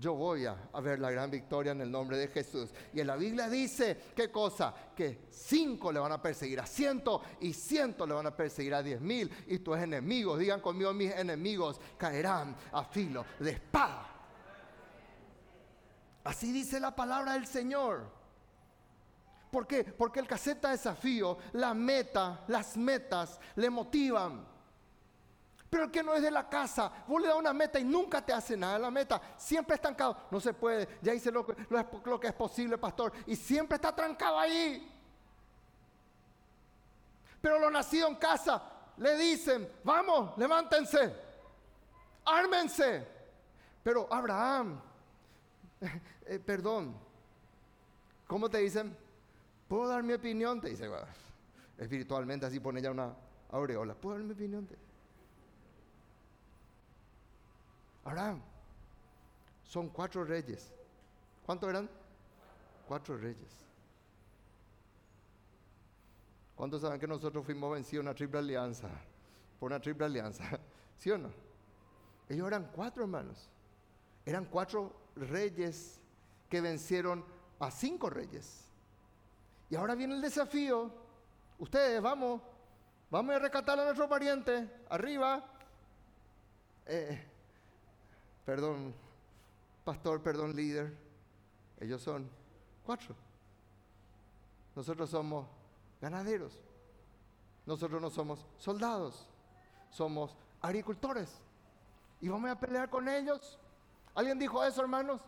yo 0.00 0.14
voy 0.14 0.46
a, 0.46 0.54
ver 0.80 0.98
la 0.98 1.10
gran 1.10 1.30
victoria 1.30 1.72
en 1.72 1.82
el 1.82 1.90
nombre 1.90 2.16
de 2.16 2.28
Jesús. 2.28 2.70
Y 2.94 3.00
en 3.00 3.06
la 3.06 3.16
Biblia 3.16 3.50
dice, 3.50 3.98
¿qué 4.16 4.30
cosa? 4.30 4.74
Que 4.96 5.26
cinco 5.30 5.92
le 5.92 6.00
van 6.00 6.12
a 6.12 6.22
perseguir 6.22 6.58
a 6.58 6.66
ciento 6.66 7.20
y 7.40 7.52
ciento 7.52 8.06
le 8.06 8.14
van 8.14 8.26
a 8.26 8.34
perseguir 8.34 8.74
a 8.74 8.82
diez 8.82 8.98
mil. 8.98 9.30
Y 9.46 9.58
tus 9.58 9.76
enemigos, 9.76 10.38
digan 10.38 10.60
conmigo, 10.60 10.94
mis 10.94 11.12
enemigos 11.12 11.78
caerán 11.98 12.56
a 12.72 12.82
filo 12.84 13.26
de 13.38 13.50
espada. 13.50 14.08
Así 16.24 16.50
dice 16.50 16.80
la 16.80 16.96
palabra 16.96 17.34
del 17.34 17.46
Señor. 17.46 18.10
¿Por 19.50 19.66
qué? 19.66 19.84
Porque 19.84 20.20
el 20.20 20.26
caseta 20.26 20.70
desafío, 20.70 21.36
la 21.52 21.74
meta, 21.74 22.44
las 22.48 22.74
metas 22.78 23.38
le 23.56 23.68
motivan. 23.68 24.46
Pero 25.70 25.84
el 25.84 25.90
que 25.92 26.02
no 26.02 26.14
es 26.14 26.22
de 26.22 26.32
la 26.32 26.48
casa, 26.48 26.92
vos 27.06 27.22
le 27.22 27.28
das 27.28 27.36
una 27.36 27.52
meta 27.52 27.78
y 27.78 27.84
nunca 27.84 28.20
te 28.20 28.32
hace 28.32 28.56
nada 28.56 28.76
la 28.76 28.90
meta. 28.90 29.22
Siempre 29.36 29.76
estancado. 29.76 30.16
No 30.32 30.40
se 30.40 30.52
puede. 30.52 30.98
Ya 31.00 31.14
hice 31.14 31.30
lo, 31.30 31.46
lo 32.04 32.18
que 32.18 32.26
es 32.26 32.34
posible, 32.34 32.76
pastor. 32.76 33.12
Y 33.26 33.36
siempre 33.36 33.76
está 33.76 33.94
trancado 33.94 34.36
ahí. 34.36 34.92
Pero 37.40 37.60
los 37.60 37.70
nacidos 37.70 38.10
en 38.10 38.16
casa 38.16 38.62
le 38.96 39.16
dicen, 39.16 39.70
vamos, 39.84 40.36
levántense. 40.36 41.14
Ármense. 42.24 43.06
Pero 43.84 44.12
Abraham, 44.12 44.80
eh, 46.26 46.38
perdón, 46.38 46.94
¿cómo 48.26 48.50
te 48.50 48.58
dicen? 48.58 48.94
¿Puedo 49.68 49.86
dar 49.86 50.02
mi 50.02 50.12
opinión? 50.14 50.60
Te 50.60 50.68
dice, 50.68 50.90
espiritualmente 51.78 52.44
así 52.44 52.58
pone 52.58 52.82
ya 52.82 52.90
una 52.90 53.14
aureola. 53.52 53.94
¿Puedo 53.94 54.16
dar 54.16 54.24
mi 54.24 54.32
opinión? 54.32 54.68
Abraham, 58.10 58.42
son 59.62 59.88
cuatro 59.88 60.24
reyes. 60.24 60.72
¿Cuántos 61.46 61.68
eran? 61.70 61.88
Cuatro 62.88 63.16
reyes. 63.16 63.64
¿Cuántos 66.56 66.82
saben 66.82 66.98
que 66.98 67.06
nosotros 67.06 67.44
fuimos 67.44 67.72
vencidos 67.72 68.02
en 68.02 68.08
una 68.08 68.14
triple 68.14 68.40
alianza? 68.40 68.88
Por 69.60 69.70
una 69.70 69.80
triple 69.80 70.06
alianza. 70.06 70.44
¿Sí 70.98 71.10
o 71.12 71.18
no? 71.18 71.30
Ellos 72.28 72.48
eran 72.48 72.70
cuatro 72.74 73.04
hermanos. 73.04 73.48
Eran 74.26 74.44
cuatro 74.44 74.92
reyes 75.14 76.00
que 76.48 76.60
vencieron 76.60 77.24
a 77.60 77.70
cinco 77.70 78.10
reyes. 78.10 78.64
Y 79.70 79.76
ahora 79.76 79.94
viene 79.94 80.16
el 80.16 80.20
desafío. 80.20 80.90
Ustedes, 81.60 82.02
vamos, 82.02 82.42
vamos 83.08 83.36
a 83.36 83.38
rescatar 83.38 83.78
a 83.78 83.84
nuestro 83.84 84.08
pariente. 84.08 84.68
Arriba. 84.88 85.44
Eh, 86.86 87.29
perdón, 88.50 88.92
pastor, 89.84 90.20
perdón, 90.20 90.56
líder. 90.56 90.92
Ellos 91.78 92.02
son 92.02 92.28
cuatro. 92.84 93.14
Nosotros 94.74 95.08
somos 95.08 95.46
ganaderos. 96.00 96.58
Nosotros 97.64 98.02
no 98.02 98.10
somos 98.10 98.44
soldados. 98.58 99.24
Somos 99.88 100.36
agricultores. 100.60 101.30
Y 102.20 102.28
vamos 102.28 102.50
a 102.50 102.58
pelear 102.58 102.90
con 102.90 103.08
ellos. 103.08 103.56
¿Alguien 104.16 104.36
dijo 104.36 104.64
eso, 104.64 104.80
hermanos? 104.80 105.20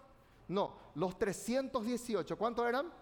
No, 0.48 0.74
los 0.96 1.16
318, 1.16 2.36
¿cuántos 2.36 2.66
eran? 2.66 2.92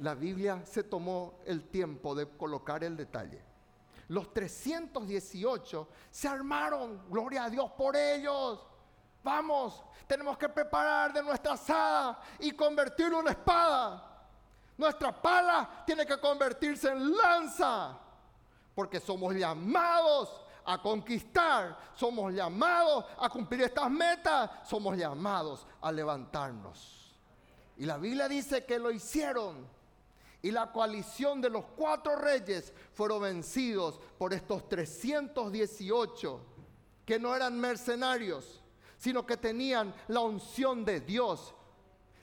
La 0.00 0.16
Biblia 0.16 0.66
se 0.66 0.82
tomó 0.82 1.38
el 1.46 1.68
tiempo 1.68 2.16
de 2.16 2.26
colocar 2.26 2.82
el 2.82 2.96
detalle. 2.96 3.40
Los 4.08 4.34
318 4.34 5.88
se 6.10 6.26
armaron, 6.26 7.08
gloria 7.08 7.44
a 7.44 7.50
Dios 7.50 7.70
por 7.70 7.94
ellos. 7.94 8.73
Vamos, 9.24 9.82
tenemos 10.06 10.36
que 10.36 10.50
preparar 10.50 11.12
de 11.12 11.22
nuestra 11.22 11.54
asada 11.54 12.20
y 12.38 12.52
convertirlo 12.52 13.20
en 13.20 13.28
espada. 13.28 14.10
Nuestra 14.76 15.10
pala 15.10 15.82
tiene 15.86 16.04
que 16.04 16.20
convertirse 16.20 16.90
en 16.90 17.16
lanza, 17.16 17.98
porque 18.74 19.00
somos 19.00 19.34
llamados 19.34 20.42
a 20.66 20.80
conquistar, 20.80 21.78
somos 21.94 22.34
llamados 22.34 23.06
a 23.18 23.30
cumplir 23.30 23.62
estas 23.62 23.90
metas, 23.90 24.50
somos 24.64 24.96
llamados 24.96 25.66
a 25.80 25.90
levantarnos. 25.90 27.18
Y 27.78 27.86
la 27.86 27.96
Biblia 27.96 28.28
dice 28.28 28.64
que 28.64 28.78
lo 28.78 28.90
hicieron. 28.90 29.66
Y 30.42 30.50
la 30.50 30.70
coalición 30.70 31.40
de 31.40 31.48
los 31.48 31.64
cuatro 31.76 32.16
reyes 32.16 32.74
fueron 32.92 33.22
vencidos 33.22 33.98
por 34.18 34.34
estos 34.34 34.68
318 34.68 36.40
que 37.06 37.18
no 37.18 37.34
eran 37.34 37.58
mercenarios, 37.58 38.63
sino 38.96 39.24
que 39.26 39.36
tenían 39.36 39.94
la 40.08 40.20
unción 40.20 40.84
de 40.84 41.00
Dios. 41.00 41.54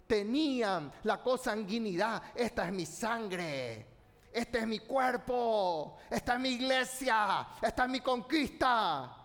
Tenían 0.07 0.91
la 1.03 1.21
consanguinidad. 1.21 2.21
Esta 2.35 2.65
es 2.65 2.73
mi 2.73 2.85
sangre. 2.85 3.87
Este 4.31 4.59
es 4.59 4.67
mi 4.67 4.79
cuerpo. 4.79 5.97
Esta 6.09 6.33
es 6.33 6.39
mi 6.39 6.49
iglesia. 6.49 7.47
Esta 7.61 7.83
es 7.83 7.89
mi 7.89 8.01
conquista. 8.01 9.17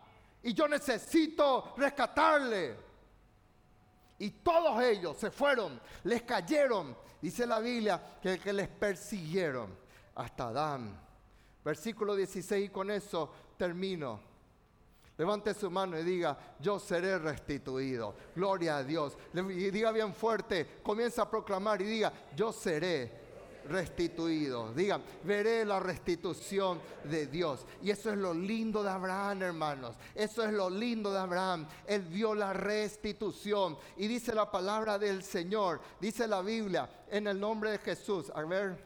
Y 0.42 0.54
yo 0.54 0.68
necesito 0.68 1.74
rescatarle. 1.76 2.76
Y 4.18 4.30
todos 4.30 4.82
ellos 4.82 5.16
se 5.16 5.30
fueron, 5.30 5.80
les 6.04 6.22
cayeron. 6.22 6.96
Dice 7.20 7.46
la 7.46 7.58
Biblia 7.58 8.18
que, 8.22 8.38
que 8.38 8.52
les 8.52 8.68
persiguieron 8.68 9.76
hasta 10.14 10.48
Adán. 10.48 11.00
Versículo 11.64 12.14
16 12.14 12.66
y 12.66 12.68
con 12.68 12.90
eso 12.90 13.32
termino. 13.56 14.20
Levante 15.18 15.54
su 15.54 15.70
mano 15.70 15.98
y 15.98 16.02
diga, 16.02 16.36
yo 16.60 16.78
seré 16.78 17.18
restituido. 17.18 18.14
Gloria 18.34 18.78
a 18.78 18.84
Dios. 18.84 19.16
Y 19.34 19.70
diga 19.70 19.90
bien 19.90 20.12
fuerte, 20.12 20.80
comienza 20.82 21.22
a 21.22 21.30
proclamar 21.30 21.80
y 21.80 21.86
diga, 21.86 22.12
yo 22.34 22.52
seré 22.52 23.26
restituido. 23.68 24.72
Diga, 24.74 25.00
veré 25.24 25.64
la 25.64 25.80
restitución 25.80 26.80
de 27.04 27.26
Dios. 27.26 27.64
Y 27.82 27.90
eso 27.90 28.10
es 28.10 28.18
lo 28.18 28.34
lindo 28.34 28.82
de 28.82 28.90
Abraham, 28.90 29.42
hermanos. 29.42 29.96
Eso 30.14 30.42
es 30.44 30.52
lo 30.52 30.68
lindo 30.68 31.10
de 31.10 31.18
Abraham. 31.18 31.66
Él 31.86 32.02
vio 32.02 32.34
la 32.34 32.52
restitución. 32.52 33.78
Y 33.96 34.06
dice 34.08 34.34
la 34.34 34.50
palabra 34.50 34.98
del 34.98 35.22
Señor, 35.22 35.80
dice 36.00 36.26
la 36.26 36.42
Biblia, 36.42 36.88
en 37.10 37.26
el 37.26 37.40
nombre 37.40 37.70
de 37.70 37.78
Jesús. 37.78 38.30
A 38.34 38.42
ver, 38.42 38.84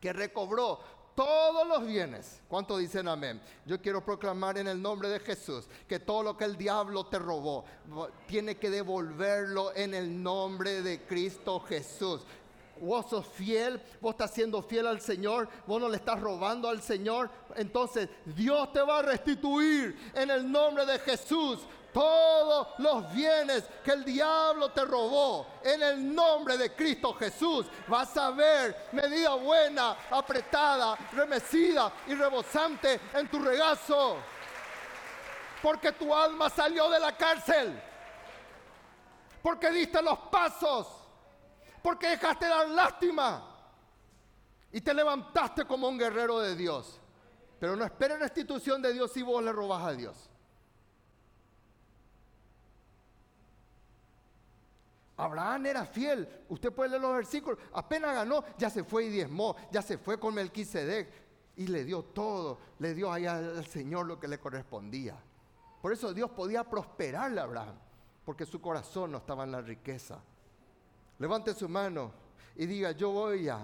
que 0.00 0.12
recobró 0.12 0.80
todos 1.20 1.68
los 1.68 1.86
bienes. 1.86 2.40
¿Cuánto 2.48 2.78
dicen 2.78 3.06
amén? 3.06 3.42
Yo 3.66 3.78
quiero 3.78 4.02
proclamar 4.02 4.56
en 4.56 4.68
el 4.68 4.80
nombre 4.80 5.06
de 5.10 5.20
Jesús 5.20 5.66
que 5.86 5.98
todo 5.98 6.22
lo 6.22 6.34
que 6.34 6.46
el 6.46 6.56
diablo 6.56 7.04
te 7.04 7.18
robó, 7.18 7.66
tiene 8.26 8.56
que 8.56 8.70
devolverlo 8.70 9.76
en 9.76 9.92
el 9.92 10.22
nombre 10.22 10.80
de 10.80 11.02
Cristo 11.02 11.60
Jesús 11.60 12.22
vos 12.80 13.10
sos 13.10 13.26
fiel, 13.26 13.78
vos 14.00 14.12
estás 14.12 14.30
siendo 14.30 14.62
fiel 14.62 14.86
al 14.86 15.02
Señor, 15.02 15.46
vos 15.66 15.78
no 15.78 15.90
le 15.90 15.96
estás 15.96 16.18
robando 16.18 16.66
al 16.66 16.80
Señor, 16.80 17.28
entonces 17.56 18.08
Dios 18.24 18.72
te 18.72 18.80
va 18.80 19.00
a 19.00 19.02
restituir 19.02 19.98
en 20.14 20.30
el 20.30 20.50
nombre 20.50 20.86
de 20.86 20.98
Jesús 21.00 21.58
todos 21.92 22.68
los 22.78 23.12
bienes 23.12 23.64
que 23.84 23.92
el 23.92 24.04
diablo 24.04 24.70
te 24.70 24.84
robó 24.84 25.46
en 25.62 25.82
el 25.82 26.14
nombre 26.14 26.56
de 26.56 26.74
Cristo 26.74 27.14
Jesús. 27.14 27.66
Vas 27.88 28.16
a 28.16 28.30
ver 28.30 28.88
medida 28.92 29.34
buena, 29.34 29.96
apretada, 30.10 30.96
remecida 31.12 31.92
y 32.06 32.14
rebosante 32.14 33.00
en 33.14 33.28
tu 33.28 33.38
regazo. 33.38 34.16
Porque 35.62 35.92
tu 35.92 36.14
alma 36.14 36.48
salió 36.48 36.88
de 36.88 37.00
la 37.00 37.16
cárcel. 37.16 37.80
Porque 39.42 39.70
diste 39.70 40.00
los 40.02 40.18
pasos. 40.30 40.86
Porque 41.82 42.08
dejaste 42.08 42.46
dar 42.46 42.68
lástima. 42.68 43.46
Y 44.72 44.80
te 44.80 44.94
levantaste 44.94 45.64
como 45.64 45.88
un 45.88 45.98
guerrero 45.98 46.40
de 46.40 46.54
Dios. 46.54 47.00
Pero 47.58 47.76
no 47.76 47.84
esperes 47.84 48.18
restitución 48.18 48.80
de 48.80 48.92
Dios 48.92 49.12
si 49.12 49.22
vos 49.22 49.42
le 49.42 49.52
robas 49.52 49.84
a 49.84 49.92
Dios. 49.92 50.29
Abraham 55.20 55.66
era 55.66 55.84
fiel. 55.84 56.26
Usted 56.48 56.72
puede 56.72 56.90
leer 56.90 57.02
los 57.02 57.14
versículos. 57.14 57.58
Apenas 57.74 58.14
ganó, 58.14 58.42
ya 58.56 58.70
se 58.70 58.84
fue 58.84 59.04
y 59.04 59.08
diezmó. 59.10 59.54
Ya 59.70 59.82
se 59.82 59.98
fue 59.98 60.18
con 60.18 60.34
Melquisedec. 60.34 61.08
Y 61.56 61.66
le 61.66 61.84
dio 61.84 62.02
todo. 62.02 62.58
Le 62.78 62.94
dio 62.94 63.12
ahí 63.12 63.26
al 63.26 63.66
Señor 63.66 64.06
lo 64.06 64.18
que 64.18 64.28
le 64.28 64.38
correspondía. 64.38 65.16
Por 65.82 65.92
eso 65.92 66.14
Dios 66.14 66.30
podía 66.30 66.64
prosperarle 66.64 67.40
a 67.40 67.44
Abraham. 67.44 67.76
Porque 68.24 68.46
su 68.46 68.60
corazón 68.60 69.12
no 69.12 69.18
estaba 69.18 69.44
en 69.44 69.52
la 69.52 69.60
riqueza. 69.60 70.20
Levante 71.18 71.52
su 71.54 71.68
mano 71.68 72.12
y 72.56 72.66
diga, 72.66 72.92
yo 72.92 73.10
voy 73.10 73.48
a 73.48 73.60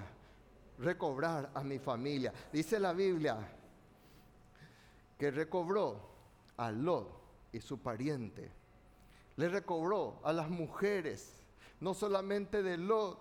recobrar 0.79 1.51
a 1.55 1.63
mi 1.63 1.79
familia. 1.79 2.33
Dice 2.53 2.79
la 2.79 2.93
Biblia 2.93 3.39
que 5.19 5.31
recobró 5.31 6.01
a 6.59 6.71
Lot 6.71 7.09
y 7.53 7.61
su 7.61 7.79
pariente. 7.79 8.51
Le 9.37 9.49
recobró 9.49 10.21
a 10.23 10.33
las 10.33 10.51
mujeres 10.51 11.46
no 11.81 11.95
solamente 11.95 12.63
de 12.63 12.77
Lot, 12.77 13.19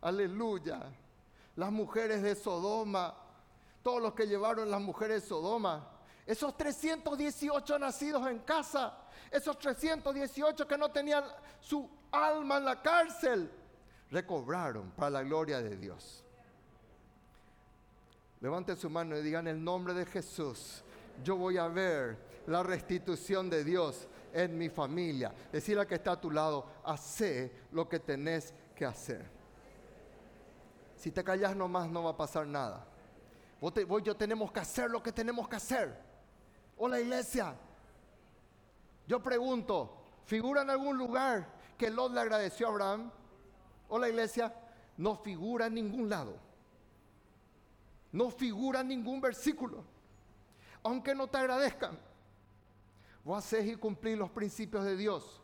aleluya, 0.00 0.82
las 1.56 1.72
mujeres 1.72 2.22
de 2.22 2.34
Sodoma, 2.34 3.14
todos 3.82 4.02
los 4.02 4.14
que 4.14 4.26
llevaron 4.26 4.70
las 4.70 4.80
mujeres 4.80 5.22
de 5.22 5.28
Sodoma, 5.28 5.88
esos 6.26 6.56
318 6.56 7.78
nacidos 7.78 8.26
en 8.26 8.40
casa, 8.40 8.98
esos 9.30 9.58
318 9.58 10.66
que 10.66 10.78
no 10.78 10.90
tenían 10.90 11.24
su 11.60 11.88
alma 12.10 12.58
en 12.58 12.64
la 12.64 12.82
cárcel, 12.82 13.50
recobraron 14.10 14.90
para 14.90 15.10
la 15.10 15.22
gloria 15.22 15.60
de 15.60 15.76
Dios. 15.76 16.24
Levanten 18.40 18.76
su 18.76 18.90
mano 18.90 19.16
y 19.16 19.22
digan 19.22 19.46
el 19.46 19.62
nombre 19.62 19.94
de 19.94 20.04
Jesús. 20.04 20.82
Yo 21.24 21.36
voy 21.36 21.56
a 21.56 21.68
ver 21.68 22.18
la 22.46 22.62
restitución 22.62 23.48
de 23.48 23.64
Dios 23.64 24.06
en 24.36 24.56
mi 24.56 24.68
familia. 24.68 25.32
Decirle 25.50 25.82
a 25.82 25.86
que 25.86 25.94
está 25.94 26.12
a 26.12 26.20
tu 26.20 26.30
lado, 26.30 26.66
hace 26.84 27.50
lo 27.72 27.88
que 27.88 27.98
tenés 27.98 28.52
que 28.74 28.84
hacer. 28.84 29.24
Si 30.94 31.10
te 31.10 31.24
callas 31.24 31.56
nomás 31.56 31.88
no 31.88 32.04
va 32.04 32.10
a 32.10 32.16
pasar 32.16 32.46
nada. 32.46 32.86
Vos, 33.60 34.02
yo 34.02 34.14
tenemos 34.14 34.52
que 34.52 34.60
hacer 34.60 34.90
lo 34.90 35.02
que 35.02 35.12
tenemos 35.12 35.48
que 35.48 35.56
hacer. 35.56 35.98
Hola 36.76 37.00
iglesia. 37.00 37.54
Yo 39.06 39.22
pregunto, 39.22 40.04
¿figura 40.26 40.62
en 40.62 40.70
algún 40.70 40.98
lugar 40.98 41.48
que 41.78 41.90
Lot 41.90 42.12
le 42.12 42.20
agradeció 42.20 42.66
a 42.66 42.70
Abraham? 42.70 43.10
Hola 43.88 44.08
iglesia, 44.08 44.52
no 44.98 45.16
figura 45.16 45.66
en 45.66 45.74
ningún 45.74 46.10
lado. 46.10 46.36
No 48.12 48.30
figura 48.30 48.80
en 48.80 48.88
ningún 48.88 49.20
versículo. 49.20 49.84
Aunque 50.82 51.14
no 51.14 51.26
te 51.26 51.38
agradezcan. 51.38 51.98
Vos 53.26 53.38
haces 53.38 53.66
y 53.66 53.74
cumplir 53.74 54.16
los 54.16 54.30
principios 54.30 54.84
de 54.84 54.96
Dios. 54.96 55.40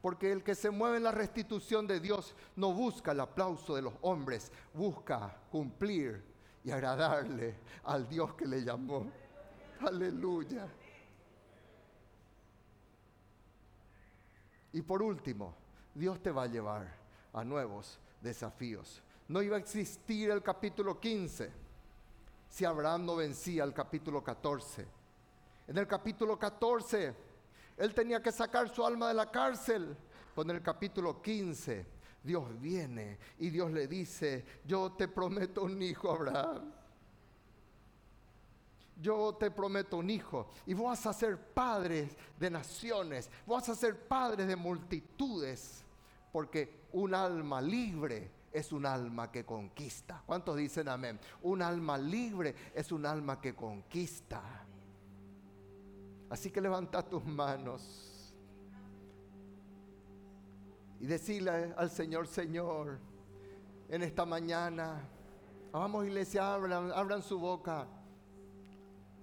Porque 0.00 0.32
el 0.32 0.42
que 0.42 0.56
se 0.56 0.70
mueve 0.70 0.96
en 0.96 1.04
la 1.04 1.12
restitución 1.12 1.86
de 1.86 2.00
Dios 2.00 2.34
no 2.56 2.72
busca 2.72 3.12
el 3.12 3.20
aplauso 3.20 3.76
de 3.76 3.82
los 3.82 3.94
hombres, 4.00 4.50
busca 4.74 5.40
cumplir 5.48 6.20
y 6.64 6.72
agradarle 6.72 7.54
al 7.84 8.08
Dios 8.08 8.34
que 8.34 8.44
le 8.44 8.64
llamó. 8.64 9.06
Aleluya. 9.86 10.66
Y 14.72 14.82
por 14.82 15.00
último, 15.00 15.54
Dios 15.94 16.20
te 16.20 16.32
va 16.32 16.42
a 16.42 16.48
llevar 16.48 16.92
a 17.32 17.44
nuevos 17.44 18.00
desafíos. 18.20 19.00
No 19.28 19.42
iba 19.42 19.54
a 19.56 19.60
existir 19.60 20.28
el 20.28 20.42
capítulo 20.42 20.98
15 20.98 21.52
si 22.48 22.64
Abraham 22.64 23.06
no 23.06 23.14
vencía 23.14 23.62
el 23.62 23.72
capítulo 23.72 24.24
14 24.24 25.01
en 25.66 25.78
el 25.78 25.86
capítulo 25.86 26.38
14, 26.38 27.14
él 27.76 27.94
tenía 27.94 28.22
que 28.22 28.32
sacar 28.32 28.68
su 28.68 28.84
alma 28.84 29.08
de 29.08 29.14
la 29.14 29.30
cárcel. 29.30 29.96
Pues 30.34 30.46
en 30.46 30.56
el 30.56 30.62
capítulo 30.62 31.20
15, 31.20 31.86
Dios 32.22 32.60
viene 32.60 33.18
y 33.38 33.50
Dios 33.50 33.70
le 33.70 33.86
dice, 33.86 34.44
yo 34.64 34.92
te 34.92 35.08
prometo 35.08 35.64
un 35.64 35.80
hijo, 35.82 36.10
Abraham. 36.10 36.72
Yo 39.00 39.34
te 39.34 39.50
prometo 39.50 39.96
un 39.96 40.10
hijo 40.10 40.48
y 40.64 40.74
vas 40.74 41.06
a 41.06 41.12
ser 41.12 41.36
padres 41.36 42.16
de 42.38 42.50
naciones, 42.50 43.28
vas 43.46 43.68
a 43.68 43.74
ser 43.74 44.06
padres 44.06 44.46
de 44.46 44.54
multitudes, 44.54 45.82
porque 46.30 46.82
un 46.92 47.14
alma 47.14 47.60
libre 47.60 48.30
es 48.52 48.70
un 48.70 48.86
alma 48.86 49.32
que 49.32 49.44
conquista. 49.44 50.22
¿Cuántos 50.24 50.56
dicen 50.56 50.88
amén? 50.88 51.18
Un 51.42 51.62
alma 51.62 51.98
libre 51.98 52.54
es 52.74 52.92
un 52.92 53.04
alma 53.04 53.40
que 53.40 53.54
conquista. 53.54 54.64
Así 56.32 56.50
que 56.50 56.62
levanta 56.62 57.02
tus 57.02 57.22
manos 57.26 58.34
y 60.98 61.04
decirle 61.04 61.74
al 61.76 61.90
Señor, 61.90 62.26
Señor, 62.26 62.98
en 63.90 64.02
esta 64.02 64.24
mañana, 64.24 65.06
vamos 65.72 66.06
iglesia, 66.06 66.54
abran, 66.54 66.90
abran 66.90 67.22
su 67.22 67.38
boca. 67.38 67.86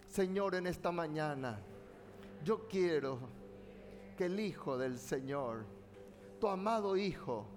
Señor, 0.08 0.54
en 0.54 0.68
esta 0.68 0.92
mañana, 0.92 1.60
yo 2.44 2.68
quiero 2.68 3.18
que 4.16 4.26
el 4.26 4.40
Hijo 4.40 4.78
del 4.78 5.00
Señor, 5.00 5.66
tu 6.40 6.48
amado 6.48 6.96
Hijo, 6.96 7.48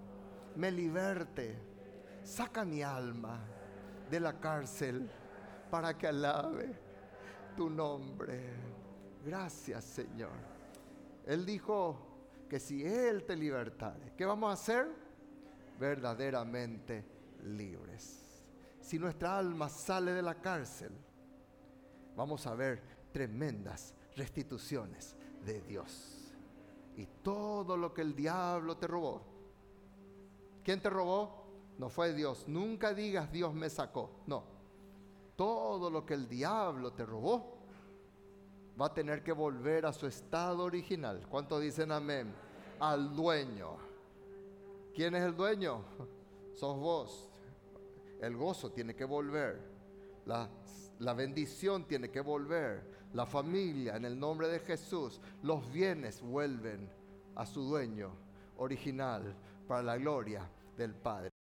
me 0.57 0.73
liberte. 0.73 1.59
Saca 2.23 2.65
mi 2.65 2.83
alma 2.83 3.39
de 4.11 4.19
la 4.19 4.41
cárcel 4.41 5.11
para 5.71 5.99
que 5.99 6.07
alabe 6.07 6.75
tu 7.55 7.69
nombre. 7.69 8.72
Gracias 9.25 9.85
Señor. 9.85 10.31
Él 11.27 11.47
dijo 11.47 11.97
que 12.49 12.59
si 12.59 12.85
Él 12.85 13.25
te 13.25 13.37
libertare, 13.37 14.13
¿qué 14.17 14.25
vamos 14.25 14.51
a 14.51 14.55
hacer? 14.55 14.89
Verdaderamente 15.79 17.05
libres. 17.45 18.45
Si 18.81 18.99
nuestra 18.99 19.39
alma 19.39 19.69
sale 19.69 20.13
de 20.13 20.23
la 20.23 20.35
cárcel, 20.35 20.93
vamos 22.17 22.47
a 22.47 22.55
ver 22.55 22.83
tremendas 23.13 23.95
restituciones 24.17 25.15
de 25.45 25.61
Dios. 25.63 26.35
Y 26.97 27.07
todo 27.23 27.77
lo 27.77 27.95
que 27.95 28.03
el 28.03 28.15
diablo 28.15 28.77
te 28.77 28.87
robó. 28.87 29.23
¿Quién 30.63 30.81
te 30.81 30.91
robó? 30.91 31.47
No 31.79 31.89
fue 31.89 32.13
Dios. 32.13 32.45
Nunca 32.49 32.93
digas 32.93 33.33
Dios 33.33 33.55
me 33.55 33.71
sacó. 33.71 34.11
No. 34.27 34.45
Todo 35.37 35.91
lo 35.91 36.05
que 36.05 36.15
el 36.15 36.29
diablo 36.29 36.93
te 36.93 37.07
robó 37.07 37.62
va 38.83 38.89
a 38.89 38.95
tener 38.95 39.23
que 39.23 39.31
volver 39.31 39.87
a 39.87 39.93
su 39.93 40.09
estado 40.09 40.65
original. 40.65 41.25
¿Cuántos 41.29 41.63
dicen 41.63 41.93
amén? 41.93 42.35
Al 42.81 43.15
dueño. 43.15 43.77
¿Quién 44.93 45.15
es 45.15 45.23
el 45.23 45.37
dueño? 45.37 45.85
Sos 46.53 46.77
vos. 46.77 47.31
El 48.21 48.37
gozo 48.37 48.73
tiene 48.73 48.97
que 48.97 49.05
volver. 49.05 49.61
La, 50.27 50.51
la 50.99 51.15
bendición 51.15 51.85
tiene 51.87 52.11
que 52.11 52.21
volver. 52.21 52.83
La 53.13 53.25
familia, 53.25 53.95
en 53.95 54.05
el 54.05 54.19
nombre 54.19 54.49
de 54.49 54.59
Jesús, 54.59 55.21
los 55.45 55.71
bienes 55.73 56.21
vuelven 56.21 56.91
a 57.37 57.47
su 57.47 57.63
dueño 57.63 58.11
original 58.57 59.33
para 59.69 59.85
la 59.85 59.97
gloria 59.97 60.51
del 60.77 60.93
Padre. 60.93 61.32